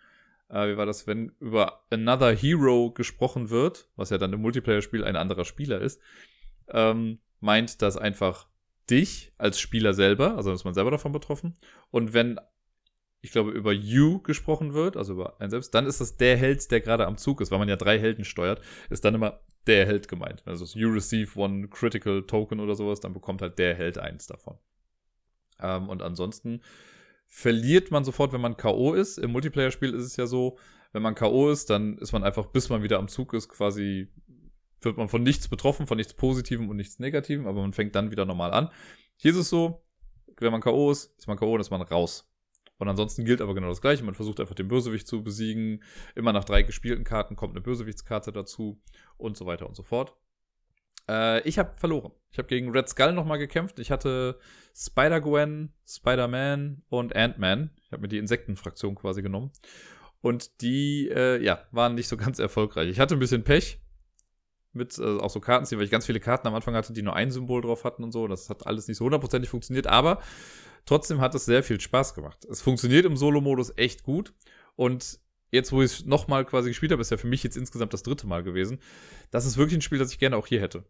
äh, 0.51 0.67
wie 0.69 0.77
war 0.77 0.85
das, 0.85 1.07
wenn 1.07 1.31
über 1.39 1.85
Another 1.89 2.35
Hero 2.35 2.91
gesprochen 2.91 3.49
wird, 3.49 3.89
was 3.95 4.09
ja 4.09 4.17
dann 4.17 4.33
im 4.33 4.41
Multiplayer-Spiel 4.41 5.03
ein 5.03 5.15
anderer 5.15 5.45
Spieler 5.45 5.79
ist, 5.81 6.01
ähm, 6.69 7.19
meint 7.39 7.81
das 7.81 7.97
einfach 7.97 8.47
dich 8.89 9.33
als 9.37 9.59
Spieler 9.59 9.93
selber, 9.93 10.35
also 10.35 10.51
ist 10.51 10.65
man 10.65 10.73
selber 10.73 10.91
davon 10.91 11.11
betroffen. 11.11 11.57
Und 11.89 12.13
wenn, 12.13 12.39
ich 13.21 13.31
glaube, 13.31 13.51
über 13.51 13.71
you 13.71 14.21
gesprochen 14.21 14.73
wird, 14.73 14.97
also 14.97 15.13
über 15.13 15.39
einen 15.39 15.51
selbst, 15.51 15.73
dann 15.73 15.85
ist 15.85 16.01
das 16.01 16.17
der 16.17 16.37
Held, 16.37 16.69
der 16.71 16.81
gerade 16.81 17.07
am 17.07 17.17
Zug 17.17 17.39
ist, 17.41 17.51
weil 17.51 17.59
man 17.59 17.69
ja 17.69 17.77
drei 17.77 17.99
Helden 17.99 18.25
steuert, 18.25 18.61
ist 18.89 19.05
dann 19.05 19.15
immer 19.15 19.39
der 19.67 19.85
Held 19.85 20.07
gemeint. 20.07 20.43
Also 20.45 20.65
you 20.77 20.89
receive 20.89 21.39
one 21.39 21.67
critical 21.69 22.23
token 22.23 22.59
oder 22.59 22.75
sowas, 22.75 22.99
dann 22.99 23.13
bekommt 23.13 23.41
halt 23.41 23.57
der 23.57 23.75
Held 23.75 23.97
eins 23.97 24.27
davon. 24.27 24.57
Ähm, 25.59 25.87
und 25.87 26.01
ansonsten 26.01 26.61
verliert 27.33 27.91
man 27.91 28.03
sofort, 28.03 28.33
wenn 28.33 28.41
man 28.41 28.57
K.O. 28.57 28.93
ist. 28.93 29.17
Im 29.17 29.31
Multiplayer-Spiel 29.31 29.93
ist 29.93 30.03
es 30.03 30.17
ja 30.17 30.27
so, 30.27 30.57
wenn 30.91 31.01
man 31.01 31.15
K.O. 31.15 31.49
ist, 31.49 31.69
dann 31.69 31.97
ist 31.97 32.11
man 32.11 32.25
einfach, 32.25 32.47
bis 32.47 32.67
man 32.67 32.83
wieder 32.83 32.99
am 32.99 33.07
Zug 33.07 33.33
ist, 33.33 33.47
quasi, 33.47 34.09
wird 34.81 34.97
man 34.97 35.07
von 35.07 35.23
nichts 35.23 35.47
betroffen, 35.47 35.87
von 35.87 35.95
nichts 35.95 36.13
Positivem 36.13 36.69
und 36.69 36.75
nichts 36.75 36.99
Negativem, 36.99 37.47
aber 37.47 37.61
man 37.61 37.71
fängt 37.71 37.95
dann 37.95 38.11
wieder 38.11 38.25
normal 38.25 38.51
an. 38.51 38.69
Hier 39.15 39.31
ist 39.31 39.37
es 39.37 39.49
so, 39.49 39.81
wenn 40.39 40.51
man 40.51 40.59
K.O. 40.59 40.91
ist, 40.91 41.17
ist 41.17 41.27
man 41.27 41.37
K.O. 41.37 41.53
und 41.53 41.61
ist 41.61 41.71
man 41.71 41.81
raus. 41.81 42.29
Und 42.77 42.89
ansonsten 42.89 43.23
gilt 43.23 43.39
aber 43.39 43.53
genau 43.53 43.69
das 43.69 43.79
Gleiche. 43.79 44.03
Man 44.03 44.15
versucht 44.15 44.41
einfach 44.41 44.55
den 44.55 44.67
Bösewicht 44.67 45.07
zu 45.07 45.23
besiegen. 45.23 45.83
Immer 46.15 46.33
nach 46.33 46.43
drei 46.43 46.63
gespielten 46.63 47.05
Karten 47.05 47.37
kommt 47.37 47.53
eine 47.53 47.61
Bösewichtskarte 47.61 48.33
dazu 48.33 48.81
und 49.17 49.37
so 49.37 49.45
weiter 49.45 49.67
und 49.67 49.75
so 49.75 49.83
fort. 49.83 50.17
Äh, 51.09 51.47
ich 51.47 51.59
habe 51.59 51.75
verloren. 51.75 52.11
Ich 52.31 52.37
habe 52.37 52.47
gegen 52.47 52.71
Red 52.71 52.89
Skull 52.89 53.13
nochmal 53.13 53.37
gekämpft. 53.37 53.79
Ich 53.79 53.91
hatte 53.91 54.39
Spider-Gwen, 54.75 55.73
Spider-Man 55.87 56.83
und 56.89 57.15
Ant-Man. 57.15 57.71
Ich 57.83 57.91
habe 57.91 58.03
mir 58.03 58.07
die 58.07 58.17
Insektenfraktion 58.17 58.95
quasi 58.95 59.21
genommen. 59.21 59.51
Und 60.21 60.61
die, 60.61 61.09
äh, 61.09 61.43
ja, 61.43 61.65
waren 61.71 61.95
nicht 61.95 62.07
so 62.07 62.15
ganz 62.17 62.39
erfolgreich. 62.39 62.89
Ich 62.89 62.99
hatte 62.99 63.15
ein 63.15 63.19
bisschen 63.19 63.43
Pech 63.43 63.79
mit 64.73 64.97
äh, 64.97 65.17
auch 65.19 65.29
so 65.29 65.39
Karten 65.39 65.69
weil 65.75 65.83
ich 65.83 65.91
ganz 65.91 66.05
viele 66.05 66.19
Karten 66.19 66.47
am 66.47 66.55
Anfang 66.55 66.75
hatte, 66.75 66.93
die 66.93 67.01
nur 67.01 67.15
ein 67.15 67.31
Symbol 67.31 67.61
drauf 67.61 67.83
hatten 67.83 68.03
und 68.03 68.11
so. 68.11 68.27
Das 68.27 68.49
hat 68.49 68.65
alles 68.67 68.87
nicht 68.87 68.97
so 68.97 69.05
hundertprozentig 69.05 69.49
funktioniert, 69.49 69.87
aber 69.87 70.21
trotzdem 70.85 71.19
hat 71.19 71.35
es 71.35 71.45
sehr 71.45 71.63
viel 71.63 71.79
Spaß 71.79 72.13
gemacht. 72.13 72.45
Es 72.45 72.61
funktioniert 72.61 73.05
im 73.05 73.17
Solo-Modus 73.17 73.73
echt 73.77 74.03
gut. 74.03 74.33
Und 74.75 75.19
jetzt, 75.51 75.71
wo 75.71 75.81
ich 75.81 75.91
es 75.91 76.05
nochmal 76.05 76.45
quasi 76.45 76.69
gespielt 76.69 76.91
habe, 76.91 77.01
ist 77.01 77.11
ja 77.11 77.17
für 77.17 77.27
mich 77.27 77.43
jetzt 77.43 77.57
insgesamt 77.57 77.93
das 77.93 78.03
dritte 78.03 78.25
Mal 78.25 78.41
gewesen. 78.41 78.79
Das 79.29 79.45
ist 79.45 79.57
wirklich 79.57 79.77
ein 79.77 79.81
Spiel, 79.81 79.99
das 79.99 80.11
ich 80.11 80.19
gerne 80.19 80.37
auch 80.37 80.47
hier 80.47 80.61
hätte. 80.61 80.85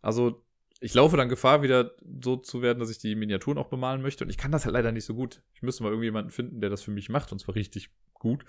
Also, 0.00 0.42
ich 0.80 0.94
laufe 0.94 1.16
dann 1.16 1.28
Gefahr, 1.28 1.62
wieder 1.62 1.92
so 2.22 2.36
zu 2.36 2.62
werden, 2.62 2.78
dass 2.78 2.90
ich 2.90 2.98
die 2.98 3.14
Miniaturen 3.14 3.58
auch 3.58 3.68
bemalen 3.68 4.02
möchte. 4.02 4.24
Und 4.24 4.30
ich 4.30 4.38
kann 4.38 4.52
das 4.52 4.64
halt 4.64 4.74
leider 4.74 4.92
nicht 4.92 5.04
so 5.04 5.14
gut. 5.14 5.42
Ich 5.54 5.62
müsste 5.62 5.82
mal 5.82 5.90
irgendjemanden 5.90 6.30
finden, 6.30 6.60
der 6.60 6.70
das 6.70 6.82
für 6.82 6.90
mich 6.90 7.08
macht. 7.08 7.32
Und 7.32 7.38
zwar 7.38 7.54
richtig 7.54 7.90
gut. 8.12 8.44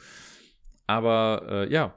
Aber 0.88 1.46
äh, 1.50 1.72
ja. 1.72 1.96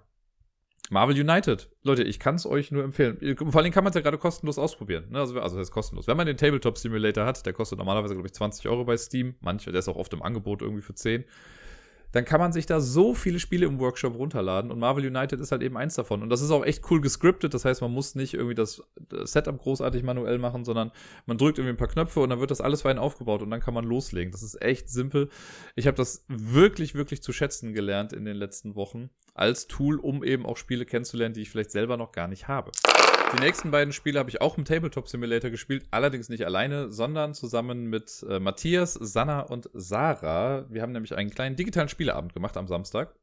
Marvel 0.91 1.19
United. 1.19 1.71
Leute, 1.83 2.03
ich 2.03 2.19
kann 2.19 2.37
es 2.37 2.47
euch 2.47 2.71
nur 2.71 2.83
empfehlen. 2.83 3.19
Vor 3.37 3.61
allem 3.61 3.73
kann 3.73 3.85
man 3.85 3.91
es 3.91 3.95
ja 3.95 4.01
gerade 4.01 4.17
kostenlos 4.17 4.59
ausprobieren. 4.59 5.11
Ne? 5.11 5.19
Also, 5.19 5.39
also 5.39 5.59
das 5.59 5.69
ist 5.69 5.73
kostenlos. 5.73 6.07
Wenn 6.07 6.17
man 6.17 6.27
den 6.27 6.39
Tabletop 6.39 6.79
Simulator 6.79 7.27
hat, 7.27 7.45
der 7.45 7.53
kostet 7.53 7.79
normalerweise, 7.79 8.15
glaube 8.15 8.29
ich, 8.29 8.33
20 8.33 8.69
Euro 8.69 8.85
bei 8.85 8.97
Steam. 8.97 9.35
Manche, 9.41 9.71
der 9.71 9.81
ist 9.81 9.89
auch 9.89 9.97
oft 9.97 10.13
im 10.15 10.23
Angebot 10.23 10.63
irgendwie 10.63 10.83
für 10.83 10.95
10 10.95 11.25
dann 12.13 12.25
kann 12.25 12.41
man 12.41 12.53
sich 12.53 12.67
da 12.67 12.81
so 12.81 13.15
viele 13.15 13.39
Spiele 13.39 13.67
im 13.67 13.79
Workshop 13.79 14.15
runterladen 14.15 14.71
und 14.71 14.79
Marvel 14.79 15.07
United 15.07 15.41
ist 15.41 15.53
halt 15.53 15.63
eben 15.63 15.77
eins 15.77 15.95
davon. 15.95 16.23
Und 16.23 16.31
das 16.31 16.41
ist 16.41 16.51
auch 16.51 16.65
echt 16.65 16.91
cool 16.91 17.01
gescriptet, 17.01 17.55
das 17.55 17.65
heißt, 17.65 17.81
man 17.83 17.93
muss 17.93 18.15
nicht 18.15 18.35
irgendwie 18.35 18.55
das 18.55 18.83
Setup 19.25 19.59
großartig 19.59 20.03
manuell 20.03 20.39
machen, 20.39 20.65
sondern 20.65 20.91
man 21.27 21.39
drückt 21.39 21.59
irgendwie 21.59 21.75
ein 21.75 21.79
paar 21.79 21.89
Knöpfe 21.89 22.21
und 22.21 22.31
dann 22.31 22.41
wird 22.41 22.51
das 22.51 22.61
alles 22.61 22.83
für 22.83 22.91
einen 22.91 22.99
aufgebaut 22.99 23.43
und 23.43 23.51
dann 23.51 23.61
kann 23.61 23.75
man 23.75 23.85
loslegen. 23.85 24.33
Das 24.33 24.43
ist 24.43 24.61
echt 24.63 24.89
simpel. 24.89 25.29
Ich 25.77 25.87
habe 25.87 25.97
das 25.97 26.25
wirklich, 26.29 26.95
wirklich 26.95 27.23
zu 27.23 27.33
schätzen 27.33 27.75
gelernt 27.75 28.13
in 28.13 28.25
den 28.25 28.37
letzten 28.37 28.75
Wochen 28.75 29.11
als 29.35 29.67
Tool, 29.69 29.99
um 30.01 30.25
eben 30.25 30.47
auch 30.47 30.57
Spiele 30.57 30.85
kennenzulernen, 30.85 31.35
die 31.35 31.43
ich 31.43 31.51
vielleicht 31.51 31.71
selber 31.71 31.97
noch 31.97 32.13
gar 32.13 32.29
nicht 32.29 32.49
habe. 32.49 32.73
Die 33.37 33.41
nächsten 33.41 33.71
beiden 33.71 33.93
Spiele 33.93 34.19
habe 34.19 34.31
ich 34.31 34.41
auch 34.41 34.57
im 34.57 34.65
Tabletop 34.65 35.07
Simulator 35.07 35.51
gespielt, 35.51 35.87
allerdings 35.91 36.31
nicht 36.31 36.47
alleine, 36.47 36.91
sondern 36.91 37.35
zusammen 37.35 37.87
mit 37.87 38.25
äh, 38.29 38.41
Matthias, 38.41 38.95
Sanna 38.95 39.41
und 39.41 39.69
Sarah. 39.75 40.65
Wir 40.71 40.81
haben 40.81 40.93
nämlich 40.93 41.15
einen 41.15 41.31
kleinen 41.31 41.55
digitalen 41.55 41.91
Spieleabend 41.91 42.33
gemacht 42.33 42.57
am 42.57 42.67
Samstag. 42.67 43.15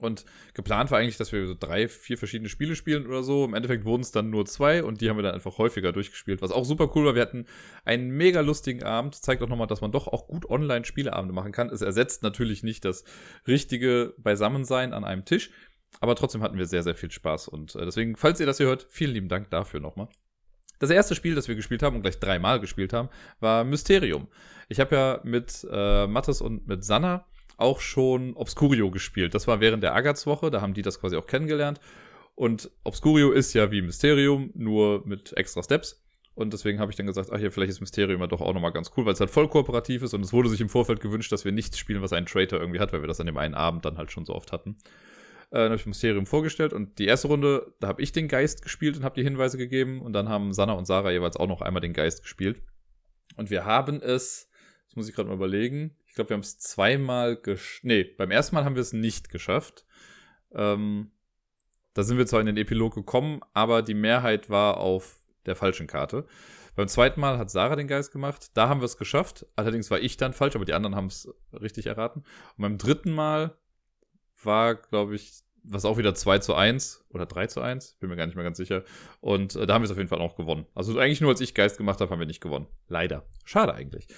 Und 0.00 0.24
geplant 0.54 0.90
war 0.90 0.98
eigentlich, 0.98 1.16
dass 1.16 1.32
wir 1.32 1.46
so 1.46 1.56
drei, 1.58 1.88
vier 1.88 2.18
verschiedene 2.18 2.48
Spiele 2.48 2.76
spielen 2.76 3.06
oder 3.06 3.22
so. 3.22 3.44
Im 3.44 3.54
Endeffekt 3.54 3.84
wurden 3.84 4.02
es 4.02 4.12
dann 4.12 4.30
nur 4.30 4.46
zwei 4.46 4.84
und 4.84 5.00
die 5.00 5.10
haben 5.10 5.16
wir 5.16 5.24
dann 5.24 5.34
einfach 5.34 5.58
häufiger 5.58 5.92
durchgespielt, 5.92 6.40
was 6.40 6.52
auch 6.52 6.64
super 6.64 6.90
cool 6.94 7.04
war. 7.04 7.14
Wir 7.16 7.22
hatten 7.22 7.46
einen 7.84 8.10
mega 8.10 8.40
lustigen 8.40 8.84
Abend. 8.84 9.16
Zeigt 9.16 9.42
auch 9.42 9.48
nochmal, 9.48 9.66
dass 9.66 9.80
man 9.80 9.90
doch 9.90 10.06
auch 10.06 10.28
gut 10.28 10.48
online 10.48 10.84
Spieleabende 10.84 11.34
machen 11.34 11.50
kann. 11.50 11.68
Es 11.70 11.82
ersetzt 11.82 12.22
natürlich 12.22 12.62
nicht 12.62 12.84
das 12.84 13.04
richtige 13.46 14.14
Beisammensein 14.18 14.92
an 14.92 15.04
einem 15.04 15.24
Tisch. 15.24 15.50
Aber 16.00 16.14
trotzdem 16.14 16.42
hatten 16.42 16.58
wir 16.58 16.66
sehr, 16.66 16.82
sehr 16.82 16.94
viel 16.94 17.10
Spaß. 17.10 17.48
Und 17.48 17.74
äh, 17.74 17.84
deswegen, 17.84 18.16
falls 18.16 18.40
ihr 18.40 18.46
das 18.46 18.58
hier 18.58 18.66
hört, 18.66 18.86
vielen 18.88 19.12
lieben 19.12 19.28
Dank 19.28 19.50
dafür 19.50 19.80
nochmal. 19.80 20.08
Das 20.78 20.90
erste 20.90 21.14
Spiel, 21.14 21.34
das 21.34 21.48
wir 21.48 21.56
gespielt 21.56 21.82
haben 21.82 21.96
und 21.96 22.02
gleich 22.02 22.20
dreimal 22.20 22.60
gespielt 22.60 22.92
haben, 22.92 23.08
war 23.40 23.64
Mysterium. 23.64 24.28
Ich 24.68 24.78
habe 24.78 24.94
ja 24.94 25.20
mit 25.24 25.66
äh, 25.70 26.06
Mattes 26.06 26.40
und 26.40 26.68
mit 26.68 26.84
Sanna 26.84 27.26
auch 27.56 27.80
schon 27.80 28.34
Obscurio 28.34 28.90
gespielt. 28.90 29.34
Das 29.34 29.48
war 29.48 29.60
während 29.60 29.82
der 29.82 29.94
Agats-Woche, 29.94 30.50
da 30.50 30.60
haben 30.60 30.74
die 30.74 30.82
das 30.82 31.00
quasi 31.00 31.16
auch 31.16 31.26
kennengelernt. 31.26 31.80
Und 32.36 32.70
Obscurio 32.84 33.32
ist 33.32 33.52
ja 33.54 33.72
wie 33.72 33.82
Mysterium, 33.82 34.50
nur 34.54 35.04
mit 35.04 35.36
extra 35.36 35.62
Steps. 35.62 36.04
Und 36.36 36.52
deswegen 36.52 36.78
habe 36.78 36.92
ich 36.92 36.96
dann 36.96 37.06
gesagt, 37.06 37.30
ach 37.32 37.40
ja, 37.40 37.50
vielleicht 37.50 37.70
ist 37.70 37.80
Mysterium 37.80 38.20
ja 38.20 38.28
doch 38.28 38.40
auch 38.40 38.54
nochmal 38.54 38.70
ganz 38.70 38.92
cool, 38.96 39.04
weil 39.04 39.14
es 39.14 39.18
halt 39.18 39.30
voll 39.30 39.48
kooperativ 39.48 40.02
ist 40.04 40.14
und 40.14 40.24
es 40.24 40.32
wurde 40.32 40.48
sich 40.48 40.60
im 40.60 40.68
Vorfeld 40.68 41.00
gewünscht, 41.00 41.32
dass 41.32 41.44
wir 41.44 41.50
nichts 41.50 41.78
spielen, 41.78 42.00
was 42.00 42.12
einen 42.12 42.26
Traitor 42.26 42.60
irgendwie 42.60 42.78
hat, 42.78 42.92
weil 42.92 43.00
wir 43.00 43.08
das 43.08 43.18
an 43.18 43.26
dem 43.26 43.36
einen 43.36 43.54
Abend 43.54 43.84
dann 43.84 43.98
halt 43.98 44.12
schon 44.12 44.24
so 44.24 44.36
oft 44.36 44.52
hatten. 44.52 44.76
Äh, 45.50 45.56
dann 45.56 45.64
habe 45.66 45.76
ich 45.76 45.86
Mysterium 45.86 46.26
vorgestellt 46.26 46.72
und 46.72 46.98
die 46.98 47.06
erste 47.06 47.28
Runde, 47.28 47.74
da 47.80 47.88
habe 47.88 48.02
ich 48.02 48.12
den 48.12 48.28
Geist 48.28 48.62
gespielt 48.62 48.96
und 48.96 49.04
habe 49.04 49.14
die 49.14 49.24
Hinweise 49.24 49.56
gegeben 49.56 50.02
und 50.02 50.12
dann 50.12 50.28
haben 50.28 50.52
Sanna 50.52 50.72
und 50.72 50.86
Sarah 50.86 51.10
jeweils 51.10 51.36
auch 51.36 51.46
noch 51.46 51.62
einmal 51.62 51.80
den 51.80 51.92
Geist 51.92 52.22
gespielt. 52.22 52.62
Und 53.36 53.50
wir 53.50 53.64
haben 53.64 54.00
es, 54.02 54.50
das 54.86 54.96
muss 54.96 55.08
ich 55.08 55.14
gerade 55.14 55.28
mal 55.28 55.36
überlegen, 55.36 55.96
ich 56.06 56.14
glaube, 56.14 56.30
wir 56.30 56.34
haben 56.34 56.42
es 56.42 56.58
zweimal 56.58 57.36
geschafft. 57.36 57.84
Nee, 57.84 58.04
beim 58.04 58.30
ersten 58.30 58.54
Mal 58.54 58.64
haben 58.64 58.74
wir 58.74 58.82
es 58.82 58.92
nicht 58.92 59.30
geschafft. 59.30 59.86
Ähm, 60.52 61.12
da 61.94 62.02
sind 62.02 62.18
wir 62.18 62.26
zwar 62.26 62.40
in 62.40 62.46
den 62.46 62.56
Epilog 62.56 62.94
gekommen, 62.94 63.40
aber 63.54 63.82
die 63.82 63.94
Mehrheit 63.94 64.50
war 64.50 64.78
auf 64.78 65.20
der 65.46 65.56
falschen 65.56 65.86
Karte. 65.86 66.26
Beim 66.76 66.88
zweiten 66.88 67.20
Mal 67.20 67.38
hat 67.38 67.50
Sarah 67.50 67.74
den 67.74 67.88
Geist 67.88 68.12
gemacht. 68.12 68.50
Da 68.54 68.68
haben 68.68 68.80
wir 68.80 68.84
es 68.84 68.96
geschafft. 68.96 69.46
Allerdings 69.56 69.90
war 69.90 69.98
ich 69.98 70.16
dann 70.16 70.32
falsch, 70.32 70.54
aber 70.54 70.64
die 70.64 70.74
anderen 70.74 70.94
haben 70.94 71.06
es 71.06 71.28
richtig 71.52 71.86
erraten. 71.86 72.20
Und 72.56 72.62
beim 72.62 72.78
dritten 72.78 73.12
Mal 73.12 73.58
war, 74.42 74.74
glaube 74.74 75.14
ich, 75.14 75.42
was 75.70 75.84
auch 75.84 75.98
wieder 75.98 76.14
2 76.14 76.38
zu 76.38 76.54
1 76.54 77.04
oder 77.10 77.26
3 77.26 77.46
zu 77.48 77.60
1, 77.60 77.96
bin 78.00 78.08
mir 78.08 78.16
gar 78.16 78.26
nicht 78.26 78.36
mehr 78.36 78.44
ganz 78.44 78.56
sicher. 78.56 78.84
Und 79.20 79.54
äh, 79.54 79.66
da 79.66 79.74
haben 79.74 79.82
wir 79.82 79.86
es 79.86 79.90
auf 79.90 79.98
jeden 79.98 80.08
Fall 80.08 80.20
auch 80.20 80.36
gewonnen. 80.36 80.66
Also 80.74 80.98
eigentlich 80.98 81.20
nur 81.20 81.30
als 81.30 81.40
ich 81.40 81.54
Geist 81.54 81.76
gemacht 81.76 82.00
habe, 82.00 82.10
haben 82.10 82.20
wir 82.20 82.26
nicht 82.26 82.40
gewonnen. 82.40 82.66
Leider. 82.88 83.26
Schade 83.44 83.74
eigentlich. 83.74 84.08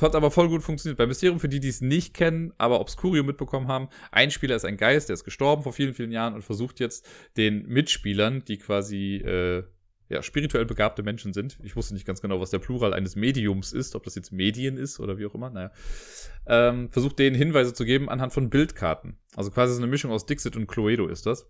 Hat 0.00 0.14
aber 0.14 0.30
voll 0.30 0.48
gut 0.48 0.62
funktioniert. 0.62 0.98
Bei 0.98 1.06
Mysterium, 1.06 1.40
für 1.40 1.48
die, 1.48 1.60
die 1.60 1.68
es 1.68 1.80
nicht 1.80 2.14
kennen, 2.14 2.52
aber 2.58 2.80
Obscurio 2.80 3.22
mitbekommen 3.22 3.68
haben, 3.68 3.88
ein 4.12 4.30
Spieler 4.30 4.56
ist 4.56 4.64
ein 4.64 4.76
Geist, 4.76 5.08
der 5.08 5.14
ist 5.14 5.24
gestorben 5.24 5.62
vor 5.62 5.72
vielen, 5.72 5.94
vielen 5.94 6.10
Jahren 6.10 6.34
und 6.34 6.42
versucht 6.42 6.80
jetzt 6.80 7.06
den 7.36 7.66
Mitspielern, 7.66 8.44
die 8.44 8.58
quasi 8.58 9.16
äh, 9.16 9.64
ja, 10.08 10.22
spirituell 10.22 10.66
begabte 10.66 11.02
Menschen 11.02 11.32
sind. 11.32 11.58
Ich 11.62 11.76
wusste 11.76 11.94
nicht 11.94 12.06
ganz 12.06 12.20
genau, 12.20 12.40
was 12.40 12.50
der 12.50 12.58
Plural 12.58 12.92
eines 12.92 13.16
Mediums 13.16 13.72
ist, 13.72 13.94
ob 13.94 14.04
das 14.04 14.14
jetzt 14.14 14.32
Medien 14.32 14.76
ist 14.76 15.00
oder 15.00 15.18
wie 15.18 15.26
auch 15.26 15.34
immer. 15.34 15.50
Naja. 15.50 15.70
Ähm, 16.46 16.90
versucht 16.90 17.18
denen 17.18 17.36
Hinweise 17.36 17.72
zu 17.72 17.84
geben 17.84 18.08
anhand 18.08 18.32
von 18.32 18.50
Bildkarten. 18.50 19.16
Also 19.34 19.50
quasi 19.50 19.72
so 19.74 19.80
eine 19.80 19.86
Mischung 19.86 20.10
aus 20.10 20.26
Dixit 20.26 20.56
und 20.56 20.66
Cluedo 20.66 21.06
ist 21.06 21.26
das. 21.26 21.48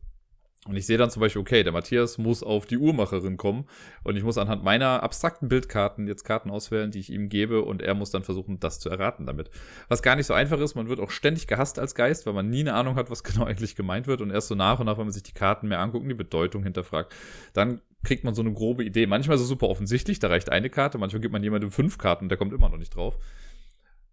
Und 0.67 0.77
ich 0.77 0.87
sehe 0.87 0.97
dann 0.97 1.11
zum 1.11 1.21
Beispiel, 1.21 1.43
okay, 1.43 1.63
der 1.63 1.73
Matthias 1.73 2.17
muss 2.17 2.43
auf 2.43 2.65
die 2.65 2.79
Uhrmacherin 2.79 3.37
kommen 3.37 3.67
und 4.03 4.17
ich 4.17 4.23
muss 4.23 4.39
anhand 4.39 4.65
meiner 4.65 5.03
abstrakten 5.03 5.49
Bildkarten 5.49 6.07
jetzt 6.09 6.25
Karten 6.25 6.51
auswählen, 6.51 6.91
die 6.91 7.01
ich 7.01 7.13
ihm 7.13 7.29
gebe 7.29 7.63
und 7.63 7.83
er 7.83 7.93
muss 7.93 8.11
dann 8.11 8.23
versuchen, 8.23 8.61
das 8.61 8.81
zu 8.81 8.89
erraten 8.89 9.27
damit. 9.27 9.51
Was 9.89 10.03
gar 10.03 10.17
nicht 10.17 10.25
so 10.25 10.33
einfach 10.33 10.59
ist, 10.61 10.75
man 10.75 10.89
wird 10.89 11.01
auch 11.01 11.11
ständig 11.11 11.47
gehasst 11.47 11.79
als 11.79 11.95
Geist, 11.95 12.25
weil 12.25 12.33
man 12.33 12.49
nie 12.49 12.61
eine 12.61 12.75
Ahnung 12.75 12.95
hat, 12.97 13.11
was 13.11 13.23
genau 13.25 13.45
eigentlich 13.45 13.77
gemeint 13.77 14.07
wird 14.07 14.23
und 14.23 14.31
erst 14.31 14.49
so 14.49 14.55
nach 14.55 14.79
und 14.81 14.87
nach, 14.87 14.97
wenn 14.97 15.05
man 15.05 15.13
sich 15.13 15.23
die 15.23 15.33
Karten 15.33 15.69
mehr 15.69 15.81
anguckt 15.81 16.03
und 16.03 16.09
die 16.09 16.15
Bedeutung 16.15 16.63
hinterfragt, 16.63 17.15
dann 17.53 17.83
kriegt 18.05 18.25
man 18.25 18.35
so 18.35 18.43
eine 18.43 18.53
grobe 18.53 18.85
Idee. 18.85 19.07
Manchmal 19.07 19.37
ist 19.37 19.43
es 19.43 19.49
super 19.49 19.69
offensichtlich, 19.69 20.19
da 20.19 20.29
reicht 20.29 20.51
eine 20.51 20.71
Karte, 20.71 20.99
manchmal 20.99 21.21
gibt 21.21 21.33
man 21.33 21.43
jemandem 21.43 21.71
fünf 21.71 21.99
Karten, 21.99 22.29
der 22.29 22.39
kommt 22.39 22.53
immer 22.53 22.69
noch 22.69 22.79
nicht 22.79 22.95
drauf. 22.95 23.19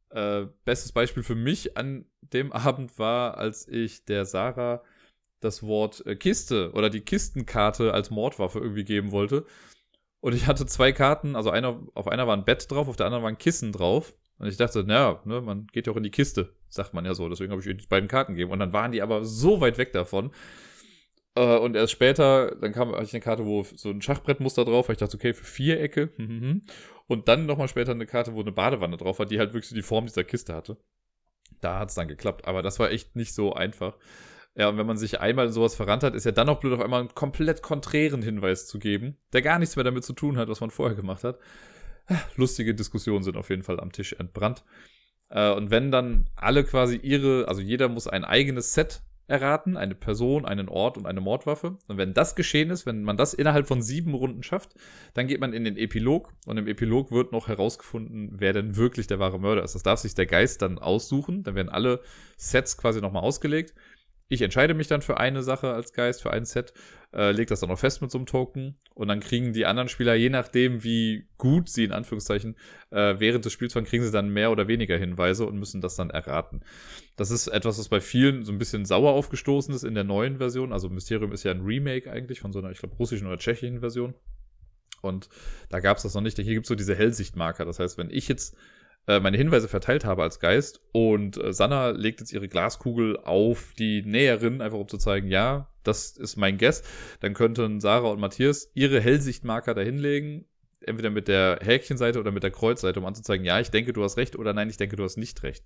Äh, 0.09 0.47
bestes 0.65 0.91
Beispiel 0.91 1.23
für 1.23 1.35
mich 1.35 1.77
an 1.77 2.05
dem 2.21 2.51
Abend 2.51 2.97
war, 2.99 3.37
als 3.37 3.67
ich 3.67 4.05
der 4.05 4.25
Sarah 4.25 4.83
das 5.39 5.63
Wort 5.63 6.05
äh, 6.05 6.15
Kiste 6.15 6.71
oder 6.73 6.89
die 6.89 7.01
Kistenkarte 7.01 7.93
als 7.93 8.09
Mordwaffe 8.09 8.59
irgendwie 8.59 8.83
geben 8.83 9.11
wollte. 9.11 9.45
Und 10.19 10.33
ich 10.33 10.47
hatte 10.47 10.65
zwei 10.67 10.91
Karten, 10.91 11.35
also 11.35 11.49
einer, 11.49 11.81
auf 11.95 12.07
einer 12.07 12.27
war 12.27 12.37
ein 12.37 12.45
Bett 12.45 12.69
drauf, 12.71 12.87
auf 12.87 12.95
der 12.95 13.07
anderen 13.07 13.23
war 13.23 13.29
ein 13.29 13.39
Kissen 13.39 13.71
drauf. 13.71 14.13
Und 14.37 14.47
ich 14.47 14.57
dachte, 14.57 14.83
naja, 14.83 15.21
ne, 15.25 15.41
man 15.41 15.67
geht 15.67 15.87
ja 15.87 15.93
auch 15.93 15.97
in 15.97 16.03
die 16.03 16.11
Kiste, 16.11 16.53
sagt 16.69 16.93
man 16.93 17.05
ja 17.05 17.13
so. 17.13 17.27
Deswegen 17.29 17.51
habe 17.51 17.61
ich 17.61 17.67
ihr 17.67 17.73
die 17.73 17.87
beiden 17.87 18.07
Karten 18.07 18.33
gegeben. 18.33 18.51
Und 18.51 18.59
dann 18.59 18.73
waren 18.73 18.91
die 18.91 19.01
aber 19.01 19.23
so 19.23 19.61
weit 19.61 19.77
weg 19.77 19.93
davon. 19.93 20.31
Äh, 21.35 21.57
und 21.57 21.75
erst 21.75 21.93
später, 21.93 22.55
dann 22.55 22.73
kam 22.73 22.93
ich 23.01 23.13
eine 23.13 23.21
Karte, 23.21 23.45
wo 23.45 23.63
so 23.63 23.89
ein 23.89 24.01
Schachbrettmuster 24.01 24.65
drauf 24.65 24.87
war. 24.87 24.93
Ich 24.93 24.99
dachte, 24.99 25.17
okay, 25.17 25.33
für 25.33 25.45
Vierecke. 25.45 26.09
und 27.07 27.27
dann 27.27 27.45
nochmal 27.45 27.67
später 27.67 27.91
eine 27.91 28.05
Karte, 28.05 28.33
wo 28.33 28.41
eine 28.41 28.51
Badewanne 28.51 28.97
drauf 28.97 29.19
war, 29.19 29.25
die 29.25 29.39
halt 29.39 29.53
wirklich 29.53 29.69
so 29.69 29.75
die 29.75 29.81
Form 29.81 30.05
dieser 30.05 30.23
Kiste 30.23 30.53
hatte. 30.53 30.77
Da 31.61 31.79
hat 31.79 31.89
es 31.89 31.95
dann 31.95 32.07
geklappt. 32.07 32.45
Aber 32.45 32.61
das 32.61 32.79
war 32.79 32.91
echt 32.91 33.15
nicht 33.15 33.33
so 33.33 33.53
einfach. 33.53 33.97
Ja, 34.55 34.67
und 34.67 34.77
wenn 34.77 34.85
man 34.85 34.97
sich 34.97 35.21
einmal 35.21 35.47
in 35.47 35.53
sowas 35.53 35.75
verrannt 35.75 36.03
hat, 36.03 36.13
ist 36.13 36.25
ja 36.25 36.31
dann 36.31 36.47
noch 36.47 36.59
blöd, 36.59 36.73
auf 36.73 36.81
einmal 36.81 36.99
einen 36.99 37.15
komplett 37.15 37.61
konträren 37.61 38.21
Hinweis 38.21 38.67
zu 38.67 38.79
geben, 38.79 39.17
der 39.31 39.41
gar 39.41 39.59
nichts 39.59 39.77
mehr 39.77 39.85
damit 39.85 40.03
zu 40.03 40.13
tun 40.13 40.37
hat, 40.37 40.49
was 40.49 40.59
man 40.59 40.71
vorher 40.71 40.95
gemacht 40.95 41.23
hat. 41.23 41.39
Lustige 42.35 42.75
Diskussionen 42.75 43.23
sind 43.23 43.37
auf 43.37 43.49
jeden 43.49 43.63
Fall 43.63 43.79
am 43.79 43.93
Tisch 43.93 44.13
entbrannt. 44.13 44.65
Äh, 45.29 45.51
und 45.51 45.71
wenn 45.71 45.91
dann 45.91 46.29
alle 46.35 46.65
quasi 46.65 46.97
ihre, 46.97 47.47
also 47.47 47.61
jeder 47.61 47.87
muss 47.87 48.07
ein 48.07 48.25
eigenes 48.25 48.73
Set 48.73 49.01
erraten, 49.31 49.77
eine 49.77 49.95
Person, 49.95 50.45
einen 50.45 50.69
Ort 50.69 50.97
und 50.97 51.07
eine 51.07 51.21
Mordwaffe. 51.21 51.77
Und 51.87 51.97
wenn 51.97 52.13
das 52.13 52.35
geschehen 52.35 52.69
ist, 52.69 52.85
wenn 52.85 53.03
man 53.03 53.17
das 53.17 53.33
innerhalb 53.33 53.67
von 53.67 53.81
sieben 53.81 54.13
Runden 54.13 54.43
schafft, 54.43 54.75
dann 55.13 55.27
geht 55.27 55.41
man 55.41 55.53
in 55.53 55.63
den 55.63 55.77
Epilog 55.77 56.33
und 56.45 56.57
im 56.57 56.67
Epilog 56.67 57.11
wird 57.11 57.31
noch 57.31 57.47
herausgefunden, 57.47 58.33
wer 58.37 58.53
denn 58.53 58.75
wirklich 58.75 59.07
der 59.07 59.19
wahre 59.19 59.39
Mörder 59.39 59.63
ist. 59.63 59.73
Das 59.73 59.83
darf 59.83 59.99
sich 59.99 60.13
der 60.13 60.27
Geist 60.27 60.61
dann 60.61 60.77
aussuchen. 60.77 61.43
Dann 61.43 61.55
werden 61.55 61.69
alle 61.69 62.01
Sets 62.37 62.77
quasi 62.77 63.01
nochmal 63.01 63.23
ausgelegt 63.23 63.73
ich 64.31 64.41
entscheide 64.41 64.73
mich 64.73 64.87
dann 64.87 65.01
für 65.01 65.17
eine 65.17 65.43
Sache 65.43 65.73
als 65.73 65.91
Geist, 65.91 66.21
für 66.21 66.31
ein 66.31 66.45
Set, 66.45 66.73
äh, 67.13 67.31
lege 67.31 67.47
das 67.47 67.59
dann 67.59 67.69
noch 67.69 67.79
fest 67.79 68.01
mit 68.01 68.11
so 68.11 68.17
einem 68.17 68.25
Token 68.25 68.77
und 68.93 69.07
dann 69.07 69.19
kriegen 69.19 69.53
die 69.53 69.65
anderen 69.65 69.89
Spieler, 69.89 70.15
je 70.15 70.29
nachdem, 70.29 70.83
wie 70.83 71.27
gut 71.37 71.69
sie 71.69 71.83
in 71.83 71.91
Anführungszeichen 71.91 72.55
äh, 72.91 73.15
während 73.19 73.45
des 73.45 73.53
Spiels 73.53 73.75
waren, 73.75 73.83
kriegen 73.83 74.03
sie 74.03 74.11
dann 74.11 74.29
mehr 74.29 74.51
oder 74.51 74.67
weniger 74.67 74.97
Hinweise 74.97 75.45
und 75.45 75.57
müssen 75.57 75.81
das 75.81 75.95
dann 75.95 76.09
erraten. 76.09 76.61
Das 77.17 77.31
ist 77.31 77.47
etwas, 77.47 77.77
was 77.79 77.89
bei 77.89 77.99
vielen 77.99 78.45
so 78.45 78.51
ein 78.51 78.57
bisschen 78.57 78.85
sauer 78.85 79.11
aufgestoßen 79.11 79.73
ist 79.73 79.83
in 79.83 79.95
der 79.95 80.03
neuen 80.03 80.37
Version. 80.37 80.71
Also 80.71 80.89
Mysterium 80.89 81.31
ist 81.31 81.43
ja 81.43 81.51
ein 81.51 81.61
Remake 81.61 82.09
eigentlich 82.09 82.39
von 82.39 82.53
so 82.53 82.59
einer, 82.59 82.71
ich 82.71 82.79
glaube, 82.79 82.95
russischen 82.95 83.27
oder 83.27 83.37
tschechischen 83.37 83.81
Version. 83.81 84.13
Und 85.01 85.29
da 85.69 85.79
gab 85.79 85.97
es 85.97 86.03
das 86.03 86.13
noch 86.13 86.21
nicht. 86.21 86.37
Hier 86.37 86.53
gibt 86.53 86.65
es 86.65 86.69
so 86.69 86.75
diese 86.75 86.95
Hellsichtmarker. 86.95 87.65
Das 87.65 87.79
heißt, 87.79 87.97
wenn 87.97 88.09
ich 88.09 88.27
jetzt 88.27 88.55
meine 89.19 89.37
Hinweise 89.37 89.67
verteilt 89.67 90.05
habe 90.05 90.23
als 90.23 90.39
Geist 90.39 90.81
und 90.91 91.37
äh, 91.37 91.53
Sanna 91.53 91.89
legt 91.89 92.19
jetzt 92.19 92.33
ihre 92.33 92.47
Glaskugel 92.47 93.17
auf 93.17 93.73
die 93.77 94.03
Näherin, 94.03 94.61
einfach 94.61 94.77
um 94.77 94.87
zu 94.87 94.97
zeigen, 94.97 95.27
ja, 95.27 95.69
das 95.83 96.15
ist 96.17 96.37
mein 96.37 96.57
Guess, 96.57 96.83
dann 97.19 97.33
könnten 97.33 97.79
Sarah 97.79 98.09
und 98.09 98.19
Matthias 98.19 98.69
ihre 98.73 99.01
Hellsichtmarker 99.01 99.73
dahinlegen, 99.73 100.45
entweder 100.81 101.09
mit 101.09 101.27
der 101.27 101.59
Häkchenseite 101.61 102.19
oder 102.19 102.31
mit 102.31 102.43
der 102.43 102.51
Kreuzseite, 102.51 102.99
um 102.99 103.05
anzuzeigen, 103.05 103.45
ja, 103.45 103.59
ich 103.59 103.71
denke, 103.71 103.93
du 103.93 104.03
hast 104.03 104.17
recht 104.17 104.35
oder 104.35 104.53
nein, 104.53 104.69
ich 104.69 104.77
denke, 104.77 104.95
du 104.95 105.03
hast 105.03 105.17
nicht 105.17 105.41
recht. 105.43 105.63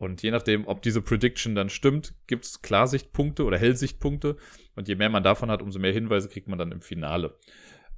Und 0.00 0.22
je 0.22 0.30
nachdem, 0.30 0.66
ob 0.66 0.80
diese 0.80 1.02
Prediction 1.02 1.54
dann 1.54 1.68
stimmt, 1.68 2.14
gibt 2.26 2.46
es 2.46 2.62
Klarsichtpunkte 2.62 3.44
oder 3.44 3.58
Hellsichtpunkte. 3.58 4.38
Und 4.74 4.88
je 4.88 4.94
mehr 4.94 5.10
man 5.10 5.22
davon 5.22 5.50
hat, 5.50 5.60
umso 5.60 5.78
mehr 5.78 5.92
Hinweise 5.92 6.30
kriegt 6.30 6.48
man 6.48 6.58
dann 6.58 6.72
im 6.72 6.80
Finale. 6.80 7.36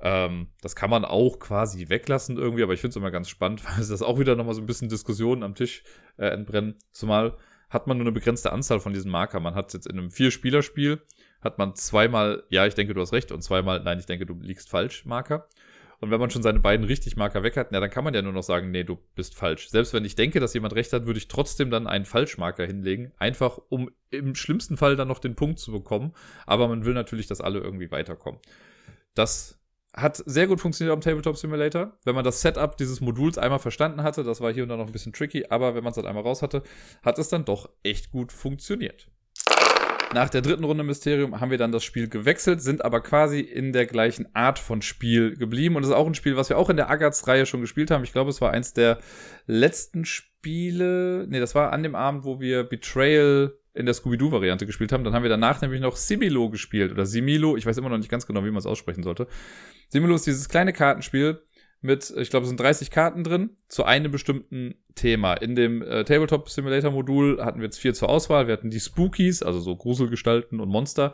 Ähm, 0.03 0.49
das 0.61 0.75
kann 0.75 0.91
man 0.91 1.05
auch 1.05 1.39
quasi 1.39 1.89
weglassen 1.89 2.37
irgendwie, 2.37 2.65
aber 2.65 2.75
ich 2.75 2.81
finde 2.81 2.91
es 2.91 2.97
immer 2.97 3.13
ganz 3.13 3.29
spannend, 3.29 3.65
weil 3.69 3.81
es 3.81 3.89
das 3.89 4.03
auch 4.03 4.19
wieder 4.19 4.37
nochmal 4.37 4.55
so 4.55 4.61
ein 4.61 4.67
bisschen 4.67 4.89
Diskussionen 4.89 5.43
am 5.43 5.55
Tisch 5.55 5.85
äh, 6.19 6.27
entbrennen. 6.27 6.75
Zumal 6.91 7.37
hat 7.71 7.87
man 7.87 7.97
nur 7.97 8.05
eine 8.05 8.13
begrenzte 8.13 8.53
Anzahl 8.53 8.81
von 8.81 8.93
diesen 8.93 9.11
Marker. 9.11 9.41
Man 9.41 9.55
hat 9.55 9.73
jetzt 9.73 9.87
in 9.87 9.99
einem 9.99 10.11
Vier-Spieler-Spiel 10.11 11.01
hat 11.41 11.59
man 11.59 11.75
zweimal, 11.75 12.45
ja, 12.49 12.67
ich 12.67 12.75
denke, 12.75 12.95
du 12.95 13.01
hast 13.01 13.13
recht, 13.13 13.33
und 13.33 13.43
zweimal, 13.43 13.83
nein, 13.83 13.99
ich 13.99 14.07
denke, 14.07 14.27
du 14.27 14.35
liegst 14.41 14.71
falsch, 14.71 15.05
Marker. 15.05 15.49
Und 16.01 16.11
wenn 16.11 16.19
man 16.19 16.31
schon 16.31 16.43
seine 16.43 16.59
beiden 16.59 16.85
richtig 16.85 17.17
Marker 17.17 17.45
weg 17.45 17.57
hat, 17.57 17.73
ja, 17.73 17.79
dann 17.79 17.91
kann 17.91 18.03
man 18.03 18.13
ja 18.13 18.23
nur 18.23 18.33
noch 18.33 18.43
sagen, 18.43 18.73
nee, 18.73 18.83
du 18.83 18.99
bist 19.15 19.37
falsch. 19.37 19.69
Selbst 19.69 19.93
wenn 19.93 20.05
ich 20.05 20.17
denke, 20.17 20.41
dass 20.41 20.55
jemand 20.55 20.75
recht 20.75 20.93
hat, 20.93 21.07
würde 21.07 21.19
ich 21.19 21.29
trotzdem 21.29 21.71
dann 21.71 21.87
einen 21.87 22.05
Falschmarker 22.05 22.67
hinlegen, 22.67 23.13
einfach 23.19 23.59
um 23.69 23.91
im 24.11 24.35
schlimmsten 24.35 24.77
Fall 24.77 24.97
dann 24.97 25.07
noch 25.07 25.21
den 25.21 25.37
Punkt 25.37 25.61
zu 25.61 25.71
bekommen. 25.71 26.13
Aber 26.45 26.67
man 26.67 26.85
will 26.85 26.95
natürlich, 26.95 27.29
dass 27.29 27.41
alle 27.41 27.61
irgendwie 27.61 27.93
weiterkommen. 27.93 28.41
Das 29.15 29.62
hat 29.95 30.23
sehr 30.25 30.47
gut 30.47 30.61
funktioniert 30.61 30.95
am 30.95 31.01
Tabletop 31.01 31.37
Simulator. 31.37 31.93
Wenn 32.05 32.15
man 32.15 32.25
das 32.25 32.41
Setup 32.41 32.77
dieses 32.77 33.01
Moduls 33.01 33.39
einmal 33.39 33.59
verstanden 33.59 34.03
hatte, 34.03 34.25
das 34.25 34.41
war 34.41 34.53
hier 34.53 34.63
und 34.63 34.71
da 34.71 34.77
noch 34.77 34.87
ein 34.87 34.93
bisschen 34.93 35.13
tricky, 35.13 35.47
aber 35.51 35.75
wenn 35.75 35.85
man 35.85 35.91
es 35.91 35.97
dann 35.97 36.07
einmal 36.07 36.23
raus 36.23 36.43
hatte, 36.43 36.63
hat 37.03 37.19
es 37.19 37.29
dann 37.29 37.45
doch 37.45 37.69
echt 37.83 38.11
gut 38.11 38.33
funktioniert. 38.33 39.09
Nach 40.15 40.29
der 40.29 40.43
dritten 40.43 40.65
Runde 40.65 40.85
Mysterium 40.85 41.41
haben 41.41 41.51
wir 41.51 41.57
dann 41.57 41.73
das 41.73 41.85
Spiel 41.85 42.07
gewechselt, 42.09 42.61
sind 42.61 42.85
aber 42.85 43.01
quasi 43.01 43.41
in 43.41 43.73
der 43.73 43.87
gleichen 43.87 44.35
Art 44.35 44.59
von 44.59 44.83
Spiel 44.83 45.37
geblieben. 45.37 45.77
Und 45.77 45.85
es 45.85 45.89
ist 45.89 45.95
auch 45.95 46.07
ein 46.07 46.15
Spiel, 46.15 46.37
was 46.37 46.51
wir 46.51 46.59
auch 46.59 46.69
in 46.69 46.77
der 46.77 46.91
Agatz-Reihe 46.91 47.47
schon 47.47 47.63
gespielt 47.63 47.91
haben. 47.91 48.05
Ich 48.05 48.13
glaube, 48.13 48.29
es 48.29 48.43
war 48.43 48.51
eins 48.51 48.75
der 48.75 48.99
letzten 49.47 50.05
Spiele. 50.05 51.27
Nee, 51.29 51.41
das 51.41 51.55
war 51.55 51.73
an 51.73 51.83
dem 51.83 51.95
Abend, 51.95 52.25
wo 52.25 52.41
wir 52.41 52.63
Betrayal 52.65 53.55
in 53.75 53.87
der 53.87 53.95
Scooby-Doo-Variante 53.95 54.67
gespielt 54.67 54.93
haben. 54.93 55.05
Dann 55.05 55.15
haben 55.15 55.23
wir 55.23 55.31
danach 55.31 55.61
nämlich 55.61 55.81
noch 55.81 55.97
Similo 55.97 56.51
gespielt 56.51 56.93
oder 56.93 57.07
Similo. 57.07 57.57
Ich 57.57 57.67
weiß 57.67 57.77
immer 57.79 57.89
noch 57.89 57.99
nicht 57.99 58.11
ganz 58.11 58.27
genau, 58.27 58.45
wie 58.45 58.51
man 58.51 58.59
es 58.59 58.67
aussprechen 58.67 59.03
sollte. 59.03 59.27
Similo 59.89 60.15
ist 60.15 60.27
dieses 60.27 60.49
kleine 60.49 60.73
Kartenspiel 60.73 61.43
mit, 61.81 62.13
ich 62.17 62.31
glaube, 62.31 62.45
es 62.45 62.49
sind 62.49 62.61
30 62.61 62.91
Karten 62.91 63.25
drin 63.25 63.51
zu 63.69 63.85
einem 63.85 64.13
bestimmten 64.13 64.77
Thema. 64.95 65.35
In 65.35 65.57
dem 65.57 65.83
äh, 65.83 66.05
Tabletop 66.05 66.49
Simulator 66.49 66.93
Modul 66.93 67.43
hatten 67.43 67.59
wir 67.59 67.65
jetzt 67.65 67.79
vier 67.79 67.93
zur 67.93 68.09
Auswahl. 68.09 68.47
Wir 68.47 68.53
hatten 68.53 68.71
die 68.71 68.81
Spookies, 68.81 69.43
also 69.43 69.59
so 69.59 69.75
Gruselgestalten 69.75 70.61
und 70.61 70.69
Monster, 70.69 71.13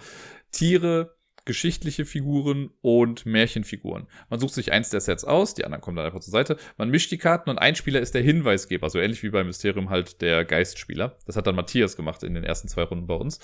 Tiere, 0.53 1.17
geschichtliche 1.49 2.05
Figuren 2.05 2.71
und 2.83 3.27
Märchenfiguren. 3.27 4.07
Man 4.31 4.39
sucht 4.39 4.55
sich 4.55 4.71
eins 4.71 4.91
der 4.91 5.01
Sets 5.01 5.25
aus, 5.25 5.55
die 5.55 5.65
anderen 5.65 5.81
kommen 5.81 5.97
dann 5.97 6.07
einfach 6.07 6.21
zur 6.21 6.31
Seite. 6.31 6.59
Man 6.77 6.91
mischt 6.91 7.11
die 7.11 7.19
Karten 7.19 7.51
und 7.51 7.59
ein 7.59 7.75
Spieler 7.75 8.01
ist 8.01 8.15
der 8.15 8.23
Hinweisgeber, 8.23 8.89
so 8.91 9.01
ähnlich 9.01 9.23
wie 9.23 9.31
bei 9.31 9.43
Mysterium 9.43 9.91
halt 9.91 10.21
der 10.21 10.45
Geistspieler. 10.45 11.19
Das 11.27 11.37
hat 11.37 11.47
dann 11.47 11.57
Matthias 11.57 11.97
gemacht 11.97 12.23
in 12.23 12.35
den 12.35 12.45
ersten 12.45 12.69
zwei 12.69 12.83
Runden 12.83 13.07
bei 13.07 13.15
uns. 13.15 13.41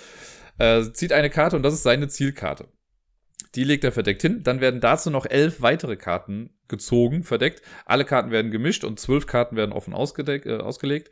Äh, 0.58 0.92
zieht 0.92 1.12
eine 1.12 1.30
Karte 1.30 1.56
und 1.56 1.62
das 1.62 1.74
ist 1.74 1.82
seine 1.82 2.06
Zielkarte. 2.06 2.68
Die 3.54 3.64
legt 3.64 3.84
er 3.84 3.92
verdeckt 3.92 4.22
hin. 4.22 4.42
Dann 4.42 4.60
werden 4.60 4.80
dazu 4.80 5.10
noch 5.10 5.26
elf 5.26 5.62
weitere 5.62 5.96
Karten 5.96 6.50
gezogen, 6.68 7.22
verdeckt. 7.22 7.62
Alle 7.86 8.04
Karten 8.04 8.30
werden 8.30 8.50
gemischt 8.50 8.84
und 8.84 9.00
zwölf 9.00 9.26
Karten 9.26 9.56
werden 9.56 9.72
offen 9.72 9.94
äh, 9.94 10.58
ausgelegt. 10.58 11.10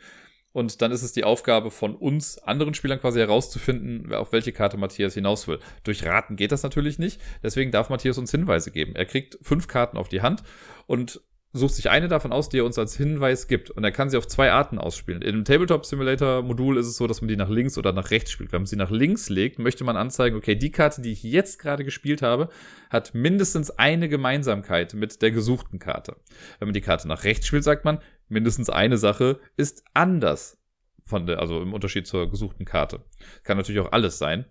Und 0.52 0.82
dann 0.82 0.92
ist 0.92 1.02
es 1.02 1.12
die 1.12 1.24
Aufgabe 1.24 1.70
von 1.70 1.94
uns, 1.94 2.38
anderen 2.38 2.74
Spielern 2.74 3.00
quasi 3.00 3.18
herauszufinden, 3.18 4.12
auf 4.12 4.32
welche 4.32 4.52
Karte 4.52 4.76
Matthias 4.76 5.14
hinaus 5.14 5.48
will. 5.48 5.58
Durch 5.84 6.04
Raten 6.04 6.36
geht 6.36 6.52
das 6.52 6.62
natürlich 6.62 6.98
nicht. 6.98 7.20
Deswegen 7.42 7.70
darf 7.70 7.88
Matthias 7.88 8.18
uns 8.18 8.30
Hinweise 8.30 8.70
geben. 8.70 8.94
Er 8.94 9.06
kriegt 9.06 9.38
fünf 9.42 9.66
Karten 9.66 9.96
auf 9.96 10.08
die 10.08 10.20
Hand 10.20 10.42
und 10.86 11.22
sucht 11.54 11.74
sich 11.74 11.90
eine 11.90 12.08
davon 12.08 12.32
aus, 12.32 12.48
die 12.48 12.58
er 12.58 12.64
uns 12.64 12.78
als 12.78 12.96
Hinweis 12.96 13.46
gibt. 13.46 13.70
Und 13.70 13.84
er 13.84 13.92
kann 13.92 14.08
sie 14.08 14.16
auf 14.16 14.26
zwei 14.26 14.50
Arten 14.52 14.78
ausspielen. 14.78 15.20
In 15.22 15.32
dem 15.32 15.44
Tabletop 15.44 15.84
Simulator 15.84 16.42
Modul 16.42 16.78
ist 16.78 16.86
es 16.86 16.96
so, 16.96 17.06
dass 17.06 17.20
man 17.20 17.28
die 17.28 17.36
nach 17.36 17.50
links 17.50 17.76
oder 17.76 17.92
nach 17.92 18.10
rechts 18.10 18.30
spielt. 18.30 18.52
Wenn 18.52 18.62
man 18.62 18.66
sie 18.66 18.76
nach 18.76 18.90
links 18.90 19.28
legt, 19.28 19.58
möchte 19.58 19.84
man 19.84 19.96
anzeigen, 19.96 20.36
okay, 20.36 20.54
die 20.54 20.70
Karte, 20.70 21.02
die 21.02 21.12
ich 21.12 21.22
jetzt 21.22 21.58
gerade 21.58 21.84
gespielt 21.84 22.22
habe, 22.22 22.48
hat 22.88 23.14
mindestens 23.14 23.70
eine 23.70 24.08
Gemeinsamkeit 24.08 24.94
mit 24.94 25.20
der 25.20 25.30
gesuchten 25.30 25.78
Karte. 25.78 26.16
Wenn 26.58 26.68
man 26.68 26.74
die 26.74 26.80
Karte 26.80 27.06
nach 27.06 27.24
rechts 27.24 27.46
spielt, 27.46 27.64
sagt 27.64 27.84
man, 27.84 27.98
mindestens 28.32 28.70
eine 28.70 28.98
Sache 28.98 29.38
ist 29.56 29.84
anders 29.94 30.58
von 31.04 31.26
der, 31.26 31.38
also 31.40 31.60
im 31.60 31.74
Unterschied 31.74 32.06
zur 32.06 32.30
gesuchten 32.30 32.64
Karte. 32.64 33.00
Kann 33.44 33.56
natürlich 33.56 33.80
auch 33.80 33.92
alles 33.92 34.18
sein. 34.18 34.46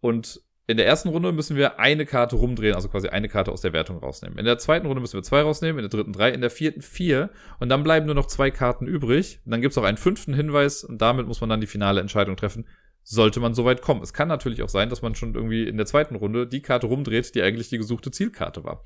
Und 0.00 0.42
in 0.66 0.76
der 0.76 0.86
ersten 0.86 1.08
Runde 1.08 1.32
müssen 1.32 1.56
wir 1.56 1.80
eine 1.80 2.06
Karte 2.06 2.36
rumdrehen, 2.36 2.76
also 2.76 2.88
quasi 2.88 3.08
eine 3.08 3.28
Karte 3.28 3.50
aus 3.50 3.60
der 3.60 3.72
Wertung 3.72 3.98
rausnehmen. 3.98 4.38
In 4.38 4.44
der 4.44 4.56
zweiten 4.58 4.86
Runde 4.86 5.00
müssen 5.00 5.14
wir 5.14 5.22
zwei 5.24 5.42
rausnehmen, 5.42 5.78
in 5.78 5.90
der 5.90 5.98
dritten 5.98 6.12
drei, 6.12 6.30
in 6.30 6.40
der 6.40 6.50
vierten 6.50 6.80
vier 6.80 7.30
und 7.58 7.68
dann 7.68 7.82
bleiben 7.82 8.06
nur 8.06 8.14
noch 8.14 8.26
zwei 8.26 8.52
Karten 8.52 8.86
übrig. 8.86 9.40
Und 9.44 9.50
dann 9.50 9.60
gibt 9.60 9.72
es 9.72 9.78
auch 9.78 9.82
einen 9.82 9.96
fünften 9.96 10.32
Hinweis 10.32 10.84
und 10.84 11.02
damit 11.02 11.26
muss 11.26 11.40
man 11.40 11.50
dann 11.50 11.60
die 11.60 11.66
finale 11.66 12.00
Entscheidung 12.00 12.36
treffen. 12.36 12.66
Sollte 13.02 13.40
man 13.40 13.54
so 13.54 13.64
weit 13.64 13.82
kommen. 13.82 14.02
Es 14.02 14.12
kann 14.12 14.28
natürlich 14.28 14.62
auch 14.62 14.68
sein, 14.68 14.90
dass 14.90 15.02
man 15.02 15.16
schon 15.16 15.34
irgendwie 15.34 15.66
in 15.66 15.76
der 15.76 15.86
zweiten 15.86 16.14
Runde 16.14 16.46
die 16.46 16.62
Karte 16.62 16.86
rumdreht, 16.86 17.34
die 17.34 17.42
eigentlich 17.42 17.68
die 17.68 17.78
gesuchte 17.78 18.12
Zielkarte 18.12 18.62
war. 18.62 18.84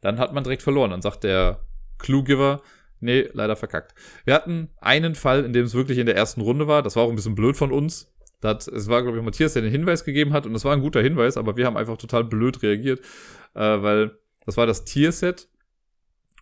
Dann 0.00 0.18
hat 0.18 0.34
man 0.34 0.42
direkt 0.42 0.62
verloren. 0.62 0.90
Dann 0.90 1.02
sagt 1.02 1.22
der 1.22 1.60
Clue-Giver, 1.98 2.60
nee, 3.00 3.28
leider 3.32 3.56
verkackt. 3.56 3.94
Wir 4.24 4.34
hatten 4.34 4.70
einen 4.80 5.14
Fall, 5.14 5.44
in 5.44 5.52
dem 5.52 5.64
es 5.64 5.74
wirklich 5.74 5.98
in 5.98 6.06
der 6.06 6.16
ersten 6.16 6.40
Runde 6.40 6.66
war. 6.68 6.82
Das 6.82 6.96
war 6.96 7.04
auch 7.04 7.10
ein 7.10 7.16
bisschen 7.16 7.34
blöd 7.34 7.56
von 7.56 7.72
uns, 7.72 8.12
Das, 8.40 8.68
es 8.68 8.88
war, 8.88 9.02
glaube 9.02 9.18
ich, 9.18 9.24
Matthias, 9.24 9.54
der 9.54 9.62
den 9.62 9.70
Hinweis 9.70 10.04
gegeben 10.04 10.32
hat 10.32 10.46
und 10.46 10.52
das 10.52 10.64
war 10.64 10.72
ein 10.72 10.80
guter 10.80 11.02
Hinweis, 11.02 11.36
aber 11.36 11.56
wir 11.56 11.66
haben 11.66 11.76
einfach 11.76 11.98
total 11.98 12.24
blöd 12.24 12.62
reagiert, 12.62 13.00
äh, 13.54 13.60
weil 13.60 14.18
das 14.46 14.56
war 14.56 14.66
das 14.66 14.84
Tierset 14.84 15.48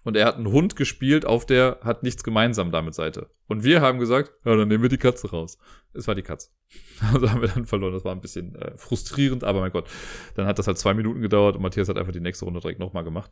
und 0.05 0.16
er 0.16 0.27
hat 0.27 0.37
einen 0.37 0.51
Hund 0.53 0.77
gespielt, 0.77 1.27
auf 1.27 1.44
der 1.44 1.81
hat 1.83 2.03
nichts 2.03 2.23
gemeinsam 2.23 2.71
damit 2.71 2.94
Seite. 2.94 3.29
Und 3.47 3.64
wir 3.64 3.81
haben 3.81 3.99
gesagt, 3.99 4.33
ja, 4.44 4.57
dann 4.57 4.68
nehmen 4.68 4.83
wir 4.83 4.88
die 4.88 4.97
Katze 4.97 5.31
raus. 5.31 5.59
Es 5.92 6.07
war 6.07 6.14
die 6.14 6.23
Katze. 6.23 6.51
Also 7.12 7.31
haben 7.31 7.42
wir 7.42 7.49
dann 7.49 7.66
verloren. 7.66 7.92
Das 7.92 8.05
war 8.05 8.12
ein 8.12 8.21
bisschen 8.21 8.55
äh, 8.57 8.77
frustrierend, 8.77 9.44
aber 9.44 9.61
mein 9.61 9.71
Gott. 9.71 9.88
Dann 10.35 10.47
hat 10.47 10.59
das 10.59 10.66
halt 10.66 10.79
zwei 10.79 10.94
Minuten 10.94 11.21
gedauert 11.21 11.57
und 11.57 11.62
Matthias 11.62 11.88
hat 11.88 11.99
einfach 11.99 12.12
die 12.12 12.21
nächste 12.21 12.44
Runde 12.44 12.61
direkt 12.61 12.81
nochmal 12.81 13.05
gemacht. 13.05 13.31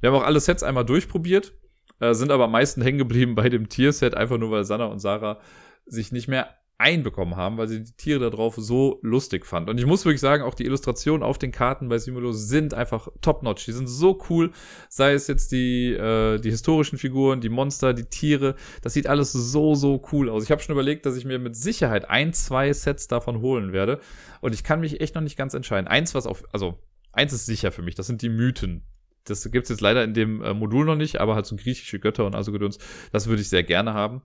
Wir 0.00 0.10
haben 0.10 0.16
auch 0.16 0.24
alle 0.24 0.40
Sets 0.40 0.62
einmal 0.62 0.84
durchprobiert, 0.84 1.52
äh, 2.00 2.14
sind 2.14 2.30
aber 2.30 2.44
am 2.44 2.52
meisten 2.52 2.82
hängen 2.82 2.98
geblieben 2.98 3.34
bei 3.34 3.48
dem 3.48 3.68
Tierset, 3.68 4.14
einfach 4.14 4.38
nur 4.38 4.50
weil 4.50 4.64
Sanna 4.64 4.86
und 4.86 4.98
Sarah 4.98 5.40
sich 5.86 6.12
nicht 6.12 6.28
mehr 6.28 6.48
einbekommen 6.76 7.36
haben, 7.36 7.56
weil 7.56 7.68
sie 7.68 7.84
die 7.84 7.92
Tiere 7.92 8.18
da 8.18 8.30
drauf 8.30 8.56
so 8.56 8.98
lustig 9.02 9.46
fand. 9.46 9.70
Und 9.70 9.78
ich 9.78 9.86
muss 9.86 10.04
wirklich 10.04 10.20
sagen, 10.20 10.42
auch 10.42 10.54
die 10.54 10.64
Illustrationen 10.64 11.22
auf 11.22 11.38
den 11.38 11.52
Karten 11.52 11.88
bei 11.88 11.98
Simulo 11.98 12.32
sind 12.32 12.74
einfach 12.74 13.08
top-notch. 13.20 13.64
Die 13.64 13.72
sind 13.72 13.86
so 13.86 14.20
cool, 14.28 14.50
sei 14.88 15.12
es 15.12 15.28
jetzt 15.28 15.52
die, 15.52 15.92
äh, 15.92 16.38
die 16.40 16.50
historischen 16.50 16.98
Figuren, 16.98 17.40
die 17.40 17.48
Monster, 17.48 17.94
die 17.94 18.04
Tiere. 18.04 18.56
Das 18.82 18.92
sieht 18.92 19.06
alles 19.06 19.32
so, 19.32 19.74
so 19.74 20.02
cool 20.12 20.28
aus. 20.28 20.42
Ich 20.42 20.50
habe 20.50 20.62
schon 20.62 20.72
überlegt, 20.72 21.06
dass 21.06 21.16
ich 21.16 21.24
mir 21.24 21.38
mit 21.38 21.54
Sicherheit 21.54 22.10
ein, 22.10 22.32
zwei 22.32 22.72
Sets 22.72 23.06
davon 23.06 23.40
holen 23.40 23.72
werde. 23.72 24.00
Und 24.40 24.52
ich 24.52 24.64
kann 24.64 24.80
mich 24.80 25.00
echt 25.00 25.14
noch 25.14 25.22
nicht 25.22 25.36
ganz 25.36 25.54
entscheiden. 25.54 25.86
Eins, 25.86 26.14
was 26.14 26.26
auf, 26.26 26.42
also, 26.52 26.78
eins 27.12 27.32
ist 27.32 27.46
sicher 27.46 27.70
für 27.70 27.82
mich, 27.82 27.94
das 27.94 28.08
sind 28.08 28.20
die 28.20 28.28
Mythen. 28.28 28.82
Das 29.24 29.50
gibt's 29.50 29.70
jetzt 29.70 29.80
leider 29.80 30.04
in 30.04 30.14
dem 30.14 30.42
äh, 30.42 30.54
Modul 30.54 30.84
noch 30.84 30.96
nicht, 30.96 31.20
aber 31.20 31.34
halt 31.34 31.46
so 31.46 31.56
griechische 31.56 31.98
Götter 31.98 32.26
und 32.26 32.34
also 32.34 32.52
Gedöns, 32.52 32.78
das 33.12 33.26
würde 33.26 33.42
ich 33.42 33.48
sehr 33.48 33.62
gerne 33.62 33.94
haben. 33.94 34.22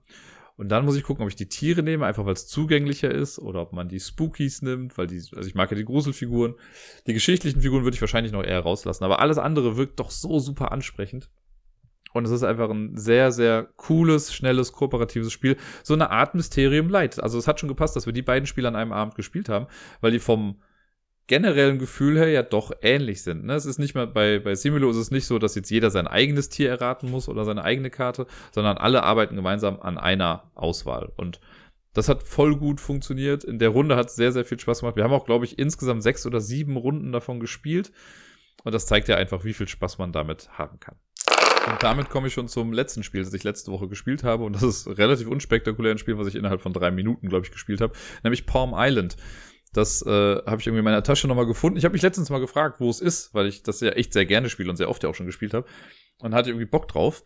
Und 0.56 0.68
dann 0.68 0.84
muss 0.84 0.94
ich 0.94 1.04
gucken, 1.04 1.22
ob 1.22 1.30
ich 1.30 1.36
die 1.36 1.48
Tiere 1.48 1.82
nehme, 1.82 2.04
einfach 2.04 2.26
weil 2.26 2.34
es 2.34 2.46
zugänglicher 2.46 3.10
ist, 3.10 3.38
oder 3.38 3.62
ob 3.62 3.72
man 3.72 3.88
die 3.88 3.98
Spookies 3.98 4.60
nimmt, 4.60 4.98
weil 4.98 5.06
die, 5.06 5.16
also 5.34 5.48
ich 5.48 5.54
mag 5.54 5.70
ja 5.70 5.76
die 5.76 5.86
Gruselfiguren. 5.86 6.54
Die 7.06 7.14
geschichtlichen 7.14 7.62
Figuren 7.62 7.84
würde 7.84 7.94
ich 7.94 8.00
wahrscheinlich 8.02 8.32
noch 8.32 8.44
eher 8.44 8.60
rauslassen, 8.60 9.04
aber 9.04 9.20
alles 9.20 9.38
andere 9.38 9.78
wirkt 9.78 9.98
doch 10.00 10.10
so 10.10 10.38
super 10.38 10.70
ansprechend. 10.70 11.30
Und 12.12 12.26
es 12.26 12.30
ist 12.30 12.42
einfach 12.42 12.68
ein 12.68 12.96
sehr, 12.96 13.32
sehr 13.32 13.68
cooles, 13.76 14.34
schnelles, 14.34 14.72
kooperatives 14.72 15.32
Spiel. 15.32 15.56
So 15.82 15.94
eine 15.94 16.10
Art 16.10 16.34
Mysterium 16.34 16.90
Light. 16.90 17.22
Also 17.22 17.38
es 17.38 17.46
hat 17.48 17.58
schon 17.58 17.68
gepasst, 17.68 17.96
dass 17.96 18.06
wir 18.06 18.12
die 18.12 18.20
beiden 18.20 18.46
Spiele 18.46 18.68
an 18.68 18.76
einem 18.76 18.92
Abend 18.92 19.14
gespielt 19.14 19.48
haben, 19.48 19.66
weil 20.00 20.12
die 20.12 20.18
vom 20.18 20.60
generellen 21.30 21.78
Gefühl 21.78 22.18
her 22.18 22.28
ja 22.28 22.42
doch 22.42 22.72
ähnlich 22.82 23.22
sind. 23.22 23.44
Ne? 23.44 23.54
Es 23.54 23.64
ist 23.64 23.78
nicht 23.78 23.94
mehr 23.94 24.08
bei, 24.08 24.40
bei 24.40 24.56
Simulo 24.56 24.90
ist 24.90 24.96
es 24.96 25.12
nicht 25.12 25.26
so, 25.26 25.38
dass 25.38 25.54
jetzt 25.54 25.70
jeder 25.70 25.92
sein 25.92 26.08
eigenes 26.08 26.48
Tier 26.48 26.70
erraten 26.70 27.08
muss 27.08 27.28
oder 27.28 27.44
seine 27.44 27.62
eigene 27.62 27.88
Karte, 27.88 28.26
sondern 28.50 28.78
alle 28.78 29.04
arbeiten 29.04 29.36
gemeinsam 29.36 29.80
an 29.80 29.96
einer 29.96 30.50
Auswahl. 30.56 31.12
Und 31.16 31.40
das 31.92 32.08
hat 32.08 32.24
voll 32.24 32.56
gut 32.56 32.80
funktioniert. 32.80 33.44
In 33.44 33.60
der 33.60 33.68
Runde 33.68 33.94
hat 33.94 34.08
es 34.08 34.16
sehr, 34.16 34.32
sehr 34.32 34.44
viel 34.44 34.58
Spaß 34.58 34.80
gemacht. 34.80 34.96
Wir 34.96 35.04
haben 35.04 35.12
auch, 35.12 35.24
glaube 35.24 35.44
ich, 35.44 35.56
insgesamt 35.56 36.02
sechs 36.02 36.26
oder 36.26 36.40
sieben 36.40 36.76
Runden 36.76 37.12
davon 37.12 37.38
gespielt. 37.38 37.92
Und 38.64 38.74
das 38.74 38.86
zeigt 38.86 39.06
ja 39.06 39.14
einfach, 39.14 39.44
wie 39.44 39.54
viel 39.54 39.68
Spaß 39.68 39.98
man 39.98 40.10
damit 40.10 40.58
haben 40.58 40.80
kann. 40.80 40.96
Und 41.70 41.80
damit 41.84 42.10
komme 42.10 42.26
ich 42.26 42.34
schon 42.34 42.48
zum 42.48 42.72
letzten 42.72 43.04
Spiel, 43.04 43.22
das 43.22 43.32
ich 43.34 43.44
letzte 43.44 43.70
Woche 43.70 43.86
gespielt 43.86 44.24
habe. 44.24 44.42
Und 44.42 44.54
das 44.54 44.64
ist 44.64 44.98
relativ 44.98 45.28
unspektakulär 45.28 45.92
ein 45.92 45.98
Spiel, 45.98 46.18
was 46.18 46.26
ich 46.26 46.34
innerhalb 46.34 46.60
von 46.60 46.72
drei 46.72 46.90
Minuten, 46.90 47.28
glaube 47.28 47.46
ich, 47.46 47.52
gespielt 47.52 47.80
habe. 47.80 47.92
Nämlich 48.24 48.46
Palm 48.46 48.72
Island. 48.74 49.16
Das 49.72 50.02
äh, 50.02 50.08
habe 50.10 50.60
ich 50.60 50.66
irgendwie 50.66 50.80
in 50.80 50.84
meiner 50.84 51.02
Tasche 51.02 51.28
nochmal 51.28 51.46
gefunden. 51.46 51.78
Ich 51.78 51.84
habe 51.84 51.92
mich 51.92 52.02
letztens 52.02 52.30
mal 52.30 52.40
gefragt, 52.40 52.80
wo 52.80 52.90
es 52.90 53.00
ist, 53.00 53.34
weil 53.34 53.46
ich 53.46 53.62
das 53.62 53.80
ja 53.80 53.90
echt 53.90 54.12
sehr 54.12 54.26
gerne 54.26 54.48
spiele 54.48 54.68
und 54.68 54.76
sehr 54.76 54.88
oft 54.88 55.02
ja 55.02 55.08
auch 55.08 55.14
schon 55.14 55.26
gespielt 55.26 55.54
habe. 55.54 55.66
Und 56.18 56.34
hatte 56.34 56.50
irgendwie 56.50 56.66
Bock 56.66 56.88
drauf. 56.88 57.24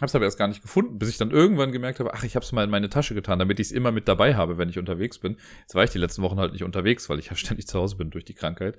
Hab's 0.00 0.14
aber 0.14 0.24
erst 0.24 0.38
gar 0.38 0.48
nicht 0.48 0.62
gefunden, 0.62 0.98
bis 0.98 1.08
ich 1.08 1.16
dann 1.16 1.30
irgendwann 1.30 1.72
gemerkt 1.72 2.00
habe, 2.00 2.12
ach, 2.12 2.22
ich 2.22 2.36
hab's 2.36 2.52
mal 2.52 2.64
in 2.64 2.70
meine 2.70 2.90
Tasche 2.90 3.14
getan, 3.14 3.38
damit 3.38 3.60
ich 3.60 3.68
es 3.68 3.72
immer 3.72 3.92
mit 3.92 4.08
dabei 4.08 4.34
habe, 4.34 4.58
wenn 4.58 4.68
ich 4.68 4.78
unterwegs 4.78 5.18
bin. 5.18 5.36
Jetzt 5.60 5.74
war 5.74 5.84
ich 5.84 5.90
die 5.90 5.98
letzten 5.98 6.22
Wochen 6.22 6.38
halt 6.38 6.52
nicht 6.52 6.64
unterwegs, 6.64 7.08
weil 7.08 7.18
ich 7.18 7.26
ja 7.26 7.36
ständig 7.36 7.66
zu 7.66 7.78
Hause 7.78 7.96
bin 7.96 8.10
durch 8.10 8.24
die 8.24 8.34
Krankheit. 8.34 8.76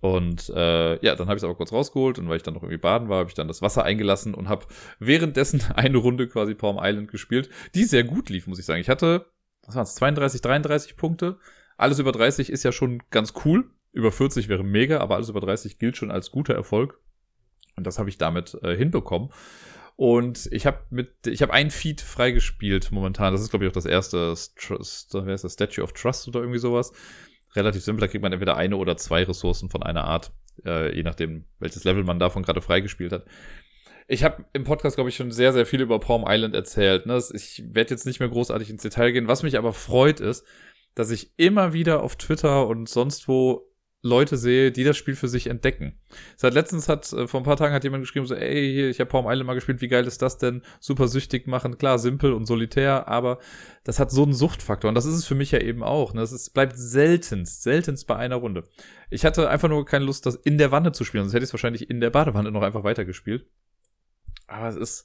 Und 0.00 0.50
äh, 0.50 1.04
ja, 1.04 1.14
dann 1.16 1.26
habe 1.26 1.36
ich 1.36 1.40
es 1.40 1.44
aber 1.44 1.54
kurz 1.54 1.72
rausgeholt 1.72 2.18
und 2.18 2.28
weil 2.28 2.36
ich 2.36 2.42
dann 2.42 2.54
noch 2.54 2.62
irgendwie 2.62 2.80
baden 2.80 3.08
war, 3.08 3.18
habe 3.18 3.30
ich 3.30 3.34
dann 3.34 3.48
das 3.48 3.62
Wasser 3.62 3.82
eingelassen 3.82 4.34
und 4.34 4.48
habe 4.48 4.66
währenddessen 4.98 5.62
eine 5.74 5.96
Runde 5.96 6.28
quasi 6.28 6.54
Palm 6.54 6.78
Island 6.80 7.10
gespielt, 7.10 7.48
die 7.74 7.84
sehr 7.84 8.04
gut 8.04 8.28
lief, 8.28 8.46
muss 8.46 8.58
ich 8.58 8.66
sagen. 8.66 8.80
Ich 8.80 8.88
hatte, 8.88 9.26
was 9.64 9.74
waren 9.74 9.84
es, 9.84 9.94
32, 9.94 10.42
33 10.42 10.96
Punkte 10.96 11.38
alles 11.76 11.98
über 11.98 12.12
30 12.12 12.50
ist 12.50 12.62
ja 12.62 12.72
schon 12.72 13.02
ganz 13.10 13.34
cool. 13.44 13.70
Über 13.92 14.12
40 14.12 14.48
wäre 14.48 14.64
mega, 14.64 15.00
aber 15.00 15.14
alles 15.14 15.28
über 15.28 15.40
30 15.40 15.78
gilt 15.78 15.96
schon 15.96 16.10
als 16.10 16.30
guter 16.30 16.54
Erfolg. 16.54 17.00
Und 17.76 17.86
das 17.86 17.98
habe 17.98 18.08
ich 18.08 18.18
damit 18.18 18.58
äh, 18.62 18.76
hinbekommen. 18.76 19.30
Und 19.96 20.48
ich 20.52 20.66
habe 20.66 20.80
mit, 20.90 21.26
ich 21.26 21.40
habe 21.40 21.54
ein 21.54 21.70
Feed 21.70 22.02
freigespielt 22.02 22.92
momentan. 22.92 23.32
Das 23.32 23.40
ist, 23.40 23.50
glaube 23.50 23.64
ich, 23.64 23.70
auch 23.70 23.74
das 23.74 23.86
erste 23.86 24.34
Trust, 24.56 25.14
wer 25.14 25.34
ist 25.34 25.44
das? 25.44 25.54
Statue 25.54 25.82
of 25.82 25.92
Trust 25.92 26.28
oder 26.28 26.40
irgendwie 26.40 26.58
sowas. 26.58 26.92
Relativ 27.54 27.82
simpel, 27.82 28.02
da 28.02 28.08
kriegt 28.08 28.22
man 28.22 28.32
entweder 28.32 28.58
eine 28.58 28.76
oder 28.76 28.98
zwei 28.98 29.22
Ressourcen 29.22 29.70
von 29.70 29.82
einer 29.82 30.04
Art, 30.04 30.32
äh, 30.66 30.94
je 30.94 31.02
nachdem, 31.02 31.46
welches 31.58 31.84
Level 31.84 32.04
man 32.04 32.18
davon 32.18 32.42
gerade 32.42 32.60
freigespielt 32.60 33.12
hat. 33.12 33.24
Ich 34.06 34.22
habe 34.22 34.44
im 34.52 34.64
Podcast, 34.64 34.96
glaube 34.96 35.08
ich, 35.08 35.16
schon 35.16 35.32
sehr, 35.32 35.54
sehr 35.54 35.64
viel 35.64 35.80
über 35.80 35.98
Palm 35.98 36.24
Island 36.28 36.54
erzählt. 36.54 37.06
Ne? 37.06 37.18
Ich 37.32 37.64
werde 37.72 37.90
jetzt 37.90 38.04
nicht 38.04 38.20
mehr 38.20 38.28
großartig 38.28 38.68
ins 38.68 38.82
Detail 38.82 39.12
gehen. 39.12 39.28
Was 39.28 39.42
mich 39.42 39.56
aber 39.56 39.72
freut, 39.72 40.20
ist, 40.20 40.44
dass 40.96 41.10
ich 41.10 41.30
immer 41.36 41.72
wieder 41.72 42.02
auf 42.02 42.16
Twitter 42.16 42.66
und 42.66 42.88
sonst 42.88 43.28
wo 43.28 43.70
Leute 44.02 44.36
sehe, 44.36 44.72
die 44.72 44.84
das 44.84 44.96
Spiel 44.96 45.16
für 45.16 45.28
sich 45.28 45.48
entdecken. 45.48 45.98
Seit 46.36 46.54
letztens 46.54 46.88
hat, 46.88 47.12
äh, 47.12 47.26
vor 47.26 47.40
ein 47.40 47.44
paar 47.44 47.56
Tagen 47.56 47.74
hat 47.74 47.84
jemand 47.84 48.02
geschrieben, 48.02 48.26
so, 48.26 48.34
ey, 48.34 48.72
hier, 48.72 48.88
ich 48.88 49.00
habe 49.00 49.10
Palm 49.10 49.26
Island 49.26 49.46
mal 49.46 49.54
gespielt, 49.54 49.80
wie 49.80 49.88
geil 49.88 50.06
ist 50.06 50.22
das 50.22 50.38
denn? 50.38 50.62
Super 50.80 51.08
süchtig 51.08 51.46
machen, 51.46 51.76
klar, 51.76 51.98
simpel 51.98 52.32
und 52.32 52.46
solitär, 52.46 53.08
aber 53.08 53.38
das 53.84 53.98
hat 53.98 54.10
so 54.10 54.22
einen 54.22 54.32
Suchtfaktor 54.32 54.88
und 54.88 54.94
das 54.94 55.06
ist 55.06 55.16
es 55.16 55.26
für 55.26 55.34
mich 55.34 55.50
ja 55.50 55.60
eben 55.60 55.82
auch. 55.82 56.14
Ne? 56.14 56.20
Das 56.20 56.32
ist, 56.32 56.54
bleibt 56.54 56.76
seltenst, 56.76 57.62
seltenst 57.62 58.06
bei 58.06 58.16
einer 58.16 58.36
Runde. 58.36 58.64
Ich 59.10 59.24
hatte 59.24 59.50
einfach 59.50 59.68
nur 59.68 59.84
keine 59.84 60.04
Lust, 60.04 60.24
das 60.24 60.36
in 60.36 60.56
der 60.56 60.70
Wanne 60.70 60.92
zu 60.92 61.04
spielen, 61.04 61.24
sonst 61.24 61.34
hätte 61.34 61.44
ich 61.44 61.50
es 61.50 61.54
wahrscheinlich 61.54 61.90
in 61.90 62.00
der 62.00 62.10
Badewanne 62.10 62.50
noch 62.50 62.62
einfach 62.62 62.84
weitergespielt. 62.84 63.46
Aber 64.46 64.68
es 64.68 64.76
ist, 64.76 65.04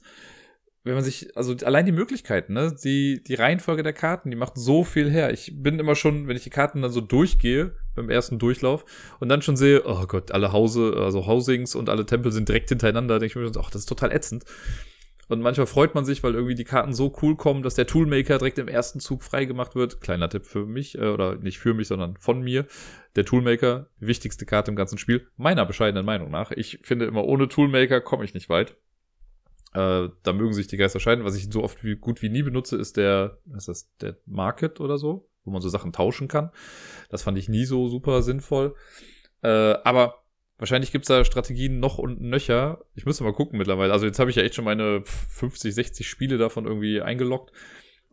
wenn 0.84 0.94
man 0.94 1.04
sich, 1.04 1.36
also 1.36 1.54
allein 1.64 1.86
die 1.86 1.92
Möglichkeiten, 1.92 2.54
ne, 2.54 2.74
die, 2.82 3.22
die 3.22 3.34
Reihenfolge 3.34 3.82
der 3.82 3.92
Karten, 3.92 4.30
die 4.30 4.36
macht 4.36 4.56
so 4.56 4.82
viel 4.82 5.10
her. 5.10 5.32
Ich 5.32 5.52
bin 5.62 5.78
immer 5.78 5.94
schon, 5.94 6.26
wenn 6.26 6.36
ich 6.36 6.42
die 6.42 6.50
Karten 6.50 6.82
dann 6.82 6.90
so 6.90 7.00
durchgehe, 7.00 7.76
beim 7.94 8.10
ersten 8.10 8.38
Durchlauf, 8.38 8.84
und 9.20 9.28
dann 9.28 9.42
schon 9.42 9.56
sehe, 9.56 9.82
oh 9.86 10.06
Gott, 10.06 10.32
alle 10.32 10.52
Hause, 10.52 10.94
also 10.96 11.26
Housings 11.26 11.76
und 11.76 11.88
alle 11.88 12.04
Tempel 12.04 12.32
sind 12.32 12.48
direkt 12.48 12.70
hintereinander, 12.70 13.20
denke 13.20 13.38
ich 13.38 13.54
mir, 13.54 13.60
ach, 13.60 13.70
das 13.70 13.82
ist 13.82 13.88
total 13.88 14.10
ätzend. 14.10 14.44
Und 15.28 15.40
manchmal 15.40 15.66
freut 15.66 15.94
man 15.94 16.04
sich, 16.04 16.22
weil 16.22 16.34
irgendwie 16.34 16.56
die 16.56 16.64
Karten 16.64 16.92
so 16.92 17.16
cool 17.22 17.36
kommen, 17.36 17.62
dass 17.62 17.74
der 17.74 17.86
Toolmaker 17.86 18.38
direkt 18.38 18.58
im 18.58 18.68
ersten 18.68 19.00
Zug 19.00 19.22
freigemacht 19.22 19.74
wird. 19.74 20.00
Kleiner 20.00 20.28
Tipp 20.28 20.44
für 20.44 20.66
mich, 20.66 20.98
äh, 20.98 21.06
oder 21.06 21.36
nicht 21.36 21.58
für 21.58 21.74
mich, 21.74 21.88
sondern 21.88 22.16
von 22.16 22.42
mir. 22.42 22.66
Der 23.14 23.24
Toolmaker, 23.24 23.86
wichtigste 23.98 24.46
Karte 24.46 24.70
im 24.70 24.76
ganzen 24.76 24.98
Spiel, 24.98 25.26
meiner 25.36 25.64
bescheidenen 25.64 26.04
Meinung 26.04 26.30
nach. 26.30 26.50
Ich 26.50 26.80
finde 26.82 27.06
immer, 27.06 27.24
ohne 27.24 27.48
Toolmaker 27.48 28.00
komme 28.00 28.24
ich 28.24 28.34
nicht 28.34 28.48
weit. 28.48 28.76
Äh, 29.74 30.08
da 30.22 30.32
mögen 30.32 30.52
sich 30.52 30.66
die 30.66 30.76
Geister 30.76 31.00
scheiden. 31.00 31.24
Was 31.24 31.36
ich 31.36 31.50
so 31.50 31.62
oft 31.62 31.82
wie 31.84 31.96
gut 31.96 32.22
wie 32.22 32.28
nie 32.28 32.42
benutze, 32.42 32.76
ist 32.76 32.96
der, 32.96 33.38
was 33.46 33.68
ist 33.68 33.68
das, 33.68 33.96
der 34.00 34.16
Market 34.26 34.80
oder 34.80 34.98
so, 34.98 35.28
wo 35.44 35.50
man 35.50 35.62
so 35.62 35.68
Sachen 35.68 35.92
tauschen 35.92 36.28
kann. 36.28 36.50
Das 37.08 37.22
fand 37.22 37.38
ich 37.38 37.48
nie 37.48 37.64
so 37.64 37.88
super 37.88 38.22
sinnvoll. 38.22 38.74
Äh, 39.42 39.48
aber 39.84 40.22
wahrscheinlich 40.58 40.92
gibt's 40.92 41.08
da 41.08 41.24
Strategien 41.24 41.80
noch 41.80 41.98
und 41.98 42.20
nöcher. 42.20 42.84
Ich 42.94 43.06
müsste 43.06 43.24
mal 43.24 43.32
gucken 43.32 43.58
mittlerweile. 43.58 43.92
Also 43.92 44.06
jetzt 44.06 44.18
habe 44.18 44.30
ich 44.30 44.36
ja 44.36 44.42
echt 44.42 44.54
schon 44.54 44.64
meine 44.64 45.02
50, 45.04 45.74
60 45.74 46.08
Spiele 46.08 46.38
davon 46.38 46.66
irgendwie 46.66 47.00
eingeloggt. 47.00 47.52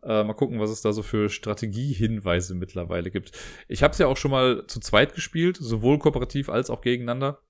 Äh, 0.02 0.24
mal 0.24 0.34
gucken, 0.34 0.60
was 0.60 0.70
es 0.70 0.80
da 0.80 0.92
so 0.92 1.02
für 1.02 1.28
Strategiehinweise 1.28 2.54
mittlerweile 2.54 3.10
gibt. 3.10 3.32
Ich 3.68 3.82
habe 3.82 3.92
es 3.92 3.98
ja 3.98 4.06
auch 4.06 4.16
schon 4.16 4.30
mal 4.30 4.66
zu 4.66 4.80
zweit 4.80 5.14
gespielt, 5.14 5.58
sowohl 5.60 5.98
kooperativ 5.98 6.48
als 6.48 6.70
auch 6.70 6.80
gegeneinander. 6.80 7.42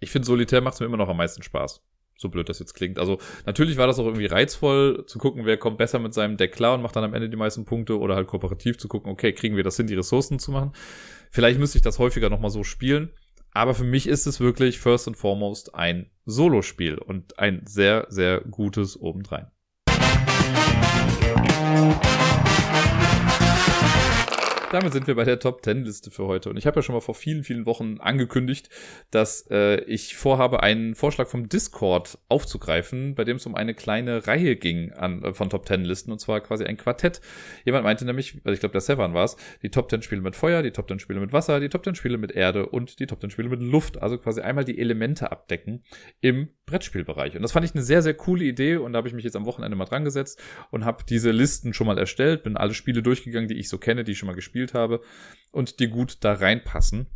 Ich 0.00 0.10
finde, 0.10 0.24
Solitär 0.24 0.62
macht 0.62 0.80
mir 0.80 0.86
immer 0.86 0.96
noch 0.96 1.08
am 1.10 1.18
meisten 1.18 1.42
Spaß. 1.42 1.82
So 2.18 2.28
blöd 2.28 2.48
das 2.48 2.58
jetzt 2.58 2.74
klingt. 2.74 2.98
Also 2.98 3.18
natürlich 3.46 3.76
war 3.76 3.86
das 3.86 3.98
auch 3.98 4.04
irgendwie 4.04 4.26
reizvoll 4.26 5.06
zu 5.06 5.18
gucken, 5.18 5.46
wer 5.46 5.56
kommt 5.56 5.78
besser 5.78 6.00
mit 6.00 6.12
seinem 6.12 6.36
Deck 6.36 6.52
klar 6.52 6.74
und 6.74 6.82
macht 6.82 6.96
dann 6.96 7.04
am 7.04 7.14
Ende 7.14 7.30
die 7.30 7.36
meisten 7.36 7.64
Punkte 7.64 7.98
oder 7.98 8.16
halt 8.16 8.26
kooperativ 8.26 8.76
zu 8.76 8.88
gucken, 8.88 9.10
okay, 9.10 9.32
kriegen 9.32 9.56
wir 9.56 9.62
das 9.62 9.76
hin, 9.76 9.86
die 9.86 9.94
Ressourcen 9.94 10.38
zu 10.38 10.50
machen. 10.50 10.72
Vielleicht 11.30 11.60
müsste 11.60 11.78
ich 11.78 11.82
das 11.82 11.98
häufiger 11.98 12.28
nochmal 12.28 12.50
so 12.50 12.64
spielen. 12.64 13.10
Aber 13.52 13.74
für 13.74 13.84
mich 13.84 14.06
ist 14.08 14.26
es 14.26 14.40
wirklich 14.40 14.78
first 14.78 15.08
and 15.08 15.16
foremost 15.16 15.74
ein 15.74 16.10
Solospiel 16.26 16.98
und 16.98 17.38
ein 17.38 17.62
sehr, 17.64 18.06
sehr 18.08 18.40
gutes 18.40 19.00
obendrein. 19.00 19.50
Damit 24.70 24.92
sind 24.92 25.06
wir 25.06 25.14
bei 25.14 25.24
der 25.24 25.38
Top 25.38 25.64
10 25.64 25.84
Liste 25.84 26.10
für 26.10 26.26
heute. 26.26 26.50
Und 26.50 26.58
ich 26.58 26.66
habe 26.66 26.76
ja 26.76 26.82
schon 26.82 26.94
mal 26.94 27.00
vor 27.00 27.14
vielen, 27.14 27.42
vielen 27.42 27.64
Wochen 27.64 27.96
angekündigt, 28.00 28.68
dass 29.10 29.46
äh, 29.50 29.80
ich 29.84 30.14
vorhabe, 30.14 30.62
einen 30.62 30.94
Vorschlag 30.94 31.26
vom 31.28 31.48
Discord 31.48 32.18
aufzugreifen, 32.28 33.14
bei 33.14 33.24
dem 33.24 33.38
es 33.38 33.46
um 33.46 33.54
eine 33.54 33.72
kleine 33.72 34.26
Reihe 34.26 34.56
ging 34.56 34.92
an, 34.92 35.24
äh, 35.24 35.32
von 35.32 35.48
Top 35.48 35.66
10 35.66 35.86
Listen 35.86 36.12
und 36.12 36.18
zwar 36.18 36.42
quasi 36.42 36.64
ein 36.64 36.76
Quartett. 36.76 37.22
Jemand 37.64 37.84
meinte 37.84 38.04
nämlich, 38.04 38.34
also 38.44 38.52
ich 38.52 38.60
glaube, 38.60 38.72
der 38.72 38.82
Sevan 38.82 39.14
war 39.14 39.24
es, 39.24 39.38
die 39.62 39.70
Top 39.70 39.88
10 39.88 40.02
Spiele 40.02 40.20
mit 40.20 40.36
Feuer, 40.36 40.62
die 40.62 40.70
Top 40.70 40.86
10 40.86 40.98
Spiele 40.98 41.20
mit 41.20 41.32
Wasser, 41.32 41.60
die 41.60 41.70
Top 41.70 41.84
10 41.84 41.94
Spiele 41.94 42.18
mit 42.18 42.32
Erde 42.32 42.66
und 42.66 42.98
die 42.98 43.06
Top 43.06 43.22
10 43.22 43.30
Spiele 43.30 43.48
mit 43.48 43.62
Luft. 43.62 44.02
Also 44.02 44.18
quasi 44.18 44.42
einmal 44.42 44.66
die 44.66 44.78
Elemente 44.78 45.32
abdecken 45.32 45.82
im 46.20 46.48
Brettspielbereich. 46.66 47.34
Und 47.34 47.40
das 47.40 47.52
fand 47.52 47.64
ich 47.64 47.74
eine 47.74 47.82
sehr, 47.82 48.02
sehr 48.02 48.12
coole 48.12 48.44
Idee 48.44 48.76
und 48.76 48.92
da 48.92 48.98
habe 48.98 49.08
ich 49.08 49.14
mich 49.14 49.24
jetzt 49.24 49.36
am 49.36 49.46
Wochenende 49.46 49.76
mal 49.78 49.86
dran 49.86 50.04
gesetzt 50.04 50.38
und 50.70 50.84
habe 50.84 51.04
diese 51.08 51.30
Listen 51.30 51.72
schon 51.72 51.86
mal 51.86 51.96
erstellt, 51.96 52.42
bin 52.42 52.58
alle 52.58 52.74
Spiele 52.74 53.02
durchgegangen, 53.02 53.48
die 53.48 53.54
ich 53.54 53.70
so 53.70 53.78
kenne, 53.78 54.04
die 54.04 54.12
ich 54.12 54.18
schon 54.18 54.26
mal 54.26 54.34
gespielt 54.34 54.57
gespielt 54.58 54.74
habe 54.74 55.00
und 55.52 55.80
die 55.80 55.88
gut 55.88 56.18
da 56.20 56.34
reinpassen. 56.34 57.06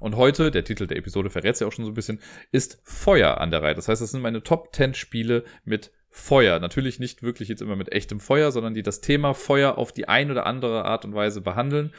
Und 0.00 0.16
heute, 0.16 0.50
der 0.50 0.64
Titel 0.64 0.88
der 0.88 0.96
Episode 0.96 1.30
verrät 1.30 1.54
es 1.54 1.60
ja 1.60 1.66
auch 1.68 1.72
schon 1.72 1.84
so 1.84 1.92
ein 1.92 1.94
bisschen, 1.94 2.20
ist 2.50 2.80
Feuer 2.82 3.40
an 3.40 3.52
der 3.52 3.62
Reihe. 3.62 3.74
Das 3.74 3.86
heißt, 3.86 4.02
das 4.02 4.10
sind 4.10 4.20
meine 4.20 4.42
Top 4.42 4.74
10 4.74 4.94
Spiele 4.94 5.44
mit 5.64 5.92
Feuer. 6.10 6.58
Natürlich 6.58 6.98
nicht 6.98 7.22
wirklich 7.22 7.48
jetzt 7.48 7.62
immer 7.62 7.76
mit 7.76 7.92
echtem 7.92 8.18
Feuer, 8.18 8.50
sondern 8.50 8.74
die 8.74 8.82
das 8.82 9.00
Thema 9.00 9.32
Feuer 9.32 9.78
auf 9.78 9.92
die 9.92 10.08
ein 10.08 10.30
oder 10.30 10.44
andere 10.44 10.84
Art 10.84 11.04
und 11.04 11.14
Weise 11.14 11.40
behandeln. 11.40 11.94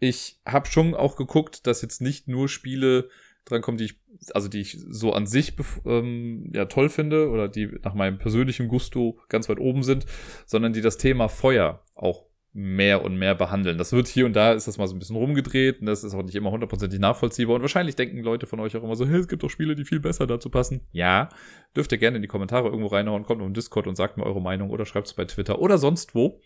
Ich 0.00 0.40
habe 0.44 0.68
schon 0.68 0.94
auch 0.94 1.14
geguckt, 1.14 1.66
dass 1.68 1.80
jetzt 1.80 2.00
nicht 2.00 2.26
nur 2.26 2.48
Spiele 2.48 3.08
drankommen, 3.44 3.78
die 3.78 3.84
ich, 3.84 3.94
also 4.34 4.48
die 4.48 4.60
ich 4.60 4.76
so 4.90 5.12
an 5.12 5.26
sich 5.26 5.54
ähm, 5.86 6.50
ja 6.52 6.64
toll 6.64 6.88
finde 6.88 7.30
oder 7.30 7.48
die 7.48 7.68
nach 7.84 7.94
meinem 7.94 8.18
persönlichen 8.18 8.68
Gusto 8.68 9.18
ganz 9.28 9.48
weit 9.48 9.60
oben 9.60 9.84
sind, 9.84 10.06
sondern 10.44 10.72
die 10.72 10.82
das 10.82 10.98
Thema 10.98 11.28
Feuer 11.28 11.84
auch 11.94 12.27
mehr 12.52 13.04
und 13.04 13.16
mehr 13.16 13.34
behandeln. 13.34 13.78
Das 13.78 13.92
wird 13.92 14.08
hier 14.08 14.26
und 14.26 14.34
da 14.34 14.52
ist 14.52 14.66
das 14.66 14.78
mal 14.78 14.86
so 14.86 14.96
ein 14.96 14.98
bisschen 14.98 15.16
rumgedreht 15.16 15.80
und 15.80 15.86
das 15.86 16.02
ist 16.02 16.14
auch 16.14 16.22
nicht 16.22 16.34
immer 16.34 16.50
hundertprozentig 16.50 16.98
nachvollziehbar 16.98 17.56
und 17.56 17.62
wahrscheinlich 17.62 17.94
denken 17.94 18.22
Leute 18.22 18.46
von 18.46 18.58
euch 18.60 18.76
auch 18.76 18.82
immer 18.82 18.96
so, 18.96 19.06
hey, 19.06 19.18
es 19.18 19.28
gibt 19.28 19.42
doch 19.42 19.50
Spiele, 19.50 19.74
die 19.74 19.84
viel 19.84 20.00
besser 20.00 20.26
dazu 20.26 20.50
passen. 20.50 20.80
Ja, 20.90 21.28
dürft 21.76 21.92
ihr 21.92 21.98
gerne 21.98 22.16
in 22.16 22.22
die 22.22 22.28
Kommentare 22.28 22.68
irgendwo 22.68 22.88
reinhauen, 22.88 23.24
kommt 23.24 23.42
auf 23.42 23.52
Discord 23.52 23.86
und 23.86 23.96
sagt 23.96 24.16
mir 24.16 24.24
eure 24.24 24.40
Meinung 24.40 24.70
oder 24.70 24.86
schreibt 24.86 25.08
es 25.08 25.14
bei 25.14 25.24
Twitter 25.24 25.60
oder 25.60 25.78
sonst 25.78 26.14
wo. 26.14 26.40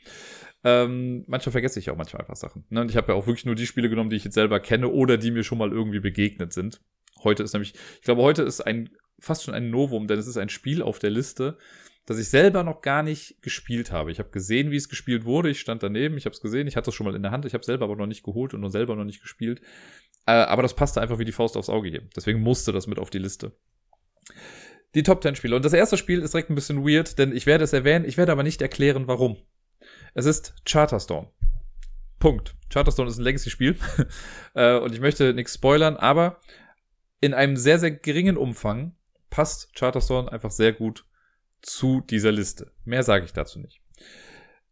Ähm, 0.65 1.25
manchmal 1.27 1.53
vergesse 1.53 1.79
ich 1.79 1.91
auch 1.91 1.97
manchmal 1.97 2.21
einfach 2.21 2.37
Sachen. 2.37 2.65
Ne? 2.69 2.81
Und 2.81 2.91
ich 2.91 2.97
habe 2.97 3.13
ja 3.13 3.19
auch 3.19 3.27
wirklich 3.27 3.47
nur 3.47 3.55
die 3.55 3.67
Spiele 3.67 3.89
genommen, 3.89 4.11
die 4.11 4.17
ich 4.17 4.25
jetzt 4.25 4.35
selber 4.35 4.61
kenne 4.61 4.89
oder 4.89 5.19
die 5.19 5.31
mir 5.31 5.45
schon 5.45 5.59
mal 5.59 5.73
irgendwie 5.73 6.01
begegnet 6.01 6.53
sind. 6.53 6.81
Heute 7.23 7.43
ist 7.43 7.53
nämlich, 7.53 7.75
ich 7.97 8.03
glaube, 8.03 8.23
heute 8.23 8.43
ist 8.43 8.61
ein 8.61 8.91
fast 9.19 9.45
schon 9.45 9.55
ein 9.55 9.71
Novum, 9.71 10.09
denn 10.09 10.19
es 10.19 10.27
ist 10.27 10.37
ein 10.37 10.49
Spiel 10.49 10.83
auf 10.83 10.99
der 10.99 11.11
Liste, 11.11 11.57
das 12.07 12.19
ich 12.19 12.29
selber 12.29 12.65
noch 12.65 12.81
gar 12.81 13.03
nicht 13.03 13.41
gespielt 13.43 13.93
habe. 13.93 14.11
Ich 14.11 14.19
habe 14.19 14.31
gesehen, 14.31 14.71
wie 14.71 14.77
es 14.77 14.89
gespielt 14.89 15.25
wurde. 15.25 15.51
Ich 15.51 15.61
stand 15.61 15.83
daneben, 15.83 16.17
ich 16.17 16.25
habe 16.25 16.35
es 16.35 16.41
gesehen, 16.41 16.67
ich 16.67 16.77
hatte 16.77 16.91
es 16.91 16.97
schon 16.97 17.07
mal 17.07 17.15
in 17.15 17.23
der 17.23 17.31
Hand. 17.31 17.45
Ich 17.45 17.55
habe 17.55 17.65
selber 17.65 17.85
aber 17.85 17.97
noch 17.97 18.07
nicht 18.07 18.25
geholt 18.25 18.55
und 18.55 18.61
nur 18.61 18.71
selber 18.71 18.97
noch 18.97 19.05
nicht 19.05 19.23
gespielt. 19.23 19.61
Äh, 20.27 20.33
aber 20.33 20.63
das 20.63 20.75
passte 20.75 21.01
einfach 21.01 21.19
wie 21.19 21.25
die 21.25 21.33
Faust 21.33 21.57
aufs 21.57 21.69
Auge 21.69 21.89
hier. 21.89 22.03
Deswegen 22.17 22.41
musste 22.41 22.73
das 22.73 22.87
mit 22.87 22.99
auf 22.99 23.11
die 23.11 23.19
Liste. 23.19 23.53
Die 24.95 25.05
Top 25.05 25.23
10 25.23 25.37
Spiele. 25.37 25.55
Und 25.55 25.65
das 25.65 25.73
erste 25.73 25.97
Spiel 25.97 26.21
ist 26.21 26.35
direkt 26.35 26.51
ein 26.51 26.55
bisschen 26.55 26.85
weird, 26.85 27.19
denn 27.19 27.35
ich 27.35 27.47
werde 27.47 27.65
es 27.65 27.73
erwähnen, 27.73 28.05
ich 28.05 28.19
werde 28.19 28.33
aber 28.33 28.43
nicht 28.43 28.61
erklären, 28.61 29.07
warum. 29.07 29.37
Es 30.15 30.27
ist 30.27 30.55
Charterstone. 30.65 31.31
Punkt. 32.19 32.55
Charterstone 32.71 33.09
ist 33.09 33.19
ein 33.19 33.25
Legacy-Spiel. 33.25 33.77
äh, 34.55 34.77
und 34.77 34.93
ich 34.93 35.01
möchte 35.01 35.35
nichts 35.35 35.55
spoilern, 35.55 35.97
aber 35.97 36.41
in 37.21 37.33
einem 37.33 37.57
sehr, 37.57 37.79
sehr 37.79 37.93
geringen 37.93 38.37
Umfang 38.37 38.97
passt 39.31 39.75
Charterstone 39.75 40.31
einfach 40.31 40.51
sehr 40.51 40.73
gut 40.73 41.07
zu 41.63 42.01
dieser 42.03 42.33
Liste. 42.33 42.73
Mehr 42.85 43.03
sage 43.03 43.25
ich 43.25 43.33
dazu 43.33 43.59
nicht. 43.59 43.81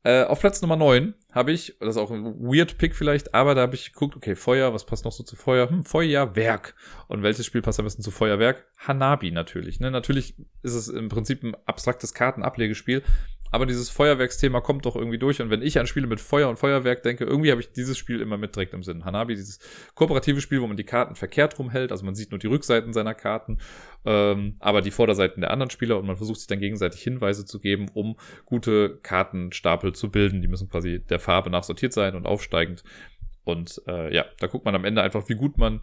Äh, 0.02 0.24
auf 0.24 0.40
Platz 0.40 0.62
Nummer 0.62 0.76
9 0.76 1.14
habe 1.30 1.52
ich, 1.52 1.76
das 1.78 1.90
ist 1.90 1.96
auch 1.98 2.10
ein 2.10 2.24
weird 2.40 2.78
Pick 2.78 2.94
vielleicht, 2.94 3.34
aber 3.34 3.54
da 3.54 3.62
habe 3.62 3.74
ich 3.74 3.92
geguckt, 3.92 4.16
okay, 4.16 4.34
Feuer, 4.34 4.72
was 4.72 4.86
passt 4.86 5.04
noch 5.04 5.12
so 5.12 5.22
zu 5.22 5.36
Feuer? 5.36 5.68
Hm, 5.68 5.84
Feuerwerk. 5.84 6.74
Und 7.06 7.22
welches 7.22 7.44
Spiel 7.44 7.60
passt 7.60 7.78
am 7.78 7.84
besten 7.84 8.02
zu 8.02 8.10
Feuerwerk? 8.10 8.66
Hanabi 8.78 9.30
natürlich. 9.30 9.78
Ne? 9.78 9.90
Natürlich 9.90 10.36
ist 10.62 10.74
es 10.74 10.88
im 10.88 11.10
Prinzip 11.10 11.42
ein 11.42 11.54
abstraktes 11.66 12.14
Kartenablegespiel, 12.14 13.02
aber 13.50 13.66
dieses 13.66 13.90
Feuerwerksthema 13.90 14.60
kommt 14.60 14.86
doch 14.86 14.96
irgendwie 14.96 15.18
durch. 15.18 15.40
Und 15.42 15.50
wenn 15.50 15.62
ich 15.62 15.78
an 15.78 15.86
Spiele 15.86 16.06
mit 16.06 16.20
Feuer 16.20 16.48
und 16.48 16.58
Feuerwerk 16.58 17.02
denke, 17.02 17.24
irgendwie 17.24 17.50
habe 17.50 17.60
ich 17.60 17.72
dieses 17.72 17.98
Spiel 17.98 18.20
immer 18.20 18.36
mit 18.36 18.54
direkt 18.54 18.74
im 18.74 18.82
Sinn. 18.82 19.04
Hanabi, 19.04 19.34
dieses 19.34 19.58
kooperative 19.94 20.40
Spiel, 20.40 20.60
wo 20.60 20.66
man 20.66 20.76
die 20.76 20.84
Karten 20.84 21.14
verkehrt 21.14 21.58
rumhält, 21.58 21.92
also 21.92 22.04
man 22.04 22.14
sieht 22.14 22.30
nur 22.30 22.38
die 22.38 22.46
Rückseiten 22.46 22.92
seiner 22.92 23.14
Karten, 23.14 23.58
ähm, 24.04 24.56
aber 24.60 24.82
die 24.82 24.90
Vorderseiten 24.90 25.40
der 25.40 25.50
anderen 25.50 25.70
Spieler 25.70 25.98
und 25.98 26.06
man 26.06 26.16
versucht 26.16 26.38
sich 26.38 26.46
dann 26.46 26.60
gegenseitig 26.60 27.02
Hinweise 27.02 27.44
zu 27.44 27.58
geben, 27.60 27.88
um 27.92 28.16
gute 28.44 28.98
Kartenstapel 29.02 29.94
zu 29.94 30.10
bilden. 30.10 30.42
Die 30.42 30.48
müssen 30.48 30.68
quasi 30.68 31.00
der 31.00 31.18
Farbe 31.18 31.50
nach 31.50 31.64
sortiert 31.64 31.92
sein 31.92 32.14
und 32.14 32.26
aufsteigend. 32.26 32.84
Und 33.44 33.82
äh, 33.86 34.14
ja, 34.14 34.26
da 34.38 34.46
guckt 34.46 34.64
man 34.64 34.74
am 34.74 34.84
Ende 34.84 35.02
einfach, 35.02 35.28
wie 35.28 35.34
gut 35.34 35.58
man 35.58 35.80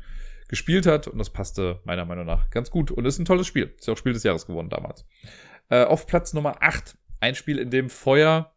gespielt 0.47 0.85
hat 0.85 1.07
und 1.07 1.17
das 1.17 1.29
passte 1.29 1.81
meiner 1.83 2.05
Meinung 2.05 2.25
nach 2.25 2.49
ganz 2.49 2.71
gut 2.71 2.91
und 2.91 3.05
ist 3.05 3.19
ein 3.19 3.25
tolles 3.25 3.47
Spiel. 3.47 3.73
Ist 3.77 3.87
ja 3.87 3.93
auch 3.93 3.97
Spiel 3.97 4.13
des 4.13 4.23
Jahres 4.23 4.47
geworden 4.47 4.69
damals. 4.69 5.05
Äh, 5.69 5.83
auf 5.83 6.07
Platz 6.07 6.33
Nummer 6.33 6.61
8 6.61 6.97
ein 7.19 7.35
Spiel, 7.35 7.57
in 7.57 7.69
dem 7.69 7.89
Feuer 7.89 8.53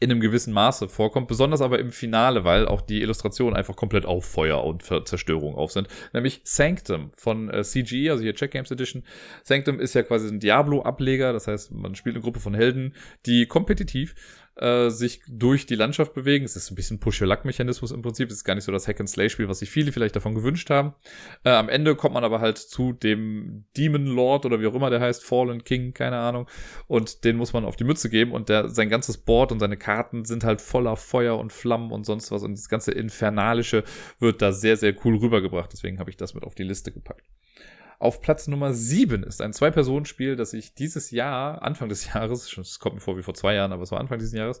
in 0.00 0.10
einem 0.10 0.20
gewissen 0.20 0.52
Maße 0.52 0.88
vorkommt, 0.88 1.28
besonders 1.28 1.60
aber 1.60 1.78
im 1.78 1.92
Finale, 1.92 2.44
weil 2.44 2.66
auch 2.66 2.80
die 2.80 3.00
Illustrationen 3.00 3.56
einfach 3.56 3.76
komplett 3.76 4.06
auf 4.06 4.24
Feuer 4.24 4.64
und 4.64 4.82
Zerstörung 4.82 5.54
auf 5.54 5.72
sind. 5.72 5.88
Nämlich 6.12 6.40
Sanctum 6.44 7.12
von 7.16 7.48
äh, 7.48 7.62
CGE, 7.62 8.10
also 8.10 8.22
hier 8.22 8.34
Check 8.34 8.50
Games 8.50 8.70
Edition. 8.70 9.04
Sanctum 9.44 9.78
ist 9.80 9.94
ja 9.94 10.02
quasi 10.02 10.28
ein 10.28 10.40
Diablo-Ableger, 10.40 11.32
das 11.32 11.46
heißt, 11.46 11.72
man 11.72 11.94
spielt 11.94 12.16
eine 12.16 12.22
Gruppe 12.22 12.40
von 12.40 12.54
Helden, 12.54 12.94
die 13.26 13.46
kompetitiv 13.46 14.14
äh, 14.56 14.90
sich 14.90 15.20
durch 15.28 15.66
die 15.66 15.74
Landschaft 15.74 16.14
bewegen. 16.14 16.44
Es 16.44 16.56
ist 16.56 16.70
ein 16.70 16.74
bisschen 16.74 17.00
Push-Your-Luck-Mechanismus 17.00 17.90
im 17.90 18.02
Prinzip. 18.02 18.30
Es 18.30 18.36
ist 18.36 18.44
gar 18.44 18.54
nicht 18.54 18.64
so 18.64 18.72
das 18.72 18.86
Hack-and-Slay-Spiel, 18.86 19.48
was 19.48 19.58
sich 19.58 19.70
viele 19.70 19.92
vielleicht 19.92 20.16
davon 20.16 20.34
gewünscht 20.34 20.70
haben. 20.70 20.94
Äh, 21.44 21.50
am 21.50 21.68
Ende 21.68 21.96
kommt 21.96 22.14
man 22.14 22.24
aber 22.24 22.40
halt 22.40 22.58
zu 22.58 22.92
dem 22.92 23.64
Demon 23.76 24.06
Lord 24.06 24.46
oder 24.46 24.60
wie 24.60 24.66
auch 24.66 24.74
immer 24.74 24.90
der 24.90 25.00
heißt, 25.00 25.24
Fallen 25.24 25.64
King, 25.64 25.92
keine 25.92 26.18
Ahnung. 26.18 26.48
Und 26.86 27.24
den 27.24 27.36
muss 27.36 27.52
man 27.52 27.64
auf 27.64 27.76
die 27.76 27.84
Mütze 27.84 28.08
geben 28.08 28.32
und 28.32 28.48
der, 28.48 28.68
sein 28.68 28.88
ganzes 28.88 29.18
Board 29.18 29.52
und 29.52 29.58
seine 29.58 29.76
Karten 29.76 30.24
sind 30.24 30.44
halt 30.44 30.60
voller 30.60 30.96
Feuer 30.96 31.38
und 31.38 31.52
Flammen 31.52 31.90
und 31.90 32.04
sonst 32.04 32.30
was. 32.30 32.42
Und 32.42 32.52
das 32.52 32.68
ganze 32.68 32.92
Infernalische 32.92 33.84
wird 34.18 34.40
da 34.42 34.52
sehr, 34.52 34.76
sehr 34.76 34.94
cool 35.04 35.16
rübergebracht. 35.16 35.72
Deswegen 35.72 35.98
habe 35.98 36.10
ich 36.10 36.16
das 36.16 36.34
mit 36.34 36.44
auf 36.44 36.54
die 36.54 36.62
Liste 36.62 36.92
gepackt. 36.92 37.24
Auf 37.98 38.20
Platz 38.20 38.48
Nummer 38.48 38.72
7 38.72 39.22
ist 39.22 39.40
ein 39.40 39.52
Zwei-Personen-Spiel, 39.52 40.36
das 40.36 40.52
ich 40.52 40.74
dieses 40.74 41.10
Jahr, 41.10 41.62
Anfang 41.62 41.88
des 41.88 42.06
Jahres, 42.14 42.56
es 42.56 42.78
kommt 42.78 42.96
mir 42.96 43.00
vor 43.00 43.16
wie 43.16 43.22
vor 43.22 43.34
zwei 43.34 43.54
Jahren, 43.54 43.72
aber 43.72 43.82
es 43.82 43.92
war 43.92 44.00
Anfang 44.00 44.18
dieses 44.18 44.34
Jahres, 44.34 44.60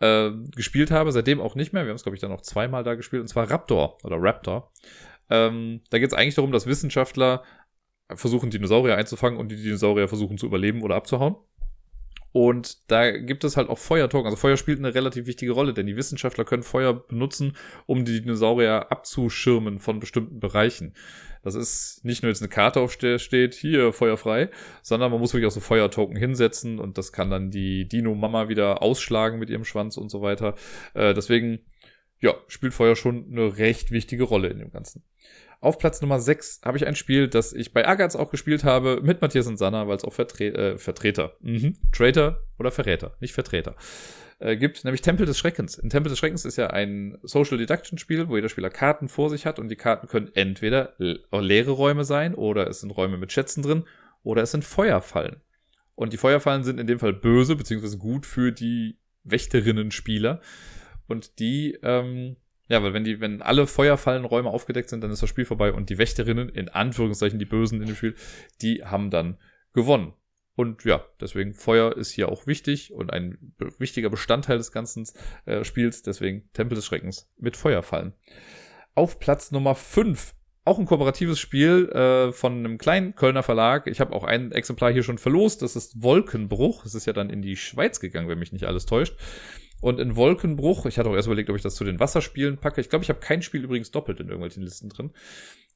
äh, 0.00 0.30
gespielt 0.54 0.90
habe. 0.90 1.12
Seitdem 1.12 1.40
auch 1.40 1.54
nicht 1.54 1.72
mehr. 1.72 1.84
Wir 1.84 1.90
haben 1.90 1.96
es, 1.96 2.02
glaube 2.02 2.16
ich, 2.16 2.20
dann 2.20 2.30
noch 2.30 2.42
zweimal 2.42 2.84
da 2.84 2.94
gespielt, 2.94 3.22
und 3.22 3.28
zwar 3.28 3.50
Raptor 3.50 3.98
oder 4.04 4.16
Raptor. 4.18 4.72
Ähm, 5.28 5.82
da 5.90 5.98
geht 5.98 6.08
es 6.08 6.14
eigentlich 6.14 6.34
darum, 6.34 6.52
dass 6.52 6.66
Wissenschaftler 6.66 7.42
versuchen, 8.14 8.50
Dinosaurier 8.50 8.96
einzufangen 8.96 9.38
und 9.38 9.50
die 9.50 9.62
Dinosaurier 9.62 10.08
versuchen 10.08 10.38
zu 10.38 10.46
überleben 10.46 10.82
oder 10.82 10.96
abzuhauen. 10.96 11.36
Und 12.32 12.90
da 12.90 13.10
gibt 13.10 13.44
es 13.44 13.56
halt 13.56 13.68
auch 13.68 13.78
Feuertoken. 13.78 14.26
Also 14.26 14.36
Feuer 14.36 14.56
spielt 14.56 14.78
eine 14.78 14.94
relativ 14.94 15.26
wichtige 15.26 15.52
Rolle, 15.52 15.74
denn 15.74 15.86
die 15.86 15.96
Wissenschaftler 15.96 16.44
können 16.44 16.62
Feuer 16.62 16.94
benutzen, 16.94 17.56
um 17.86 18.04
die 18.04 18.20
Dinosaurier 18.20 18.90
abzuschirmen 18.90 19.80
von 19.80 19.98
bestimmten 19.98 20.38
Bereichen. 20.38 20.94
Das 21.42 21.54
ist 21.54 22.04
nicht 22.04 22.22
nur 22.22 22.30
jetzt 22.30 22.42
eine 22.42 22.50
Karte 22.50 22.80
auf 22.80 22.96
der 22.96 23.18
steht, 23.18 23.54
hier 23.54 23.92
feuerfrei, 23.92 24.50
sondern 24.82 25.10
man 25.10 25.20
muss 25.20 25.32
wirklich 25.32 25.48
auch 25.48 25.54
so 25.54 25.60
Feuertoken 25.60 26.16
hinsetzen 26.16 26.78
und 26.78 26.98
das 26.98 27.12
kann 27.12 27.30
dann 27.30 27.50
die 27.50 27.88
Dino-Mama 27.88 28.48
wieder 28.48 28.82
ausschlagen 28.82 29.38
mit 29.38 29.48
ihrem 29.48 29.64
Schwanz 29.64 29.96
und 29.96 30.10
so 30.10 30.20
weiter. 30.20 30.54
Äh, 30.94 31.14
deswegen, 31.14 31.60
ja, 32.20 32.34
spielt 32.46 32.74
Feuer 32.74 32.94
schon 32.94 33.26
eine 33.30 33.56
recht 33.56 33.90
wichtige 33.90 34.24
Rolle 34.24 34.48
in 34.48 34.58
dem 34.58 34.70
Ganzen. 34.70 35.02
Auf 35.60 35.78
Platz 35.78 36.00
Nummer 36.00 36.20
6 36.20 36.62
habe 36.64 36.78
ich 36.78 36.86
ein 36.86 36.96
Spiel, 36.96 37.28
das 37.28 37.52
ich 37.52 37.74
bei 37.74 37.86
Agatz 37.86 38.16
auch 38.16 38.30
gespielt 38.30 38.64
habe, 38.64 39.00
mit 39.02 39.20
Matthias 39.20 39.46
und 39.46 39.58
Sanna, 39.58 39.86
weil 39.86 39.96
es 39.96 40.04
auch 40.04 40.14
Vertre 40.14 40.46
äh, 40.46 40.78
Vertreter, 40.78 41.36
mhm. 41.40 41.76
Traitor 41.92 42.38
oder 42.58 42.70
Verräter, 42.70 43.14
nicht 43.20 43.34
Vertreter, 43.34 43.76
äh, 44.38 44.56
gibt, 44.56 44.84
nämlich 44.84 45.02
Tempel 45.02 45.26
des 45.26 45.38
Schreckens. 45.38 45.76
In 45.76 45.90
Tempel 45.90 46.08
des 46.08 46.18
Schreckens 46.18 46.46
ist 46.46 46.56
ja 46.56 46.68
ein 46.68 47.18
Social 47.22 47.58
Deduction 47.58 47.98
Spiel, 47.98 48.28
wo 48.28 48.36
jeder 48.36 48.48
Spieler 48.48 48.70
Karten 48.70 49.08
vor 49.08 49.28
sich 49.28 49.44
hat 49.44 49.58
und 49.58 49.68
die 49.68 49.76
Karten 49.76 50.08
können 50.08 50.30
entweder 50.34 50.94
leere 50.98 51.72
Räume 51.72 52.04
sein 52.04 52.34
oder 52.34 52.66
es 52.66 52.80
sind 52.80 52.90
Räume 52.90 53.18
mit 53.18 53.30
Schätzen 53.30 53.62
drin 53.62 53.84
oder 54.22 54.42
es 54.42 54.52
sind 54.52 54.64
Feuerfallen. 54.64 55.42
Und 55.94 56.14
die 56.14 56.16
Feuerfallen 56.16 56.64
sind 56.64 56.80
in 56.80 56.86
dem 56.86 56.98
Fall 56.98 57.12
böse 57.12 57.54
beziehungsweise 57.54 57.98
gut 57.98 58.24
für 58.24 58.52
die 58.52 58.96
Wächterinnen-Spieler. 59.24 60.40
Und 61.06 61.38
die, 61.38 61.78
ähm, 61.82 62.36
ja, 62.70 62.82
weil 62.84 62.94
wenn 62.94 63.02
die, 63.02 63.20
wenn 63.20 63.42
alle 63.42 63.66
Feuerfallenräume 63.66 64.48
aufgedeckt 64.48 64.90
sind, 64.90 65.02
dann 65.02 65.10
ist 65.10 65.20
das 65.20 65.28
Spiel 65.28 65.44
vorbei 65.44 65.72
und 65.72 65.90
die 65.90 65.98
Wächterinnen, 65.98 66.48
in 66.48 66.68
Anführungszeichen 66.68 67.40
die 67.40 67.44
Bösen 67.44 67.80
in 67.80 67.88
dem 67.88 67.96
Spiel, 67.96 68.14
die 68.62 68.84
haben 68.84 69.10
dann 69.10 69.38
gewonnen. 69.74 70.14
Und 70.54 70.84
ja, 70.84 71.04
deswegen 71.20 71.52
Feuer 71.52 71.96
ist 71.96 72.12
hier 72.12 72.28
auch 72.28 72.46
wichtig 72.46 72.92
und 72.92 73.12
ein 73.12 73.54
wichtiger 73.78 74.08
Bestandteil 74.08 74.58
des 74.58 74.70
ganzen 74.70 75.08
äh, 75.46 75.64
Spiels. 75.64 76.02
Deswegen 76.02 76.48
Tempel 76.52 76.76
des 76.76 76.86
Schreckens 76.86 77.28
mit 77.38 77.56
Feuerfallen. 77.56 78.12
Auf 78.94 79.18
Platz 79.18 79.50
Nummer 79.50 79.74
5 79.74 80.34
auch 80.64 80.78
ein 80.78 80.86
kooperatives 80.86 81.40
Spiel 81.40 81.88
äh, 81.88 82.32
von 82.32 82.58
einem 82.58 82.78
kleinen 82.78 83.16
Kölner 83.16 83.42
Verlag. 83.42 83.86
Ich 83.86 83.98
habe 83.98 84.14
auch 84.14 84.24
ein 84.24 84.52
Exemplar 84.52 84.92
hier 84.92 85.02
schon 85.02 85.18
verlost. 85.18 85.62
Das 85.62 85.74
ist 85.74 86.02
Wolkenbruch. 86.02 86.84
Es 86.84 86.94
ist 86.94 87.06
ja 87.06 87.12
dann 87.12 87.30
in 87.30 87.42
die 87.42 87.56
Schweiz 87.56 87.98
gegangen, 87.98 88.28
wenn 88.28 88.38
mich 88.38 88.52
nicht 88.52 88.66
alles 88.66 88.86
täuscht. 88.86 89.16
Und 89.80 89.98
in 89.98 90.16
Wolkenbruch, 90.16 90.86
ich 90.86 90.98
hatte 90.98 91.08
auch 91.08 91.14
erst 91.14 91.26
überlegt, 91.26 91.50
ob 91.50 91.56
ich 91.56 91.62
das 91.62 91.74
zu 91.74 91.84
den 91.84 92.00
Wasserspielen 92.00 92.58
packe. 92.58 92.80
Ich 92.80 92.90
glaube, 92.90 93.02
ich 93.02 93.08
habe 93.08 93.20
kein 93.20 93.42
Spiel 93.42 93.64
übrigens 93.64 93.90
doppelt 93.90 94.20
in 94.20 94.28
irgendwelchen 94.28 94.62
Listen 94.62 94.88
drin 94.88 95.12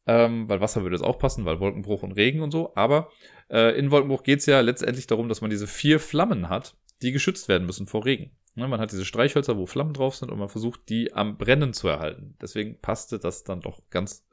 ähm, 0.06 0.48
weil 0.48 0.60
Wasser 0.60 0.82
würde 0.82 0.96
es 0.96 1.02
auch 1.02 1.18
passen, 1.18 1.44
weil 1.44 1.60
Wolkenbruch 1.60 2.02
und 2.02 2.12
Regen 2.12 2.42
und 2.42 2.50
so. 2.50 2.72
Aber 2.74 3.10
äh, 3.50 3.76
in 3.78 3.90
Wolkenbruch 3.90 4.22
geht 4.22 4.40
es 4.40 4.46
ja 4.46 4.60
letztendlich 4.60 5.06
darum, 5.06 5.28
dass 5.28 5.40
man 5.40 5.50
diese 5.50 5.66
vier 5.66 5.98
Flammen 5.98 6.48
hat, 6.48 6.76
die 7.02 7.12
geschützt 7.12 7.48
werden 7.48 7.66
müssen 7.66 7.86
vor 7.86 8.04
Regen. 8.04 8.30
Ne, 8.54 8.68
man 8.68 8.80
hat 8.80 8.92
diese 8.92 9.04
Streichhölzer, 9.04 9.56
wo 9.56 9.66
Flammen 9.66 9.94
drauf 9.94 10.14
sind 10.14 10.30
und 10.30 10.38
man 10.38 10.48
versucht, 10.48 10.88
die 10.88 11.12
am 11.12 11.38
Brennen 11.38 11.72
zu 11.72 11.88
erhalten. 11.88 12.36
Deswegen 12.40 12.78
passte 12.80 13.18
das 13.18 13.42
dann 13.42 13.60
doch 13.60 13.82
ganz 13.90 14.26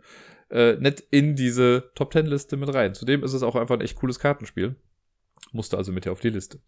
äh, 0.52 0.74
nett 0.74 1.04
in 1.10 1.36
diese 1.36 1.92
Top 1.96 2.12
Ten 2.12 2.28
Liste 2.28 2.58
mit 2.58 2.72
rein. 2.74 2.94
Zudem 2.94 3.24
ist 3.24 3.34
es 3.34 3.42
auch 3.42 3.56
einfach 3.56 3.76
ein 3.76 3.82
echt 3.82 3.96
cooles 3.96 4.20
Kartenspiel. 4.20 4.76
Musste 5.54 5.78
also 5.78 5.92
mit 5.92 6.08
auf 6.08 6.20
die 6.20 6.30
Liste. 6.30 6.60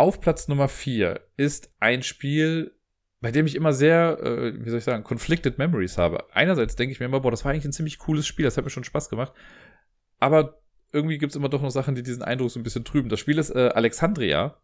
Auf 0.00 0.22
Platz 0.22 0.48
Nummer 0.48 0.68
vier 0.68 1.20
ist 1.36 1.74
ein 1.78 2.02
Spiel, 2.02 2.74
bei 3.20 3.30
dem 3.30 3.44
ich 3.44 3.54
immer 3.54 3.74
sehr, 3.74 4.18
äh, 4.22 4.64
wie 4.64 4.70
soll 4.70 4.78
ich 4.78 4.84
sagen, 4.84 5.04
conflicted 5.04 5.58
memories 5.58 5.98
habe. 5.98 6.24
Einerseits 6.32 6.74
denke 6.74 6.92
ich 6.92 7.00
mir 7.00 7.04
immer, 7.04 7.20
boah, 7.20 7.30
das 7.30 7.44
war 7.44 7.52
eigentlich 7.52 7.66
ein 7.66 7.74
ziemlich 7.74 7.98
cooles 7.98 8.26
Spiel, 8.26 8.46
das 8.46 8.56
hat 8.56 8.64
mir 8.64 8.70
schon 8.70 8.82
Spaß 8.82 9.10
gemacht. 9.10 9.34
Aber 10.18 10.62
irgendwie 10.90 11.18
gibt 11.18 11.32
es 11.32 11.36
immer 11.36 11.50
doch 11.50 11.60
noch 11.60 11.70
Sachen, 11.70 11.96
die 11.96 12.02
diesen 12.02 12.22
Eindruck 12.22 12.50
so 12.50 12.58
ein 12.58 12.62
bisschen 12.62 12.86
trüben. 12.86 13.10
Das 13.10 13.20
Spiel 13.20 13.36
ist 13.36 13.50
äh, 13.50 13.72
Alexandria. 13.74 14.56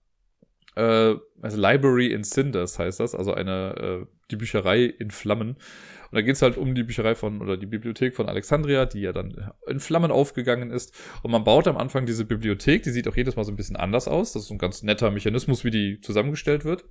Äh, 0.76 1.14
also 1.42 1.60
Library 1.60 2.12
in 2.12 2.22
Cinders 2.22 2.78
heißt 2.78 3.00
das, 3.00 3.14
also 3.14 3.32
eine, 3.34 3.74
äh, 3.76 4.06
die 4.30 4.36
Bücherei 4.36 4.84
in 4.84 5.10
Flammen. 5.10 5.50
Und 5.50 6.14
da 6.14 6.20
geht 6.22 6.36
es 6.36 6.42
halt 6.42 6.56
um 6.56 6.74
die 6.74 6.84
Bücherei 6.84 7.14
von, 7.14 7.40
oder 7.40 7.56
die 7.56 7.66
Bibliothek 7.66 8.14
von 8.14 8.28
Alexandria, 8.28 8.86
die 8.86 9.00
ja 9.00 9.12
dann 9.12 9.50
in 9.66 9.80
Flammen 9.80 10.12
aufgegangen 10.12 10.70
ist. 10.70 10.94
Und 11.22 11.32
man 11.32 11.44
baut 11.44 11.66
am 11.66 11.76
Anfang 11.76 12.06
diese 12.06 12.24
Bibliothek, 12.24 12.82
die 12.82 12.90
sieht 12.90 13.08
auch 13.08 13.16
jedes 13.16 13.36
Mal 13.36 13.44
so 13.44 13.52
ein 13.52 13.56
bisschen 13.56 13.76
anders 13.76 14.06
aus. 14.06 14.32
Das 14.32 14.44
ist 14.44 14.50
ein 14.50 14.58
ganz 14.58 14.82
netter 14.82 15.10
Mechanismus, 15.10 15.64
wie 15.64 15.70
die 15.70 16.00
zusammengestellt 16.00 16.64
wird. 16.64 16.84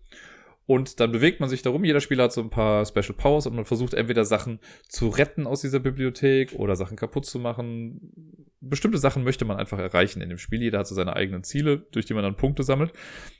Und 0.67 0.99
dann 0.99 1.11
bewegt 1.11 1.39
man 1.39 1.49
sich 1.49 1.61
darum. 1.61 1.83
Jeder 1.83 2.01
Spieler 2.01 2.23
hat 2.23 2.33
so 2.33 2.41
ein 2.41 2.49
paar 2.49 2.85
Special 2.85 3.13
Powers 3.15 3.45
und 3.45 3.55
man 3.55 3.65
versucht 3.65 3.93
entweder 3.93 4.25
Sachen 4.25 4.59
zu 4.87 5.09
retten 5.09 5.45
aus 5.45 5.61
dieser 5.61 5.79
Bibliothek 5.79 6.53
oder 6.53 6.75
Sachen 6.75 6.97
kaputt 6.97 7.25
zu 7.25 7.37
machen. 7.39 8.49
Bestimmte 8.69 8.97
Sachen 8.97 9.23
möchte 9.23 9.45
man 9.45 9.57
einfach 9.57 9.77
erreichen 9.77 10.21
in 10.21 10.29
dem 10.29 10.37
Spiel. 10.37 10.61
Jeder 10.61 10.79
hat 10.79 10.87
so 10.87 10.95
seine 10.95 11.15
eigenen 11.15 11.43
Ziele, 11.43 11.85
durch 11.91 12.05
die 12.05 12.13
man 12.13 12.23
dann 12.23 12.35
Punkte 12.35 12.63
sammelt. 12.63 12.93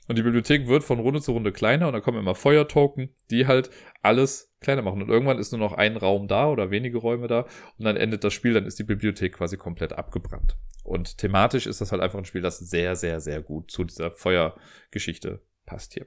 Und 0.08 0.16
die 0.18 0.22
Bibliothek 0.22 0.66
wird 0.68 0.84
von 0.84 1.00
Runde 1.00 1.20
zu 1.20 1.32
Runde 1.32 1.52
kleiner 1.52 1.86
und 1.88 1.92
dann 1.92 2.02
kommen 2.02 2.18
immer 2.18 2.34
Feuertoken, 2.34 3.10
die 3.30 3.46
halt 3.46 3.70
alles 4.02 4.54
kleiner 4.60 4.82
machen. 4.82 5.02
Und 5.02 5.08
irgendwann 5.08 5.38
ist 5.38 5.52
nur 5.52 5.58
noch 5.58 5.72
ein 5.72 5.96
Raum 5.96 6.28
da 6.28 6.48
oder 6.48 6.70
wenige 6.70 6.98
Räume 6.98 7.26
da 7.26 7.46
und 7.78 7.84
dann 7.84 7.96
endet 7.96 8.24
das 8.24 8.32
Spiel, 8.32 8.54
dann 8.54 8.66
ist 8.66 8.78
die 8.78 8.84
Bibliothek 8.84 9.34
quasi 9.34 9.56
komplett 9.56 9.92
abgebrannt. 9.92 10.56
Und 10.84 11.18
thematisch 11.18 11.66
ist 11.66 11.80
das 11.80 11.90
halt 11.90 12.00
einfach 12.00 12.18
ein 12.18 12.24
Spiel, 12.24 12.42
das 12.42 12.58
sehr, 12.58 12.94
sehr, 12.94 13.20
sehr 13.20 13.42
gut 13.42 13.70
zu 13.70 13.84
dieser 13.84 14.12
Feuergeschichte 14.12 15.42
passt 15.66 15.94
hier. 15.94 16.06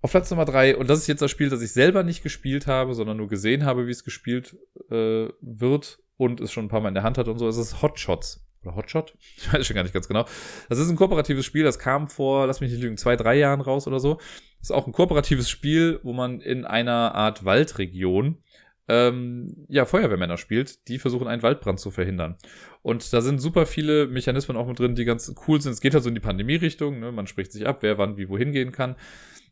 Auf 0.00 0.10
Platz 0.10 0.28
Nummer 0.32 0.44
drei, 0.44 0.76
und 0.76 0.90
das 0.90 0.98
ist 0.98 1.06
jetzt 1.06 1.22
das 1.22 1.30
Spiel, 1.30 1.48
das 1.48 1.62
ich 1.62 1.70
selber 1.70 2.02
nicht 2.02 2.24
gespielt 2.24 2.66
habe, 2.66 2.92
sondern 2.94 3.18
nur 3.18 3.28
gesehen 3.28 3.64
habe, 3.64 3.86
wie 3.86 3.92
es 3.92 4.02
gespielt 4.02 4.56
äh, 4.90 5.28
wird 5.40 6.01
und 6.16 6.40
es 6.40 6.52
schon 6.52 6.66
ein 6.66 6.68
paar 6.68 6.80
Mal 6.80 6.88
in 6.88 6.94
der 6.94 7.02
Hand 7.02 7.18
hat 7.18 7.28
und 7.28 7.38
so, 7.38 7.48
ist 7.48 7.56
es 7.56 7.82
Hotshots. 7.82 8.46
Oder 8.64 8.76
Hotshot? 8.76 9.16
Ich 9.36 9.52
weiß 9.52 9.66
schon 9.66 9.74
gar 9.74 9.82
nicht 9.82 9.94
ganz 9.94 10.08
genau. 10.08 10.24
Das 10.68 10.78
ist 10.78 10.88
ein 10.88 10.96
kooperatives 10.96 11.44
Spiel, 11.44 11.64
das 11.64 11.78
kam 11.78 12.08
vor, 12.08 12.46
lass 12.46 12.60
mich 12.60 12.70
nicht 12.70 12.82
lügen, 12.82 12.96
zwei, 12.96 13.16
drei 13.16 13.34
Jahren 13.36 13.60
raus 13.60 13.86
oder 13.86 13.98
so. 13.98 14.14
Das 14.60 14.70
ist 14.70 14.72
auch 14.72 14.86
ein 14.86 14.92
kooperatives 14.92 15.50
Spiel, 15.50 16.00
wo 16.02 16.12
man 16.12 16.40
in 16.40 16.64
einer 16.64 17.14
Art 17.14 17.44
Waldregion 17.44 18.38
ähm, 18.88 19.66
ja, 19.68 19.84
Feuerwehrmänner 19.84 20.36
spielt, 20.36 20.88
die 20.88 20.98
versuchen, 20.98 21.28
einen 21.28 21.42
Waldbrand 21.42 21.80
zu 21.80 21.90
verhindern. 21.90 22.36
Und 22.82 23.12
da 23.12 23.20
sind 23.20 23.40
super 23.40 23.64
viele 23.64 24.06
Mechanismen 24.06 24.56
auch 24.56 24.66
mit 24.66 24.78
drin, 24.78 24.94
die 24.94 25.04
ganz 25.04 25.32
cool 25.46 25.60
sind. 25.60 25.72
Es 25.72 25.80
geht 25.80 25.94
halt 25.94 26.02
so 26.02 26.08
in 26.08 26.14
die 26.14 26.20
Pandemie-Richtung, 26.20 26.98
ne? 26.98 27.12
man 27.12 27.26
spricht 27.26 27.52
sich 27.52 27.66
ab, 27.66 27.78
wer 27.80 27.98
wann 27.98 28.16
wie 28.16 28.28
wohin 28.28 28.52
gehen 28.52 28.72
kann. 28.72 28.96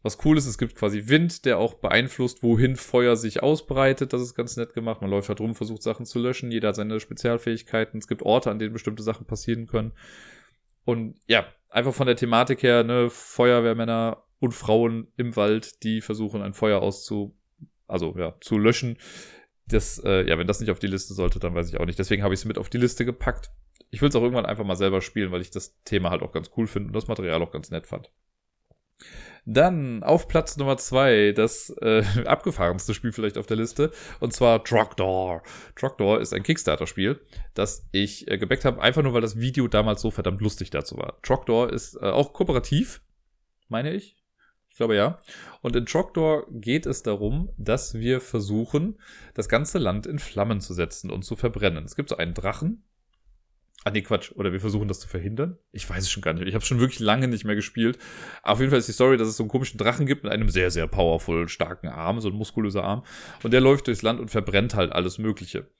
Was 0.03 0.19
cool 0.25 0.39
ist, 0.39 0.47
es 0.47 0.57
gibt 0.57 0.77
quasi 0.77 1.09
Wind, 1.09 1.45
der 1.45 1.59
auch 1.59 1.75
beeinflusst, 1.75 2.43
wohin 2.43 2.77
Feuer 2.77 3.17
sich 3.17 3.43
ausbreitet. 3.43 4.13
Das 4.13 4.23
ist 4.23 4.35
ganz 4.35 4.57
nett 4.57 4.73
gemacht. 4.73 5.03
Man 5.03 5.11
läuft 5.11 5.29
halt 5.29 5.41
rum, 5.41 5.55
versucht 5.55 5.83
Sachen 5.83 6.07
zu 6.07 6.19
löschen. 6.19 6.51
Jeder 6.51 6.69
hat 6.69 6.77
seine 6.77 7.01
Spezialfähigkeiten. 7.01 7.99
Es 7.99 8.09
gibt 8.09 8.23
Orte, 8.23 8.51
an 8.51 8.59
denen 8.59 8.73
bestimmte 8.73 9.03
Sachen 9.03 9.27
passieren 9.27 9.67
können. 9.67 9.93
Und 10.87 11.17
ja, 11.27 11.47
einfach 11.69 11.93
von 11.93 12.07
der 12.07 12.17
Thematik 12.17 12.63
her, 12.63 12.83
ne, 12.83 13.11
Feuerwehrmänner 13.11 14.25
und 14.39 14.53
Frauen 14.53 15.09
im 15.19 15.37
Wald, 15.37 15.83
die 15.83 16.01
versuchen, 16.01 16.41
ein 16.41 16.55
Feuer 16.55 16.81
auszu, 16.81 17.37
also 17.87 18.15
ja, 18.17 18.35
zu 18.41 18.57
löschen. 18.59 18.97
Das, 19.67 20.03
äh, 20.03 20.27
ja, 20.27 20.39
wenn 20.39 20.47
das 20.47 20.61
nicht 20.61 20.71
auf 20.71 20.79
die 20.79 20.87
Liste 20.87 21.13
sollte, 21.13 21.39
dann 21.39 21.55
weiß 21.55 21.69
ich 21.69 21.79
auch 21.79 21.85
nicht. 21.85 21.99
Deswegen 21.99 22.23
habe 22.23 22.33
ich 22.33 22.41
es 22.41 22.47
mit 22.47 22.57
auf 22.57 22.71
die 22.71 22.79
Liste 22.79 23.05
gepackt. 23.05 23.51
Ich 23.91 24.01
will 24.01 24.09
es 24.09 24.17
auch 24.17 24.23
irgendwann 24.23 24.47
einfach 24.47 24.65
mal 24.65 24.77
selber 24.77 25.03
spielen, 25.03 25.31
weil 25.31 25.43
ich 25.43 25.51
das 25.51 25.77
Thema 25.85 26.11
halt 26.11 26.23
auch 26.23 26.33
ganz 26.33 26.51
cool 26.57 26.67
finde 26.67 26.89
und 26.89 26.95
das 26.95 27.07
Material 27.09 27.43
auch 27.43 27.53
ganz 27.53 27.71
nett 27.71 27.87
fand. 27.87 28.11
Dann 29.47 30.03
auf 30.03 30.29
Platz 30.29 30.57
Nummer 30.57 30.77
zwei 30.77 31.33
das 31.33 31.71
äh, 31.81 32.05
abgefahrenste 32.25 32.95
Spiel 32.95 33.13
vielleicht 33.13 33.39
auf 33.39 33.47
der 33.47 33.57
Liste 33.57 33.91
und 34.21 34.33
zwar 34.33 34.63
Trogdor. 34.65 35.43
Trogdor 35.77 36.21
ist 36.21 36.35
ein 36.35 36.43
Kickstarter-Spiel, 36.43 37.21
das 37.55 37.87
ich 37.93 38.31
äh, 38.31 38.39
gebackt 38.39 38.65
habe, 38.65 38.81
einfach 38.81 39.03
nur 39.03 39.15
weil 39.15 39.21
das 39.21 39.39
Video 39.39 39.69
damals 39.69 40.01
so 40.03 40.11
verdammt 40.11 40.41
lustig 40.41 40.71
dazu 40.71 40.97
war. 40.97 41.21
Trogdor 41.23 41.73
ist 41.73 41.97
äh, 41.97 42.07
auch 42.07 42.33
kooperativ, 42.33 43.03
meine 43.69 43.93
ich. 43.93 44.17
Ich 44.71 44.77
glaube 44.77 44.97
ja. 44.97 45.19
Und 45.63 45.77
in 45.77 45.85
Trogdor 45.85 46.47
geht 46.51 46.87
es 46.87 47.03
darum, 47.03 47.51
dass 47.59 47.95
wir 47.95 48.21
versuchen, 48.21 48.99
das 49.35 49.49
ganze 49.49 49.79
Land 49.79 50.07
in 50.07 50.19
Flammen 50.19 50.61
zu 50.61 50.75
setzen 50.75 51.11
und 51.11 51.25
zu 51.25 51.37
verbrennen. 51.37 51.85
Es 51.85 51.97
gibt 51.97 52.09
so 52.09 52.17
einen 52.17 52.35
Drachen, 52.35 52.85
Ah, 53.85 53.91
nee, 53.91 54.03
Quatsch. 54.03 54.33
Oder 54.33 54.53
wir 54.53 54.61
versuchen 54.61 54.89
das 54.89 55.01
zu 55.01 55.09
verhindern. 55.09 55.57
Ich 55.73 55.89
weiß 55.89 56.03
es 56.03 56.11
schon 56.11 56.23
gar 56.23 56.35
nicht. 56.35 56.47
Ich 56.47 56.55
habe 56.55 56.65
schon 56.65 56.81
wirklich 56.81 57.01
lange 57.01 57.29
nicht 57.29 57.45
mehr 57.45 57.55
gespielt. 57.55 57.99
auf 58.43 58.59
jeden 58.61 58.71
Fall 58.71 58.79
ist 58.79 58.89
die 58.89 58.93
Story, 58.93 59.17
dass 59.17 59.29
es 59.29 59.37
so 59.37 59.43
einen 59.43 59.51
komischen 59.51 59.79
Drachen 59.79 60.05
gibt 60.05 60.25
mit 60.25 60.33
einem 60.33 60.51
sehr, 60.51 60.71
sehr 60.71 60.87
powerful, 60.87 61.49
starken 61.49 61.89
Arm, 61.89 62.21
so 62.21 62.29
ein 62.29 62.35
muskulöser 62.35 62.85
Arm. 62.85 63.05
Und 63.43 63.53
der 63.53 63.63
läuft 63.63 63.87
durchs 63.87 64.03
Land 64.03 64.21
und 64.21 64.31
verbrennt 64.31 64.75
halt 64.75 64.93
alles 64.93 65.19
Mögliche. 65.19 65.71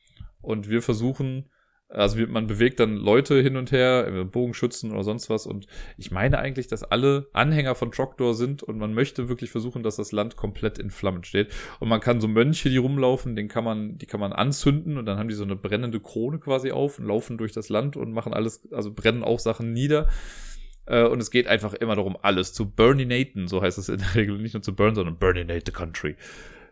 Und 0.41 0.71
wir 0.71 0.81
versuchen 0.81 1.51
also 1.91 2.25
man 2.27 2.47
bewegt 2.47 2.79
dann 2.79 2.97
Leute 2.97 3.41
hin 3.41 3.57
und 3.57 3.73
her, 3.73 4.25
Bogenschützen 4.25 4.93
oder 4.93 5.03
sonst 5.03 5.29
was. 5.29 5.47
Und 5.47 5.67
ich 5.99 6.11
meine 6.11 6.39
eigentlich, 6.39 6.69
dass 6.69 6.85
alle 6.85 7.29
Anhänger 7.33 7.75
von 7.75 7.91
Trogdor 7.91 8.35
sind 8.35 8.63
und 8.63 8.79
man 8.79 8.95
möchte 8.95 9.29
wirklich 9.29 9.51
versuchen, 9.51 9.83
dass 9.83 9.97
das 9.97 10.13
Land 10.13 10.37
komplett 10.37 10.79
in 10.79 10.91
Flammen 10.91 11.25
steht. 11.25 11.49
Und 11.81 11.89
man 11.89 12.01
kann 12.01 12.21
so 12.21 12.29
Mönche, 12.29 12.71
die 12.71 12.77
rumlaufen, 12.77 13.35
den 13.35 13.49
kann 13.49 13.65
man, 13.65 13.99
die 13.99 14.07
kann 14.07 14.21
man 14.21 14.33
anzünden 14.33 14.99
und 14.99 15.07
dann 15.07 15.19
haben 15.19 15.29
die 15.29 15.35
so 15.35 15.45
eine 15.45 15.57
brennende 15.57 16.01
Krone 16.01 16.39
quasi 16.39 16.71
auf 16.71 16.99
und 16.99 17.07
laufen 17.07 17.39
durch 17.39 17.53
das 17.53 17.69
Land 17.69 17.97
und 17.97 18.13
machen 18.13 18.33
alles, 18.33 18.69
also 18.73 18.93
brennen 18.93 19.25
auch 19.25 19.41
Sachen 19.41 19.73
nieder. 19.73 20.09
Äh, 20.87 21.05
und 21.05 21.21
es 21.21 21.31
geht 21.31 21.49
einfach 21.49 21.75
immer 21.75 21.97
darum, 21.97 22.17
alles 22.23 22.53
zu 22.53 22.71
burninaten, 22.71 23.49
so 23.49 23.63
heißt 23.63 23.79
es 23.79 23.89
in 23.89 23.99
der 23.99 24.15
Regel. 24.15 24.39
Nicht 24.39 24.55
nur 24.55 24.63
zu 24.63 24.75
burn, 24.75 24.95
sondern 24.95 25.19
burninate 25.19 25.65
the 25.67 25.73
country. 25.73 26.17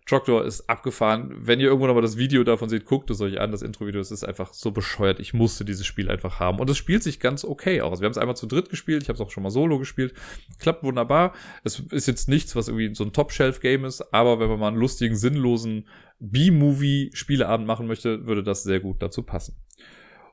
Trogdor 0.08 0.46
ist 0.46 0.70
abgefahren. 0.70 1.34
Wenn 1.36 1.60
ihr 1.60 1.66
irgendwo 1.66 1.86
nochmal 1.86 2.02
das 2.02 2.16
Video 2.16 2.42
davon 2.42 2.70
seht, 2.70 2.86
guckt 2.86 3.10
es 3.10 3.20
euch 3.20 3.38
an. 3.40 3.52
Das 3.52 3.60
Intro-Video, 3.60 4.00
ist 4.00 4.24
einfach 4.24 4.54
so 4.54 4.70
bescheuert. 4.70 5.20
Ich 5.20 5.34
musste 5.34 5.66
dieses 5.66 5.84
Spiel 5.84 6.10
einfach 6.10 6.40
haben. 6.40 6.58
Und 6.60 6.70
es 6.70 6.78
spielt 6.78 7.02
sich 7.02 7.20
ganz 7.20 7.44
okay 7.44 7.82
aus. 7.82 8.00
Wir 8.00 8.06
haben 8.06 8.12
es 8.12 8.18
einmal 8.18 8.36
zu 8.36 8.46
dritt 8.46 8.70
gespielt. 8.70 9.02
Ich 9.02 9.10
habe 9.10 9.16
es 9.16 9.20
auch 9.20 9.30
schon 9.30 9.42
mal 9.42 9.50
solo 9.50 9.78
gespielt. 9.78 10.14
Klappt 10.58 10.82
wunderbar. 10.82 11.34
Es 11.62 11.78
ist 11.90 12.08
jetzt 12.08 12.26
nichts, 12.26 12.56
was 12.56 12.68
irgendwie 12.68 12.94
so 12.94 13.04
ein 13.04 13.12
Top-Shelf-Game 13.12 13.84
ist. 13.84 14.14
Aber 14.14 14.40
wenn 14.40 14.48
man 14.48 14.58
mal 14.58 14.68
einen 14.68 14.78
lustigen, 14.78 15.14
sinnlosen 15.14 15.86
B-Movie-Spieleabend 16.20 17.66
machen 17.66 17.86
möchte, 17.86 18.26
würde 18.26 18.42
das 18.42 18.62
sehr 18.62 18.80
gut 18.80 19.02
dazu 19.02 19.22
passen. 19.22 19.56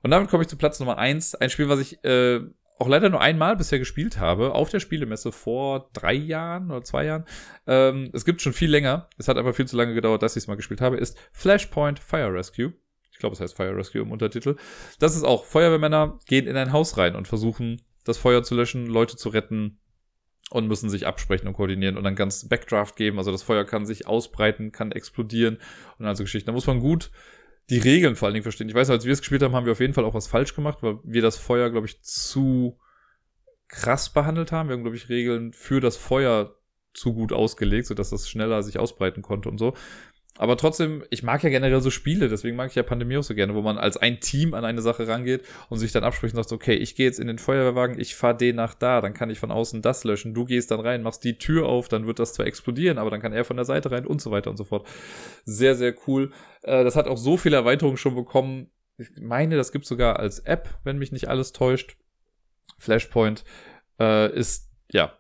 Und 0.04 0.12
damit 0.12 0.30
komme 0.30 0.44
ich 0.44 0.48
zu 0.48 0.56
Platz 0.56 0.80
Nummer 0.80 0.98
eins. 0.98 1.36
Ein 1.36 1.50
Spiel, 1.50 1.68
was 1.68 1.80
ich 1.80 2.02
äh, 2.06 2.40
auch 2.78 2.88
leider 2.88 3.10
nur 3.10 3.22
einmal 3.22 3.56
bisher 3.56 3.80
gespielt 3.80 4.20
habe, 4.20 4.54
auf 4.54 4.70
der 4.70 4.80
Spielemesse 4.80 5.32
vor 5.32 5.90
drei 5.94 6.14
Jahren 6.14 6.70
oder 6.70 6.84
zwei 6.84 7.06
Jahren. 7.06 7.26
Ähm, 7.68 8.10
es 8.14 8.26
gibt 8.26 8.42
schon 8.42 8.54
viel 8.54 8.70
länger. 8.70 9.10
Es 9.18 9.28
hat 9.28 9.38
aber 9.38 9.54
viel 9.54 9.68
zu 9.68 9.78
lange 9.78 9.94
gedauert, 9.94 10.24
dass 10.24 10.36
ich 10.36 10.44
es 10.44 10.48
mal 10.48 10.56
gespielt 10.56 10.82
habe, 10.82 10.98
ist 10.98 11.18
Flashpoint 11.32 12.00
Fire 12.00 12.34
Rescue. 12.34 12.74
Ich 13.12 13.20
glaube, 13.20 13.34
es 13.34 13.40
heißt 13.40 13.56
Fire 13.56 13.76
Rescue 13.76 14.02
im 14.02 14.12
Untertitel. 14.12 14.58
Das 15.00 15.16
ist 15.16 15.24
auch, 15.24 15.46
Feuerwehrmänner 15.46 16.20
gehen 16.28 16.48
in 16.48 16.58
ein 16.58 16.74
Haus 16.74 16.98
rein 16.98 17.16
und 17.16 17.30
versuchen, 17.30 17.82
das 18.04 18.18
Feuer 18.18 18.44
zu 18.44 18.56
löschen, 18.56 18.88
Leute 18.88 19.16
zu 19.16 19.30
retten 19.30 19.80
und 20.52 20.68
müssen 20.68 20.90
sich 20.90 21.08
absprechen 21.08 21.48
und 21.48 21.54
koordinieren 21.54 21.98
und 21.98 22.04
dann 22.04 22.16
ganz 22.16 22.48
Backdraft 22.48 22.98
geben. 22.98 23.18
Also 23.18 23.32
das 23.32 23.42
Feuer 23.42 23.64
kann 23.64 23.86
sich 23.86 24.06
ausbreiten, 24.06 24.72
kann 24.72 24.92
explodieren 24.92 25.60
und 25.98 26.06
also 26.06 26.24
Geschichten. 26.24 26.48
Da 26.48 26.52
muss 26.52 26.68
man 26.68 26.80
gut 26.80 27.10
die 27.70 27.80
Regeln 27.80 28.16
vor 28.16 28.28
allen 28.28 28.34
Dingen 28.34 28.44
verstehen. 28.44 28.70
Ich 28.70 28.76
weiß, 28.76 28.90
als 28.90 29.06
wir 29.06 29.14
es 29.14 29.20
gespielt 29.20 29.42
haben, 29.42 29.56
haben 29.56 29.66
wir 29.66 29.72
auf 29.72 29.80
jeden 29.80 29.94
Fall 29.94 30.06
auch 30.06 30.14
was 30.14 30.28
falsch 30.28 30.56
gemacht, 30.56 30.80
weil 30.82 31.00
wir 31.04 31.22
das 31.22 31.38
Feuer, 31.38 31.70
glaube 31.70 31.88
ich, 31.88 32.02
zu 32.02 32.78
krass 33.68 34.14
behandelt 34.14 34.52
haben. 34.52 34.70
Wir 34.70 34.74
haben, 34.74 34.84
glaube 34.84 34.98
ich, 34.98 35.10
Regeln 35.10 35.54
für 35.54 35.82
das 35.82 35.98
Feuer 35.98 36.56
zu 36.94 37.14
gut 37.14 37.34
ausgelegt, 37.34 37.88
sodass 37.88 38.12
das 38.12 38.30
schneller 38.30 38.64
sich 38.64 38.80
ausbreiten 38.80 39.22
konnte 39.22 39.50
und 39.50 39.58
so. 39.58 39.74
Aber 40.38 40.58
trotzdem, 40.58 41.04
ich 41.10 41.24
mag 41.24 41.44
ja 41.44 41.50
generell 41.50 41.80
so 41.80 41.90
Spiele, 41.90 42.28
deswegen 42.28 42.58
mag 42.58 42.70
ich 42.70 42.76
ja 42.76 42.84
Pandemie 42.84 43.16
auch 43.16 43.24
so 43.24 43.36
gerne, 43.36 43.56
wo 43.56 43.62
man 43.62 43.78
als 43.78 43.96
ein 43.96 44.20
Team 44.20 44.54
an 44.54 44.66
eine 44.66 44.82
Sache 44.82 45.08
rangeht 45.08 45.46
und 45.70 45.80
sich 45.80 45.94
dann 45.94 46.04
abspricht 46.04 46.36
und 46.36 46.44
sagt, 46.44 46.52
okay, 46.52 46.74
ich 46.74 46.96
gehe 46.96 47.06
jetzt 47.06 47.20
in 47.20 47.28
den 47.28 47.40
Feuerwehrwagen, 47.40 47.98
ich 48.00 48.16
fahre 48.16 48.36
den 48.36 48.58
nach 48.58 48.74
da, 48.74 49.00
dann 49.00 49.14
kann 49.14 49.30
ich 49.30 49.40
von 49.40 49.50
außen 49.50 49.82
das 49.82 50.04
löschen, 50.04 50.34
du 50.34 50.44
gehst 50.44 50.72
dann 50.72 50.82
rein, 50.82 51.04
machst 51.04 51.24
die 51.24 51.38
Tür 51.38 51.68
auf, 51.68 51.88
dann 51.88 52.06
wird 52.06 52.20
das 52.20 52.34
zwar 52.34 52.48
explodieren, 52.48 52.98
aber 52.98 53.12
dann 53.12 53.22
kann 53.22 53.32
er 53.32 53.46
von 53.46 53.56
der 53.56 53.66
Seite 53.66 53.92
rein 53.92 54.06
und 54.06 54.22
so 54.22 54.30
weiter 54.30 54.50
und 54.50 54.58
so 54.58 54.66
fort. 54.66 54.86
Sehr, 55.46 55.76
sehr 55.76 55.96
cool. 56.06 56.32
Äh, 56.64 56.84
das 56.84 56.98
hat 56.98 57.08
auch 57.08 57.18
so 57.18 57.38
viele 57.38 57.56
Erweiterungen 57.56 57.98
schon 57.98 58.16
bekommen. 58.16 58.70
Ich 58.98 59.10
meine, 59.22 59.56
das 59.56 59.72
gibt 59.72 59.86
sogar 59.86 60.20
als 60.20 60.40
App, 60.40 60.80
wenn 60.84 60.98
mich 60.98 61.14
nicht 61.14 61.30
alles 61.30 61.54
täuscht. 61.54 61.96
Flashpoint 62.78 63.46
äh, 64.02 64.34
ist, 64.38 64.70
ja, 64.92 65.14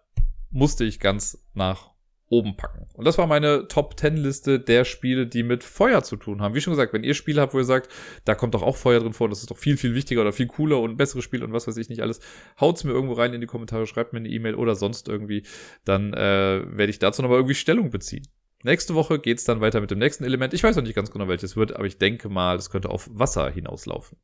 musste 0.50 0.84
ich 0.84 1.00
ganz 1.00 1.46
nach 1.54 1.95
oben 2.36 2.58
packen. 2.58 2.86
Und 2.94 3.06
das 3.06 3.18
war 3.18 3.28
meine 3.28 3.68
Top 3.68 4.00
10 4.00 4.18
Liste 4.18 4.60
der 4.60 4.86
Spiele, 4.86 5.28
die 5.28 5.44
mit 5.44 5.64
Feuer 5.64 6.04
zu 6.04 6.18
tun 6.18 6.42
haben. 6.42 6.54
Wie 6.54 6.62
schon 6.62 6.72
gesagt, 6.72 6.94
wenn 6.94 7.04
ihr 7.04 7.14
Spiele 7.14 7.42
habt, 7.42 7.54
wo 7.54 7.58
ihr 7.58 7.66
sagt, 7.66 7.90
da 8.26 8.36
kommt 8.36 8.54
doch 8.54 8.62
auch 8.62 8.76
Feuer 8.76 9.00
drin 9.00 9.14
vor, 9.14 9.30
das 9.30 9.40
ist 9.40 9.52
doch 9.52 9.58
viel, 9.58 9.78
viel 9.78 9.96
wichtiger 9.96 10.22
oder 10.22 10.34
viel 10.34 10.48
cooler 10.48 10.80
und 10.82 10.98
besseres 10.98 11.24
Spiel 11.24 11.44
und 11.44 11.54
was 11.54 11.68
weiß 11.68 11.78
ich 11.78 11.90
nicht 11.90 12.02
alles, 12.02 12.20
haut's 12.60 12.84
mir 12.84 12.92
irgendwo 12.92 13.14
rein 13.14 13.34
in 13.34 13.42
die 13.42 13.48
Kommentare, 13.48 13.88
schreibt 13.88 14.14
mir 14.14 14.20
eine 14.20 14.30
E-Mail 14.30 14.56
oder 14.56 14.76
sonst 14.76 15.08
irgendwie, 15.08 15.44
dann 15.86 16.14
äh, 16.14 16.64
werde 16.66 16.90
ich 16.90 17.00
dazu 17.00 17.22
nochmal 17.22 17.40
irgendwie 17.40 17.56
Stellung 17.56 17.90
beziehen. 17.90 18.28
Nächste 18.64 18.96
Woche 18.96 19.20
geht's 19.20 19.44
dann 19.44 19.62
weiter 19.62 19.80
mit 19.80 19.92
dem 19.92 20.00
nächsten 20.00 20.24
Element. 20.24 20.54
Ich 20.54 20.64
weiß 20.64 20.76
noch 20.76 20.84
nicht 20.84 20.96
ganz 20.96 21.12
genau, 21.12 21.28
welches 21.28 21.56
wird, 21.56 21.76
aber 21.76 21.86
ich 21.86 22.00
denke 22.00 22.30
mal, 22.30 22.56
es 22.58 22.70
könnte 22.70 22.90
auf 22.90 23.08
Wasser 23.12 23.50
hinauslaufen. 23.50 24.18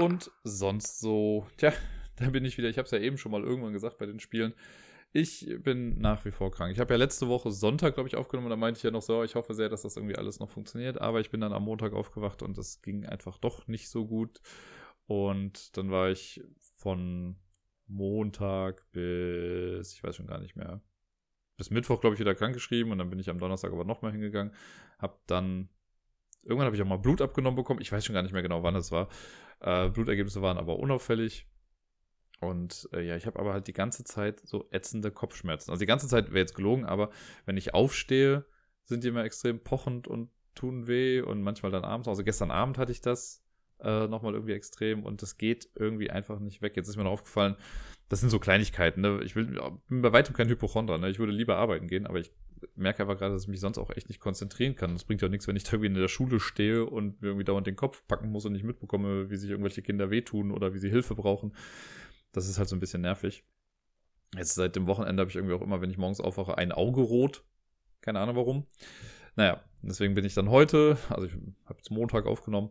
Und 0.00 0.30
sonst 0.44 0.98
so, 1.00 1.46
tja, 1.58 1.74
da 2.16 2.30
bin 2.30 2.46
ich 2.46 2.56
wieder. 2.56 2.70
Ich 2.70 2.78
habe 2.78 2.86
es 2.86 2.90
ja 2.90 2.98
eben 2.98 3.18
schon 3.18 3.32
mal 3.32 3.42
irgendwann 3.42 3.74
gesagt 3.74 3.98
bei 3.98 4.06
den 4.06 4.18
Spielen. 4.18 4.54
Ich 5.12 5.54
bin 5.58 6.00
nach 6.00 6.24
wie 6.24 6.30
vor 6.30 6.50
krank. 6.50 6.72
Ich 6.72 6.80
habe 6.80 6.94
ja 6.94 6.98
letzte 6.98 7.28
Woche 7.28 7.50
Sonntag, 7.50 7.94
glaube 7.94 8.08
ich, 8.08 8.16
aufgenommen. 8.16 8.48
Da 8.48 8.56
meinte 8.56 8.78
ich 8.78 8.82
ja 8.82 8.90
noch 8.90 9.02
so, 9.02 9.24
ich 9.24 9.34
hoffe 9.34 9.52
sehr, 9.52 9.68
dass 9.68 9.82
das 9.82 9.96
irgendwie 9.96 10.16
alles 10.16 10.40
noch 10.40 10.48
funktioniert. 10.48 10.98
Aber 11.02 11.20
ich 11.20 11.30
bin 11.30 11.42
dann 11.42 11.52
am 11.52 11.64
Montag 11.64 11.92
aufgewacht 11.92 12.42
und 12.42 12.56
es 12.56 12.80
ging 12.80 13.04
einfach 13.04 13.36
doch 13.36 13.68
nicht 13.68 13.90
so 13.90 14.06
gut. 14.06 14.40
Und 15.06 15.76
dann 15.76 15.90
war 15.90 16.08
ich 16.08 16.42
von 16.76 17.36
Montag 17.86 18.90
bis, 18.92 19.92
ich 19.92 20.02
weiß 20.02 20.16
schon 20.16 20.28
gar 20.28 20.40
nicht 20.40 20.56
mehr, 20.56 20.80
bis 21.58 21.68
Mittwoch, 21.68 22.00
glaube 22.00 22.14
ich, 22.14 22.20
wieder 22.20 22.34
krank 22.34 22.54
geschrieben. 22.54 22.90
Und 22.90 22.96
dann 22.96 23.10
bin 23.10 23.18
ich 23.18 23.28
am 23.28 23.38
Donnerstag 23.38 23.70
aber 23.70 23.84
nochmal 23.84 24.12
hingegangen. 24.12 24.54
Hab 24.98 25.26
dann, 25.26 25.68
irgendwann 26.42 26.64
habe 26.64 26.76
ich 26.76 26.80
auch 26.80 26.86
mal 26.86 26.96
Blut 26.96 27.20
abgenommen 27.20 27.56
bekommen. 27.56 27.82
Ich 27.82 27.92
weiß 27.92 28.02
schon 28.02 28.14
gar 28.14 28.22
nicht 28.22 28.32
mehr 28.32 28.40
genau, 28.40 28.62
wann 28.62 28.76
es 28.76 28.92
war. 28.92 29.10
Äh, 29.60 29.88
Blutergebnisse 29.88 30.42
waren 30.42 30.58
aber 30.58 30.78
unauffällig. 30.78 31.46
Und 32.40 32.88
äh, 32.92 33.02
ja, 33.02 33.16
ich 33.16 33.26
habe 33.26 33.38
aber 33.38 33.52
halt 33.52 33.66
die 33.66 33.74
ganze 33.74 34.02
Zeit 34.04 34.40
so 34.44 34.66
ätzende 34.70 35.10
Kopfschmerzen. 35.10 35.70
Also 35.70 35.80
die 35.80 35.86
ganze 35.86 36.08
Zeit 36.08 36.28
wäre 36.28 36.38
jetzt 36.38 36.54
gelogen, 36.54 36.86
aber 36.86 37.10
wenn 37.44 37.56
ich 37.56 37.74
aufstehe, 37.74 38.46
sind 38.84 39.04
die 39.04 39.08
immer 39.08 39.24
extrem 39.24 39.60
pochend 39.60 40.08
und 40.08 40.30
tun 40.54 40.86
weh 40.86 41.20
und 41.20 41.42
manchmal 41.42 41.70
dann 41.70 41.84
abends. 41.84 42.08
Also 42.08 42.24
gestern 42.24 42.50
Abend 42.50 42.78
hatte 42.78 42.92
ich 42.92 43.02
das 43.02 43.44
äh, 43.80 44.06
nochmal 44.06 44.34
irgendwie 44.34 44.54
extrem 44.54 45.04
und 45.04 45.22
das 45.22 45.36
geht 45.36 45.68
irgendwie 45.74 46.10
einfach 46.10 46.38
nicht 46.40 46.62
weg. 46.62 46.76
Jetzt 46.76 46.88
ist 46.88 46.96
mir 46.96 47.04
noch 47.04 47.12
aufgefallen, 47.12 47.56
das 48.08 48.20
sind 48.20 48.30
so 48.30 48.38
Kleinigkeiten. 48.38 49.02
Ne? 49.02 49.20
Ich 49.22 49.36
will, 49.36 49.60
bin 49.88 50.02
bei 50.02 50.12
weitem 50.12 50.34
kein 50.34 50.48
Hypochonder. 50.48 50.98
Ne? 50.98 51.10
Ich 51.10 51.18
würde 51.18 51.32
lieber 51.32 51.56
arbeiten 51.56 51.88
gehen, 51.88 52.06
aber 52.06 52.18
ich 52.18 52.32
merke 52.74 53.02
einfach 53.02 53.18
gerade, 53.18 53.34
dass 53.34 53.42
ich 53.42 53.48
mich 53.48 53.60
sonst 53.60 53.78
auch 53.78 53.90
echt 53.90 54.08
nicht 54.08 54.20
konzentrieren 54.20 54.76
kann. 54.76 54.92
Das 54.92 55.04
bringt 55.04 55.22
ja 55.22 55.28
auch 55.28 55.30
nichts, 55.30 55.46
wenn 55.48 55.56
ich 55.56 55.64
da 55.64 55.72
irgendwie 55.72 55.86
in 55.88 55.94
der 55.94 56.08
Schule 56.08 56.40
stehe 56.40 56.84
und 56.84 57.20
mir 57.20 57.28
irgendwie 57.28 57.44
dauernd 57.44 57.66
den 57.66 57.76
Kopf 57.76 58.06
packen 58.06 58.30
muss 58.30 58.46
und 58.46 58.52
nicht 58.52 58.64
mitbekomme, 58.64 59.30
wie 59.30 59.36
sich 59.36 59.50
irgendwelche 59.50 59.82
Kinder 59.82 60.10
wehtun 60.10 60.50
oder 60.50 60.74
wie 60.74 60.78
sie 60.78 60.90
Hilfe 60.90 61.14
brauchen. 61.14 61.54
Das 62.32 62.48
ist 62.48 62.58
halt 62.58 62.68
so 62.68 62.76
ein 62.76 62.80
bisschen 62.80 63.02
nervig. 63.02 63.44
Jetzt 64.36 64.54
seit 64.54 64.76
dem 64.76 64.86
Wochenende 64.86 65.20
habe 65.20 65.30
ich 65.30 65.36
irgendwie 65.36 65.54
auch 65.54 65.62
immer, 65.62 65.80
wenn 65.80 65.90
ich 65.90 65.98
morgens 65.98 66.20
aufwache, 66.20 66.56
ein 66.56 66.72
Auge 66.72 67.00
rot. 67.00 67.44
Keine 68.00 68.20
Ahnung 68.20 68.36
warum. 68.36 68.66
Naja, 69.36 69.62
deswegen 69.82 70.14
bin 70.14 70.24
ich 70.24 70.34
dann 70.34 70.50
heute, 70.50 70.98
also 71.08 71.26
ich 71.26 71.32
habe 71.64 71.78
jetzt 71.78 71.90
Montag 71.90 72.26
aufgenommen, 72.26 72.70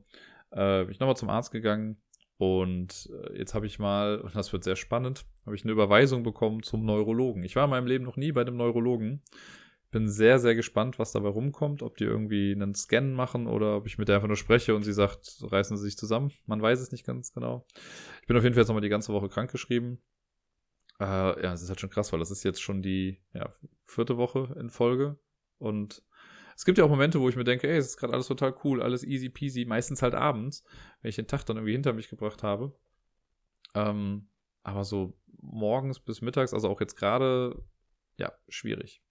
äh, 0.52 0.84
bin 0.84 0.92
ich 0.92 1.00
nochmal 1.00 1.18
zum 1.18 1.30
Arzt 1.30 1.52
gegangen 1.52 1.98
und 2.38 3.10
äh, 3.12 3.38
jetzt 3.38 3.54
habe 3.54 3.66
ich 3.66 3.80
mal, 3.80 4.20
und 4.22 4.36
das 4.36 4.54
wird 4.54 4.64
sehr 4.64 4.78
spannend, 4.78 5.26
habe 5.46 5.56
ich 5.56 5.64
eine 5.64 5.74
Überweisung 5.74 6.24
bekommen 6.24 6.64
zum 6.64 6.86
Neurologen. 6.86 7.44
Ich 7.44 7.56
war 7.56 7.66
in 7.66 7.70
meinem 7.70 7.88
Leben 7.88 8.06
noch 8.06 8.16
nie 8.16 8.32
bei 8.32 8.46
dem 8.46 8.56
Neurologen. 8.56 9.22
Bin 9.92 10.08
sehr, 10.08 10.38
sehr 10.38 10.54
gespannt, 10.54 11.00
was 11.00 11.12
dabei 11.12 11.30
rumkommt, 11.30 11.82
ob 11.82 11.98
die 11.98 12.04
irgendwie 12.04 12.52
einen 12.52 12.76
Scan 12.76 13.14
machen 13.14 13.48
oder 13.48 13.78
ob 13.78 13.88
ich 13.88 13.98
mit 13.98 14.08
der 14.08 14.16
einfach 14.16 14.28
nur 14.28 14.38
spreche 14.38 14.76
und 14.76 14.84
sie 14.84 14.94
sagt, 14.94 15.38
reißen 15.42 15.78
sie 15.78 15.84
sich 15.84 15.98
zusammen. 15.98 16.32
Man 16.46 16.62
weiß 16.62 16.80
es 16.80 16.92
nicht 16.92 17.06
ganz 17.06 17.34
genau. 17.34 17.66
Ich 18.22 18.28
bin 18.28 18.38
auf 18.38 18.44
jeden 18.44 18.54
Fall 18.54 18.62
jetzt 18.62 18.68
nochmal 18.68 18.82
die 18.82 18.90
ganze 18.90 19.14
Woche 19.14 19.30
krankgeschrieben. 19.30 20.00
Äh, 21.00 21.44
ja, 21.44 21.54
es 21.54 21.64
ist 21.64 21.70
halt 21.70 21.80
schon 21.80 21.90
krass, 21.90 22.12
weil 22.12 22.20
das 22.20 22.30
ist 22.30 22.44
jetzt 22.44 22.62
schon 22.62 22.82
die 22.82 23.20
ja, 23.34 23.54
vierte 23.86 24.18
Woche 24.18 24.56
in 24.60 24.70
Folge. 24.70 25.18
Und 25.58 26.04
es 26.56 26.66
gibt 26.66 26.78
ja 26.78 26.84
auch 26.84 26.90
Momente, 26.90 27.22
wo 27.22 27.30
ich 27.30 27.36
mir 27.36 27.46
denke, 27.46 27.70
ey, 27.70 27.78
es 27.78 27.88
ist 27.88 27.98
gerade 27.98 28.14
alles 28.14 28.28
total 28.28 28.54
cool, 28.64 28.82
alles 28.82 29.04
easy 29.04 29.30
peasy, 29.30 29.66
meistens 29.66 30.02
halt 30.02 30.14
abends, 30.14 30.64
wenn 31.02 31.10
ich 31.10 31.16
den 31.16 31.28
Tag 31.28 31.46
dann 31.46 31.58
irgendwie 31.58 31.72
hinter 31.72 31.94
mich 31.94 32.10
gebracht 32.10 32.44
habe. 32.44 32.78
Ähm, 33.74 34.30
aber 34.62 34.84
so 34.84 35.18
morgens 35.42 36.00
bis 36.00 36.22
mittags, 36.22 36.54
also 36.54 36.70
auch 36.70 36.82
jetzt 36.82 36.96
gerade, 36.96 37.64
ja, 38.18 38.34
schwierig. 38.50 39.02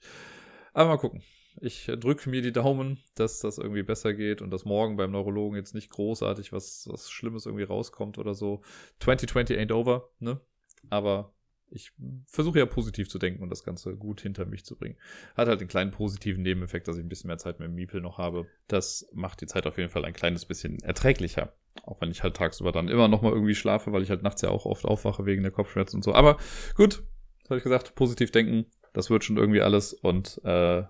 Aber 0.78 0.90
mal 0.90 0.98
gucken. 0.98 1.24
Ich 1.60 1.86
drücke 1.86 2.30
mir 2.30 2.40
die 2.40 2.52
Daumen, 2.52 3.02
dass 3.16 3.40
das 3.40 3.58
irgendwie 3.58 3.82
besser 3.82 4.14
geht 4.14 4.42
und 4.42 4.52
dass 4.52 4.64
morgen 4.64 4.96
beim 4.96 5.10
Neurologen 5.10 5.56
jetzt 5.56 5.74
nicht 5.74 5.90
großartig 5.90 6.52
was, 6.52 6.86
was 6.88 7.10
Schlimmes 7.10 7.46
irgendwie 7.46 7.64
rauskommt 7.64 8.16
oder 8.16 8.32
so. 8.32 8.62
2020 9.00 9.58
ain't 9.58 9.72
over, 9.72 10.08
ne? 10.20 10.40
Aber 10.88 11.32
ich 11.68 11.90
versuche 12.26 12.60
ja 12.60 12.66
positiv 12.66 13.08
zu 13.08 13.18
denken 13.18 13.42
und 13.42 13.50
das 13.50 13.64
Ganze 13.64 13.96
gut 13.96 14.20
hinter 14.20 14.46
mich 14.46 14.64
zu 14.64 14.76
bringen. 14.76 14.96
Hat 15.36 15.48
halt 15.48 15.58
einen 15.58 15.68
kleinen 15.68 15.90
positiven 15.90 16.44
Nebeneffekt, 16.44 16.86
dass 16.86 16.96
ich 16.96 17.02
ein 17.02 17.08
bisschen 17.08 17.26
mehr 17.26 17.38
Zeit 17.38 17.58
mit 17.58 17.66
dem 17.66 17.74
Miepel 17.74 18.00
noch 18.00 18.18
habe. 18.18 18.46
Das 18.68 19.10
macht 19.12 19.40
die 19.40 19.46
Zeit 19.46 19.66
auf 19.66 19.78
jeden 19.78 19.90
Fall 19.90 20.04
ein 20.04 20.14
kleines 20.14 20.44
bisschen 20.44 20.78
erträglicher. 20.84 21.54
Auch 21.82 22.00
wenn 22.00 22.12
ich 22.12 22.22
halt 22.22 22.36
tagsüber 22.36 22.70
dann 22.70 22.86
immer 22.86 23.08
noch 23.08 23.22
mal 23.22 23.32
irgendwie 23.32 23.56
schlafe, 23.56 23.90
weil 23.90 24.04
ich 24.04 24.10
halt 24.10 24.22
nachts 24.22 24.42
ja 24.42 24.50
auch 24.50 24.64
oft 24.64 24.84
aufwache 24.84 25.26
wegen 25.26 25.42
der 25.42 25.50
Kopfschmerzen 25.50 25.96
und 25.96 26.04
so. 26.04 26.14
Aber 26.14 26.36
gut, 26.76 27.02
das 27.40 27.50
habe 27.50 27.56
ich 27.56 27.64
gesagt, 27.64 27.96
positiv 27.96 28.30
denken, 28.30 28.66
das 28.98 29.10
wird 29.10 29.22
schon 29.22 29.36
irgendwie 29.36 29.60
alles 29.60 29.92
und 29.92 30.40
äh, 30.42 30.82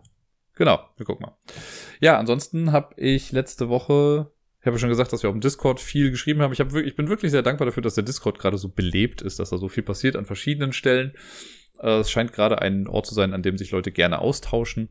genau, 0.54 0.80
wir 0.96 1.04
gucken 1.04 1.26
mal. 1.26 1.36
Ja, 2.00 2.18
ansonsten 2.18 2.72
habe 2.72 2.94
ich 2.96 3.32
letzte 3.32 3.68
Woche, 3.68 4.32
ich 4.60 4.66
habe 4.66 4.76
ja 4.76 4.78
schon 4.78 4.88
gesagt, 4.88 5.12
dass 5.12 5.22
wir 5.22 5.28
auf 5.28 5.36
dem 5.36 5.42
Discord 5.42 5.78
viel 5.78 6.10
geschrieben 6.10 6.40
haben. 6.40 6.54
Ich, 6.54 6.60
hab 6.60 6.72
wirklich, 6.72 6.90
ich 6.90 6.96
bin 6.96 7.10
wirklich 7.10 7.30
sehr 7.30 7.42
dankbar 7.42 7.66
dafür, 7.66 7.82
dass 7.82 7.96
der 7.96 8.04
Discord 8.04 8.38
gerade 8.38 8.56
so 8.56 8.70
belebt 8.70 9.20
ist, 9.20 9.40
dass 9.40 9.50
da 9.50 9.58
so 9.58 9.68
viel 9.68 9.82
passiert 9.82 10.16
an 10.16 10.24
verschiedenen 10.24 10.72
Stellen. 10.72 11.12
Äh, 11.80 11.98
es 11.98 12.10
scheint 12.10 12.32
gerade 12.32 12.62
ein 12.62 12.88
Ort 12.88 13.04
zu 13.04 13.12
sein, 13.12 13.34
an 13.34 13.42
dem 13.42 13.58
sich 13.58 13.72
Leute 13.72 13.92
gerne 13.92 14.20
austauschen 14.20 14.88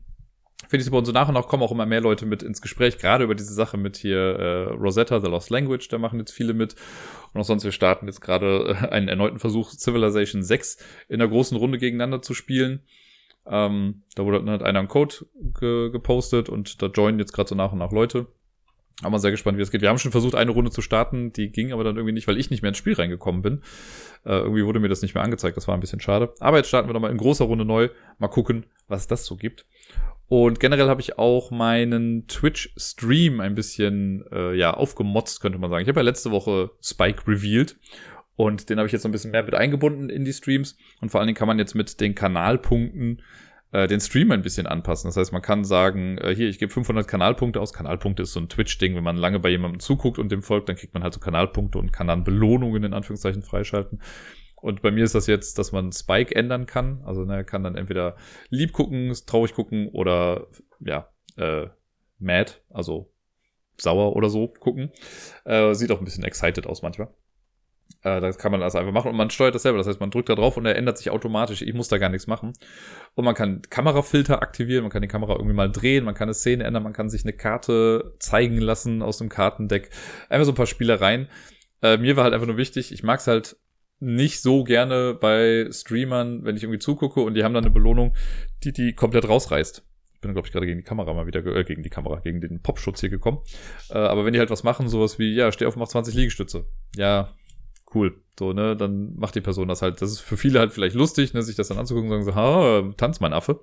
finde 0.66 0.78
ich 0.78 0.84
super. 0.84 0.98
Und 0.98 1.04
so 1.04 1.12
nach 1.12 1.28
und 1.28 1.34
nach 1.34 1.46
kommen 1.46 1.62
auch 1.62 1.70
immer 1.70 1.86
mehr 1.86 2.00
Leute 2.00 2.26
mit 2.26 2.42
ins 2.42 2.60
Gespräch, 2.60 2.98
gerade 2.98 3.24
über 3.24 3.34
diese 3.34 3.54
Sache 3.54 3.76
mit 3.76 3.96
hier 3.96 4.18
äh, 4.18 4.62
Rosetta, 4.74 5.20
The 5.20 5.28
Lost 5.28 5.50
Language, 5.50 5.88
da 5.88 5.98
machen 5.98 6.18
jetzt 6.18 6.32
viele 6.32 6.54
mit. 6.54 6.74
Und 7.32 7.40
auch 7.40 7.44
sonst, 7.44 7.64
wir 7.64 7.72
starten 7.72 8.06
jetzt 8.06 8.20
gerade 8.20 8.76
äh, 8.82 8.88
einen 8.88 9.08
erneuten 9.08 9.38
Versuch, 9.38 9.70
Civilization 9.70 10.42
6 10.42 10.78
in 11.08 11.20
der 11.20 11.28
großen 11.28 11.56
Runde 11.56 11.78
gegeneinander 11.78 12.22
zu 12.22 12.34
spielen. 12.34 12.82
Ähm, 13.50 14.02
da 14.14 14.24
wurde 14.24 14.38
dann 14.38 14.50
halt 14.50 14.62
einer 14.62 14.78
einen 14.78 14.88
Code 14.88 15.14
ge 15.58 15.90
gepostet 15.90 16.48
und 16.48 16.82
da 16.82 16.86
joinen 16.86 17.18
jetzt 17.18 17.32
gerade 17.32 17.48
so 17.48 17.54
nach 17.54 17.72
und 17.72 17.78
nach 17.78 17.92
Leute. 17.92 18.26
Aber 19.00 19.10
mal 19.10 19.18
sehr 19.18 19.30
gespannt, 19.30 19.58
wie 19.58 19.62
es 19.62 19.70
geht. 19.70 19.80
Wir 19.80 19.90
haben 19.90 19.98
schon 19.98 20.10
versucht, 20.10 20.34
eine 20.34 20.50
Runde 20.50 20.72
zu 20.72 20.82
starten, 20.82 21.32
die 21.32 21.52
ging 21.52 21.72
aber 21.72 21.84
dann 21.84 21.96
irgendwie 21.96 22.12
nicht, 22.12 22.26
weil 22.26 22.36
ich 22.36 22.50
nicht 22.50 22.62
mehr 22.62 22.70
ins 22.70 22.78
Spiel 22.78 22.94
reingekommen 22.94 23.42
bin. 23.42 23.62
Äh, 24.24 24.38
irgendwie 24.38 24.64
wurde 24.64 24.80
mir 24.80 24.88
das 24.88 25.02
nicht 25.02 25.14
mehr 25.14 25.22
angezeigt, 25.22 25.56
das 25.56 25.68
war 25.68 25.74
ein 25.74 25.80
bisschen 25.80 26.00
schade. 26.00 26.34
Aber 26.40 26.56
jetzt 26.56 26.68
starten 26.68 26.88
wir 26.88 26.94
nochmal 26.94 27.12
in 27.12 27.16
großer 27.16 27.44
Runde 27.44 27.64
neu. 27.64 27.90
Mal 28.18 28.28
gucken, 28.28 28.66
was 28.88 29.06
das 29.06 29.24
so 29.24 29.36
gibt. 29.36 29.66
Und 30.26 30.58
generell 30.58 30.88
habe 30.88 31.00
ich 31.00 31.16
auch 31.16 31.50
meinen 31.52 32.26
Twitch-Stream 32.26 33.40
ein 33.40 33.54
bisschen 33.54 34.24
äh, 34.32 34.54
ja 34.54 34.74
aufgemotzt, 34.74 35.40
könnte 35.40 35.58
man 35.58 35.70
sagen. 35.70 35.82
Ich 35.82 35.88
habe 35.88 36.00
ja 36.00 36.04
letzte 36.04 36.32
Woche 36.32 36.70
Spike 36.82 37.26
revealed 37.28 37.76
und 38.38 38.70
den 38.70 38.78
habe 38.78 38.86
ich 38.86 38.92
jetzt 38.92 39.02
so 39.02 39.08
ein 39.08 39.12
bisschen 39.12 39.32
mehr 39.32 39.42
mit 39.42 39.56
eingebunden 39.56 40.08
in 40.10 40.24
die 40.24 40.32
Streams. 40.32 40.76
Und 41.00 41.10
vor 41.10 41.18
allen 41.18 41.26
Dingen 41.26 41.36
kann 41.36 41.48
man 41.48 41.58
jetzt 41.58 41.74
mit 41.74 42.00
den 42.00 42.14
Kanalpunkten 42.14 43.20
äh, 43.72 43.88
den 43.88 43.98
Stream 43.98 44.30
ein 44.30 44.42
bisschen 44.42 44.68
anpassen. 44.68 45.08
Das 45.08 45.16
heißt, 45.16 45.32
man 45.32 45.42
kann 45.42 45.64
sagen, 45.64 46.18
äh, 46.18 46.36
hier, 46.36 46.48
ich 46.48 46.60
gebe 46.60 46.72
500 46.72 47.08
Kanalpunkte 47.08 47.60
aus. 47.60 47.72
Kanalpunkte 47.72 48.22
ist 48.22 48.32
so 48.32 48.38
ein 48.38 48.48
Twitch-Ding. 48.48 48.94
Wenn 48.94 49.02
man 49.02 49.16
lange 49.16 49.40
bei 49.40 49.48
jemandem 49.48 49.80
zuguckt 49.80 50.20
und 50.20 50.30
dem 50.30 50.42
folgt, 50.42 50.68
dann 50.68 50.76
kriegt 50.76 50.94
man 50.94 51.02
halt 51.02 51.14
so 51.14 51.18
Kanalpunkte 51.18 51.78
und 51.78 51.92
kann 51.92 52.06
dann 52.06 52.22
Belohnungen 52.22 52.84
in 52.84 52.94
Anführungszeichen 52.94 53.42
freischalten. 53.42 54.00
Und 54.54 54.82
bei 54.82 54.92
mir 54.92 55.02
ist 55.02 55.16
das 55.16 55.26
jetzt, 55.26 55.58
dass 55.58 55.72
man 55.72 55.90
Spike 55.90 56.32
ändern 56.32 56.66
kann. 56.66 57.02
Also 57.04 57.24
ne, 57.24 57.44
kann 57.44 57.64
dann 57.64 57.74
entweder 57.74 58.14
lieb 58.50 58.72
gucken, 58.72 59.12
traurig 59.26 59.52
gucken 59.52 59.88
oder 59.88 60.46
ja, 60.78 61.08
äh, 61.36 61.66
mad, 62.20 62.52
also 62.70 63.12
sauer 63.76 64.14
oder 64.14 64.30
so 64.30 64.46
gucken. 64.46 64.92
Äh, 65.44 65.74
sieht 65.74 65.90
auch 65.90 65.98
ein 65.98 66.04
bisschen 66.04 66.22
excited 66.22 66.68
aus 66.68 66.82
manchmal. 66.82 67.08
Äh, 68.02 68.20
das 68.20 68.38
kann 68.38 68.52
man 68.52 68.62
also 68.62 68.78
einfach 68.78 68.92
machen 68.92 69.10
und 69.10 69.16
man 69.16 69.30
steuert 69.30 69.54
das 69.54 69.62
selber. 69.62 69.78
Das 69.78 69.86
heißt, 69.86 70.00
man 70.00 70.10
drückt 70.10 70.28
da 70.28 70.34
drauf 70.34 70.56
und 70.56 70.66
er 70.66 70.76
ändert 70.76 70.98
sich 70.98 71.10
automatisch. 71.10 71.62
Ich 71.62 71.74
muss 71.74 71.88
da 71.88 71.98
gar 71.98 72.08
nichts 72.08 72.26
machen. 72.26 72.52
Und 73.14 73.24
man 73.24 73.34
kann 73.34 73.62
Kamerafilter 73.68 74.42
aktivieren, 74.42 74.82
man 74.82 74.90
kann 74.90 75.02
die 75.02 75.08
Kamera 75.08 75.32
irgendwie 75.32 75.54
mal 75.54 75.70
drehen, 75.70 76.04
man 76.04 76.14
kann 76.14 76.28
eine 76.28 76.34
Szene 76.34 76.64
ändern, 76.64 76.82
man 76.82 76.92
kann 76.92 77.10
sich 77.10 77.24
eine 77.24 77.32
Karte 77.32 78.14
zeigen 78.18 78.58
lassen 78.58 79.02
aus 79.02 79.18
dem 79.18 79.28
Kartendeck. 79.28 79.90
Einfach 80.28 80.46
so 80.46 80.52
ein 80.52 80.56
paar 80.56 80.66
Spielereien. 80.66 81.28
Äh, 81.82 81.96
mir 81.98 82.16
war 82.16 82.24
halt 82.24 82.34
einfach 82.34 82.46
nur 82.46 82.56
wichtig, 82.56 82.92
ich 82.92 83.02
mag 83.02 83.20
es 83.20 83.26
halt 83.26 83.56
nicht 84.00 84.40
so 84.42 84.62
gerne 84.62 85.14
bei 85.14 85.68
Streamern, 85.72 86.44
wenn 86.44 86.56
ich 86.56 86.62
irgendwie 86.62 86.78
zugucke 86.78 87.20
und 87.20 87.34
die 87.34 87.42
haben 87.42 87.54
dann 87.54 87.64
eine 87.64 87.72
Belohnung, 87.72 88.14
die 88.62 88.72
die 88.72 88.94
komplett 88.94 89.28
rausreißt. 89.28 89.84
Ich 90.14 90.20
bin, 90.20 90.32
glaube 90.32 90.46
ich, 90.46 90.52
gerade 90.52 90.66
gegen 90.66 90.78
die 90.78 90.84
Kamera 90.84 91.12
mal 91.14 91.26
wieder, 91.26 91.44
äh, 91.46 91.64
gegen 91.64 91.82
die 91.82 91.90
Kamera, 91.90 92.20
gegen 92.20 92.40
den 92.40 92.60
Popschutz 92.60 93.00
hier 93.00 93.08
gekommen. 93.08 93.38
Äh, 93.90 93.98
aber 93.98 94.24
wenn 94.24 94.32
die 94.32 94.38
halt 94.40 94.50
was 94.50 94.64
machen, 94.64 94.88
sowas 94.88 95.18
wie, 95.18 95.34
ja, 95.34 95.50
steh 95.52 95.66
auf, 95.66 95.76
mach 95.76 95.88
20 95.88 96.14
Liegestütze. 96.14 96.66
Ja, 96.96 97.34
cool. 97.94 98.22
So, 98.38 98.52
ne, 98.52 98.76
dann 98.76 99.16
macht 99.16 99.34
die 99.34 99.40
Person 99.40 99.68
das 99.68 99.82
halt. 99.82 100.00
Das 100.00 100.12
ist 100.12 100.20
für 100.20 100.36
viele 100.36 100.60
halt 100.60 100.72
vielleicht 100.72 100.94
lustig, 100.94 101.34
ne, 101.34 101.42
sich 101.42 101.56
das 101.56 101.68
dann 101.68 101.78
anzugucken 101.78 102.10
und 102.10 102.24
sagen 102.24 102.36
so, 102.36 102.40
ha, 102.40 102.92
tanz 102.96 103.20
mein 103.20 103.32
Affe. 103.32 103.60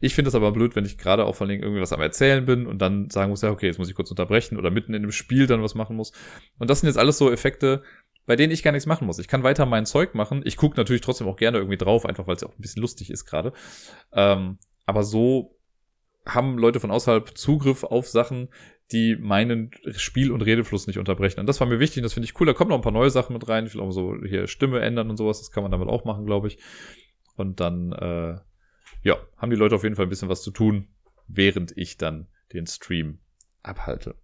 Ich 0.00 0.14
finde 0.14 0.28
das 0.28 0.34
aber 0.34 0.52
blöd, 0.52 0.76
wenn 0.76 0.84
ich 0.84 0.98
gerade 0.98 1.24
auch 1.24 1.34
vor 1.34 1.46
allem 1.46 1.62
irgendwie 1.62 1.80
was 1.80 1.92
am 1.92 2.00
Erzählen 2.00 2.44
bin 2.44 2.66
und 2.66 2.78
dann 2.78 3.08
sagen 3.08 3.30
muss, 3.30 3.42
ja, 3.42 3.50
okay, 3.50 3.66
jetzt 3.66 3.78
muss 3.78 3.88
ich 3.88 3.94
kurz 3.94 4.10
unterbrechen 4.10 4.58
oder 4.58 4.70
mitten 4.70 4.92
in 4.92 5.02
dem 5.02 5.12
Spiel 5.12 5.46
dann 5.46 5.62
was 5.62 5.74
machen 5.74 5.96
muss. 5.96 6.12
Und 6.58 6.68
das 6.68 6.80
sind 6.80 6.88
jetzt 6.88 6.98
alles 6.98 7.16
so 7.16 7.30
Effekte, 7.30 7.82
bei 8.26 8.36
denen 8.36 8.52
ich 8.52 8.62
gar 8.62 8.72
nichts 8.72 8.86
machen 8.86 9.06
muss. 9.06 9.18
Ich 9.18 9.28
kann 9.28 9.42
weiter 9.42 9.66
mein 9.66 9.86
Zeug 9.86 10.14
machen. 10.14 10.42
Ich 10.44 10.56
gucke 10.56 10.76
natürlich 10.76 11.02
trotzdem 11.02 11.28
auch 11.28 11.36
gerne 11.36 11.58
irgendwie 11.58 11.78
drauf, 11.78 12.04
einfach 12.06 12.26
weil 12.26 12.36
es 12.36 12.44
auch 12.44 12.52
ein 12.52 12.60
bisschen 12.60 12.82
lustig 12.82 13.10
ist 13.10 13.24
gerade. 13.24 13.52
Ähm, 14.12 14.58
aber 14.86 15.04
so 15.04 15.56
haben 16.26 16.58
Leute 16.58 16.80
von 16.80 16.90
außerhalb 16.90 17.36
Zugriff 17.36 17.84
auf 17.84 18.08
Sachen, 18.08 18.48
die 18.94 19.16
meinen 19.16 19.70
Spiel- 19.96 20.32
und 20.32 20.40
Redefluss 20.40 20.86
nicht 20.86 20.98
unterbrechen. 20.98 21.40
Und 21.40 21.46
das 21.46 21.60
war 21.60 21.66
mir 21.66 21.80
wichtig, 21.80 21.98
und 21.98 22.04
das 22.04 22.14
finde 22.14 22.26
ich 22.26 22.40
cool. 22.40 22.46
Da 22.46 22.54
kommen 22.54 22.70
noch 22.70 22.76
ein 22.76 22.82
paar 22.82 22.92
neue 22.92 23.10
Sachen 23.10 23.34
mit 23.34 23.48
rein. 23.48 23.66
Ich 23.66 23.74
will 23.74 23.82
auch 23.82 23.90
so 23.90 24.16
hier 24.24 24.46
Stimme 24.46 24.80
ändern 24.80 25.10
und 25.10 25.16
sowas. 25.16 25.40
Das 25.40 25.50
kann 25.50 25.62
man 25.62 25.72
damit 25.72 25.88
auch 25.88 26.04
machen, 26.04 26.24
glaube 26.24 26.48
ich. 26.48 26.58
Und 27.36 27.60
dann, 27.60 27.92
äh, 27.92 28.38
ja, 29.02 29.18
haben 29.36 29.50
die 29.50 29.56
Leute 29.56 29.74
auf 29.74 29.82
jeden 29.82 29.96
Fall 29.96 30.06
ein 30.06 30.10
bisschen 30.10 30.28
was 30.28 30.42
zu 30.42 30.50
tun, 30.50 30.88
während 31.26 31.76
ich 31.76 31.98
dann 31.98 32.28
den 32.52 32.66
Stream 32.66 33.18
abhalte. 33.62 34.14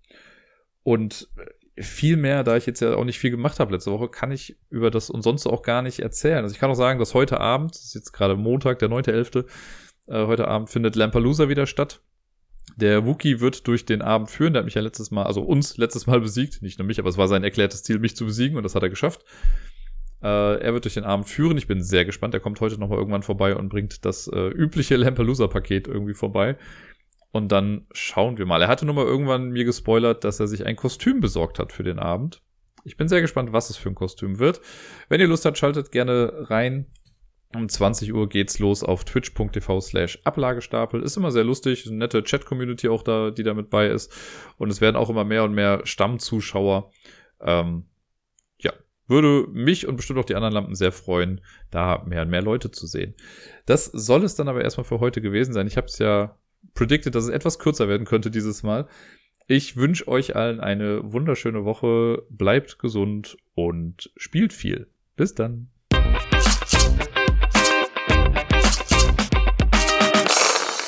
Und 0.82 1.28
viel 1.76 2.16
mehr, 2.16 2.44
da 2.44 2.56
ich 2.56 2.66
jetzt 2.66 2.80
ja 2.80 2.94
auch 2.94 3.04
nicht 3.04 3.18
viel 3.18 3.30
gemacht 3.30 3.58
habe 3.58 3.72
letzte 3.72 3.90
Woche, 3.90 4.08
kann 4.08 4.30
ich 4.30 4.58
über 4.68 4.90
das 4.90 5.10
und 5.10 5.22
sonst 5.22 5.46
auch 5.46 5.62
gar 5.62 5.82
nicht 5.82 6.00
erzählen. 6.00 6.42
Also 6.42 6.54
ich 6.54 6.60
kann 6.60 6.70
auch 6.70 6.74
sagen, 6.74 6.98
dass 6.98 7.14
heute 7.14 7.40
Abend, 7.40 7.74
das 7.74 7.84
ist 7.84 7.94
jetzt 7.94 8.12
gerade 8.12 8.36
Montag, 8.36 8.78
der 8.78 8.88
9.11., 8.88 9.46
äh, 10.06 10.26
heute 10.26 10.48
Abend 10.48 10.70
findet 10.70 10.96
Lampalooza 10.96 11.48
wieder 11.48 11.66
statt. 11.66 12.02
Der 12.76 13.06
Wookie 13.06 13.40
wird 13.40 13.66
durch 13.66 13.84
den 13.84 14.02
Abend 14.02 14.30
führen. 14.30 14.52
Der 14.52 14.60
hat 14.60 14.64
mich 14.64 14.74
ja 14.74 14.82
letztes 14.82 15.10
Mal, 15.10 15.24
also 15.24 15.42
uns 15.42 15.76
letztes 15.76 16.06
Mal 16.06 16.20
besiegt. 16.20 16.62
Nicht 16.62 16.78
nur 16.78 16.86
mich, 16.86 16.98
aber 16.98 17.08
es 17.08 17.18
war 17.18 17.28
sein 17.28 17.44
erklärtes 17.44 17.82
Ziel, 17.82 17.98
mich 17.98 18.16
zu 18.16 18.24
besiegen 18.26 18.56
und 18.56 18.62
das 18.62 18.74
hat 18.74 18.82
er 18.82 18.90
geschafft. 18.90 19.24
Äh, 20.22 20.60
er 20.60 20.72
wird 20.72 20.84
durch 20.84 20.94
den 20.94 21.04
Abend 21.04 21.28
führen. 21.28 21.56
Ich 21.56 21.66
bin 21.66 21.82
sehr 21.82 22.04
gespannt. 22.04 22.34
Er 22.34 22.40
kommt 22.40 22.60
heute 22.60 22.78
nochmal 22.78 22.98
irgendwann 22.98 23.22
vorbei 23.22 23.56
und 23.56 23.68
bringt 23.68 24.04
das 24.04 24.28
äh, 24.28 24.48
übliche 24.48 24.96
Lampalooza-Paket 24.96 25.88
irgendwie 25.88 26.14
vorbei. 26.14 26.56
Und 27.32 27.52
dann 27.52 27.86
schauen 27.92 28.38
wir 28.38 28.46
mal. 28.46 28.60
Er 28.60 28.68
hatte 28.68 28.86
nur 28.86 28.94
mal 28.94 29.06
irgendwann 29.06 29.50
mir 29.50 29.64
gespoilert, 29.64 30.24
dass 30.24 30.40
er 30.40 30.48
sich 30.48 30.66
ein 30.66 30.76
Kostüm 30.76 31.20
besorgt 31.20 31.58
hat 31.58 31.72
für 31.72 31.84
den 31.84 31.98
Abend. 31.98 32.42
Ich 32.84 32.96
bin 32.96 33.08
sehr 33.08 33.20
gespannt, 33.20 33.52
was 33.52 33.70
es 33.70 33.76
für 33.76 33.88
ein 33.88 33.94
Kostüm 33.94 34.38
wird. 34.38 34.60
Wenn 35.08 35.20
ihr 35.20 35.28
Lust 35.28 35.44
habt, 35.44 35.58
schaltet 35.58 35.92
gerne 35.92 36.50
rein. 36.50 36.86
Um 37.52 37.68
20 37.68 38.14
Uhr 38.14 38.28
geht's 38.28 38.60
los 38.60 38.84
auf 38.84 39.04
twitch.tv 39.04 39.80
slash 39.80 40.20
Ablagestapel. 40.22 41.02
Ist 41.02 41.16
immer 41.16 41.32
sehr 41.32 41.42
lustig, 41.42 41.86
eine 41.86 41.96
nette 41.96 42.22
Chat-Community 42.22 42.88
auch 42.88 43.02
da, 43.02 43.32
die 43.32 43.42
da 43.42 43.54
mit 43.54 43.70
bei 43.70 43.88
ist. 43.88 44.12
Und 44.56 44.70
es 44.70 44.80
werden 44.80 44.94
auch 44.94 45.10
immer 45.10 45.24
mehr 45.24 45.42
und 45.42 45.52
mehr 45.52 45.80
Stammzuschauer. 45.84 46.92
Ähm, 47.40 47.86
ja, 48.60 48.72
würde 49.08 49.48
mich 49.50 49.88
und 49.88 49.96
bestimmt 49.96 50.20
auch 50.20 50.24
die 50.24 50.36
anderen 50.36 50.54
Lampen 50.54 50.76
sehr 50.76 50.92
freuen, 50.92 51.40
da 51.72 52.04
mehr 52.06 52.22
und 52.22 52.30
mehr 52.30 52.42
Leute 52.42 52.70
zu 52.70 52.86
sehen. 52.86 53.14
Das 53.66 53.86
soll 53.86 54.22
es 54.22 54.36
dann 54.36 54.48
aber 54.48 54.62
erstmal 54.62 54.84
für 54.84 55.00
heute 55.00 55.20
gewesen 55.20 55.52
sein. 55.52 55.66
Ich 55.66 55.76
habe 55.76 55.88
es 55.88 55.98
ja 55.98 56.38
predicted, 56.74 57.16
dass 57.16 57.24
es 57.24 57.30
etwas 57.30 57.58
kürzer 57.58 57.88
werden 57.88 58.06
könnte 58.06 58.30
dieses 58.30 58.62
Mal. 58.62 58.86
Ich 59.48 59.76
wünsche 59.76 60.06
euch 60.06 60.36
allen 60.36 60.60
eine 60.60 61.12
wunderschöne 61.12 61.64
Woche. 61.64 62.22
Bleibt 62.30 62.78
gesund 62.78 63.36
und 63.56 64.12
spielt 64.16 64.52
viel. 64.52 64.86
Bis 65.16 65.34
dann. 65.34 65.70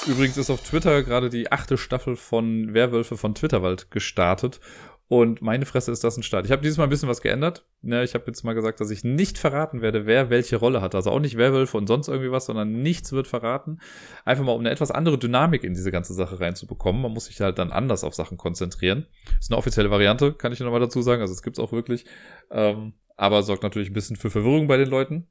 Übrigens 0.07 0.37
ist 0.37 0.51
auf 0.51 0.63
Twitter 0.63 1.05
gerade 1.05 1.31
die 1.31 1.53
achte 1.53 1.79
Staffel 1.79 2.17
von 2.17 2.75
Werwölfe 2.75 3.17
von 3.17 3.37
Twitterwald 3.37 3.93
gestartet. 3.93 4.59
Und 5.07 5.43
meine 5.43 5.65
Fresse 5.67 5.93
ist 5.93 6.03
das 6.03 6.17
ein 6.17 6.23
Start. 6.23 6.47
Ich 6.47 6.53
habe 6.53 6.63
dieses 6.63 6.79
Mal 6.79 6.85
ein 6.85 6.91
bisschen 6.91 7.09
was 7.09 7.21
geändert. 7.21 7.67
Ne, 7.83 8.03
ich 8.03 8.15
habe 8.15 8.25
jetzt 8.27 8.43
mal 8.43 8.55
gesagt, 8.55 8.81
dass 8.81 8.91
ich 8.91 9.05
nicht 9.05 9.39
verraten 9.39 9.81
werde, 9.81 10.07
wer 10.07 10.31
welche 10.31 10.57
Rolle 10.57 10.81
hat. 10.81 10.95
Also 10.95 11.11
auch 11.11 11.21
nicht 11.21 11.37
Werwölfe 11.37 11.77
und 11.77 11.87
sonst 11.87 12.09
irgendwie 12.09 12.33
was, 12.33 12.47
sondern 12.47 12.83
nichts 12.83 13.13
wird 13.13 13.29
verraten. 13.29 13.79
Einfach 14.25 14.43
mal, 14.43 14.53
um 14.53 14.61
eine 14.61 14.71
etwas 14.71 14.91
andere 14.91 15.19
Dynamik 15.19 15.63
in 15.65 15.75
diese 15.75 15.93
ganze 15.93 16.15
Sache 16.15 16.41
reinzubekommen. 16.41 17.03
Man 17.03 17.13
muss 17.13 17.27
sich 17.27 17.41
halt 17.41 17.59
dann 17.59 17.71
anders 17.71 18.03
auf 18.03 18.15
Sachen 18.15 18.39
konzentrieren. 18.39 19.07
Ist 19.39 19.53
eine 19.53 19.59
offizielle 19.59 19.91
Variante, 19.91 20.33
kann 20.33 20.53
ich 20.53 20.61
nochmal 20.61 20.81
dazu 20.81 21.03
sagen. 21.03 21.21
Also 21.21 21.35
es 21.35 21.43
gibt's 21.43 21.61
auch 21.61 21.73
wirklich. 21.73 22.07
Ähm, 22.51 22.95
aber 23.17 23.43
sorgt 23.43 23.63
natürlich 23.63 23.91
ein 23.91 23.95
bisschen 23.95 24.17
für 24.17 24.31
Verwirrung 24.31 24.67
bei 24.67 24.79
den 24.79 24.89
Leuten. 24.89 25.29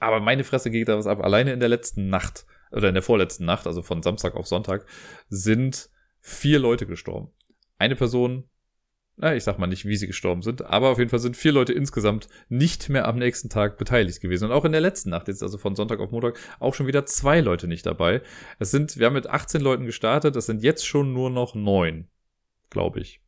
Aber 0.00 0.20
meine 0.20 0.44
Fresse 0.44 0.70
geht 0.70 0.88
da 0.88 0.98
was 0.98 1.06
ab. 1.06 1.24
Alleine 1.24 1.52
in 1.52 1.60
der 1.60 1.68
letzten 1.68 2.10
Nacht 2.10 2.44
oder 2.76 2.88
in 2.88 2.94
der 2.94 3.02
vorletzten 3.02 3.46
Nacht, 3.46 3.66
also 3.66 3.82
von 3.82 4.02
Samstag 4.02 4.36
auf 4.36 4.46
Sonntag, 4.46 4.86
sind 5.28 5.88
vier 6.20 6.58
Leute 6.58 6.86
gestorben. 6.86 7.30
Eine 7.78 7.96
Person, 7.96 8.44
na, 9.16 9.34
ich 9.34 9.44
sag 9.44 9.58
mal 9.58 9.66
nicht, 9.66 9.86
wie 9.86 9.96
sie 9.96 10.06
gestorben 10.06 10.42
sind, 10.42 10.62
aber 10.66 10.90
auf 10.90 10.98
jeden 10.98 11.08
Fall 11.08 11.18
sind 11.18 11.38
vier 11.38 11.52
Leute 11.52 11.72
insgesamt 11.72 12.28
nicht 12.50 12.90
mehr 12.90 13.08
am 13.08 13.16
nächsten 13.16 13.48
Tag 13.48 13.78
beteiligt 13.78 14.20
gewesen. 14.20 14.44
Und 14.44 14.52
auch 14.52 14.66
in 14.66 14.72
der 14.72 14.82
letzten 14.82 15.10
Nacht, 15.10 15.28
jetzt 15.28 15.42
also 15.42 15.56
von 15.56 15.74
Sonntag 15.74 16.00
auf 16.00 16.10
Montag, 16.10 16.38
auch 16.60 16.74
schon 16.74 16.86
wieder 16.86 17.06
zwei 17.06 17.40
Leute 17.40 17.66
nicht 17.66 17.86
dabei. 17.86 18.20
Es 18.58 18.70
sind, 18.70 18.98
wir 18.98 19.06
haben 19.06 19.14
mit 19.14 19.26
18 19.26 19.62
Leuten 19.62 19.86
gestartet, 19.86 20.36
es 20.36 20.46
sind 20.46 20.62
jetzt 20.62 20.86
schon 20.86 21.14
nur 21.14 21.30
noch 21.30 21.54
neun, 21.54 22.08
glaube 22.68 23.00
ich. 23.00 23.22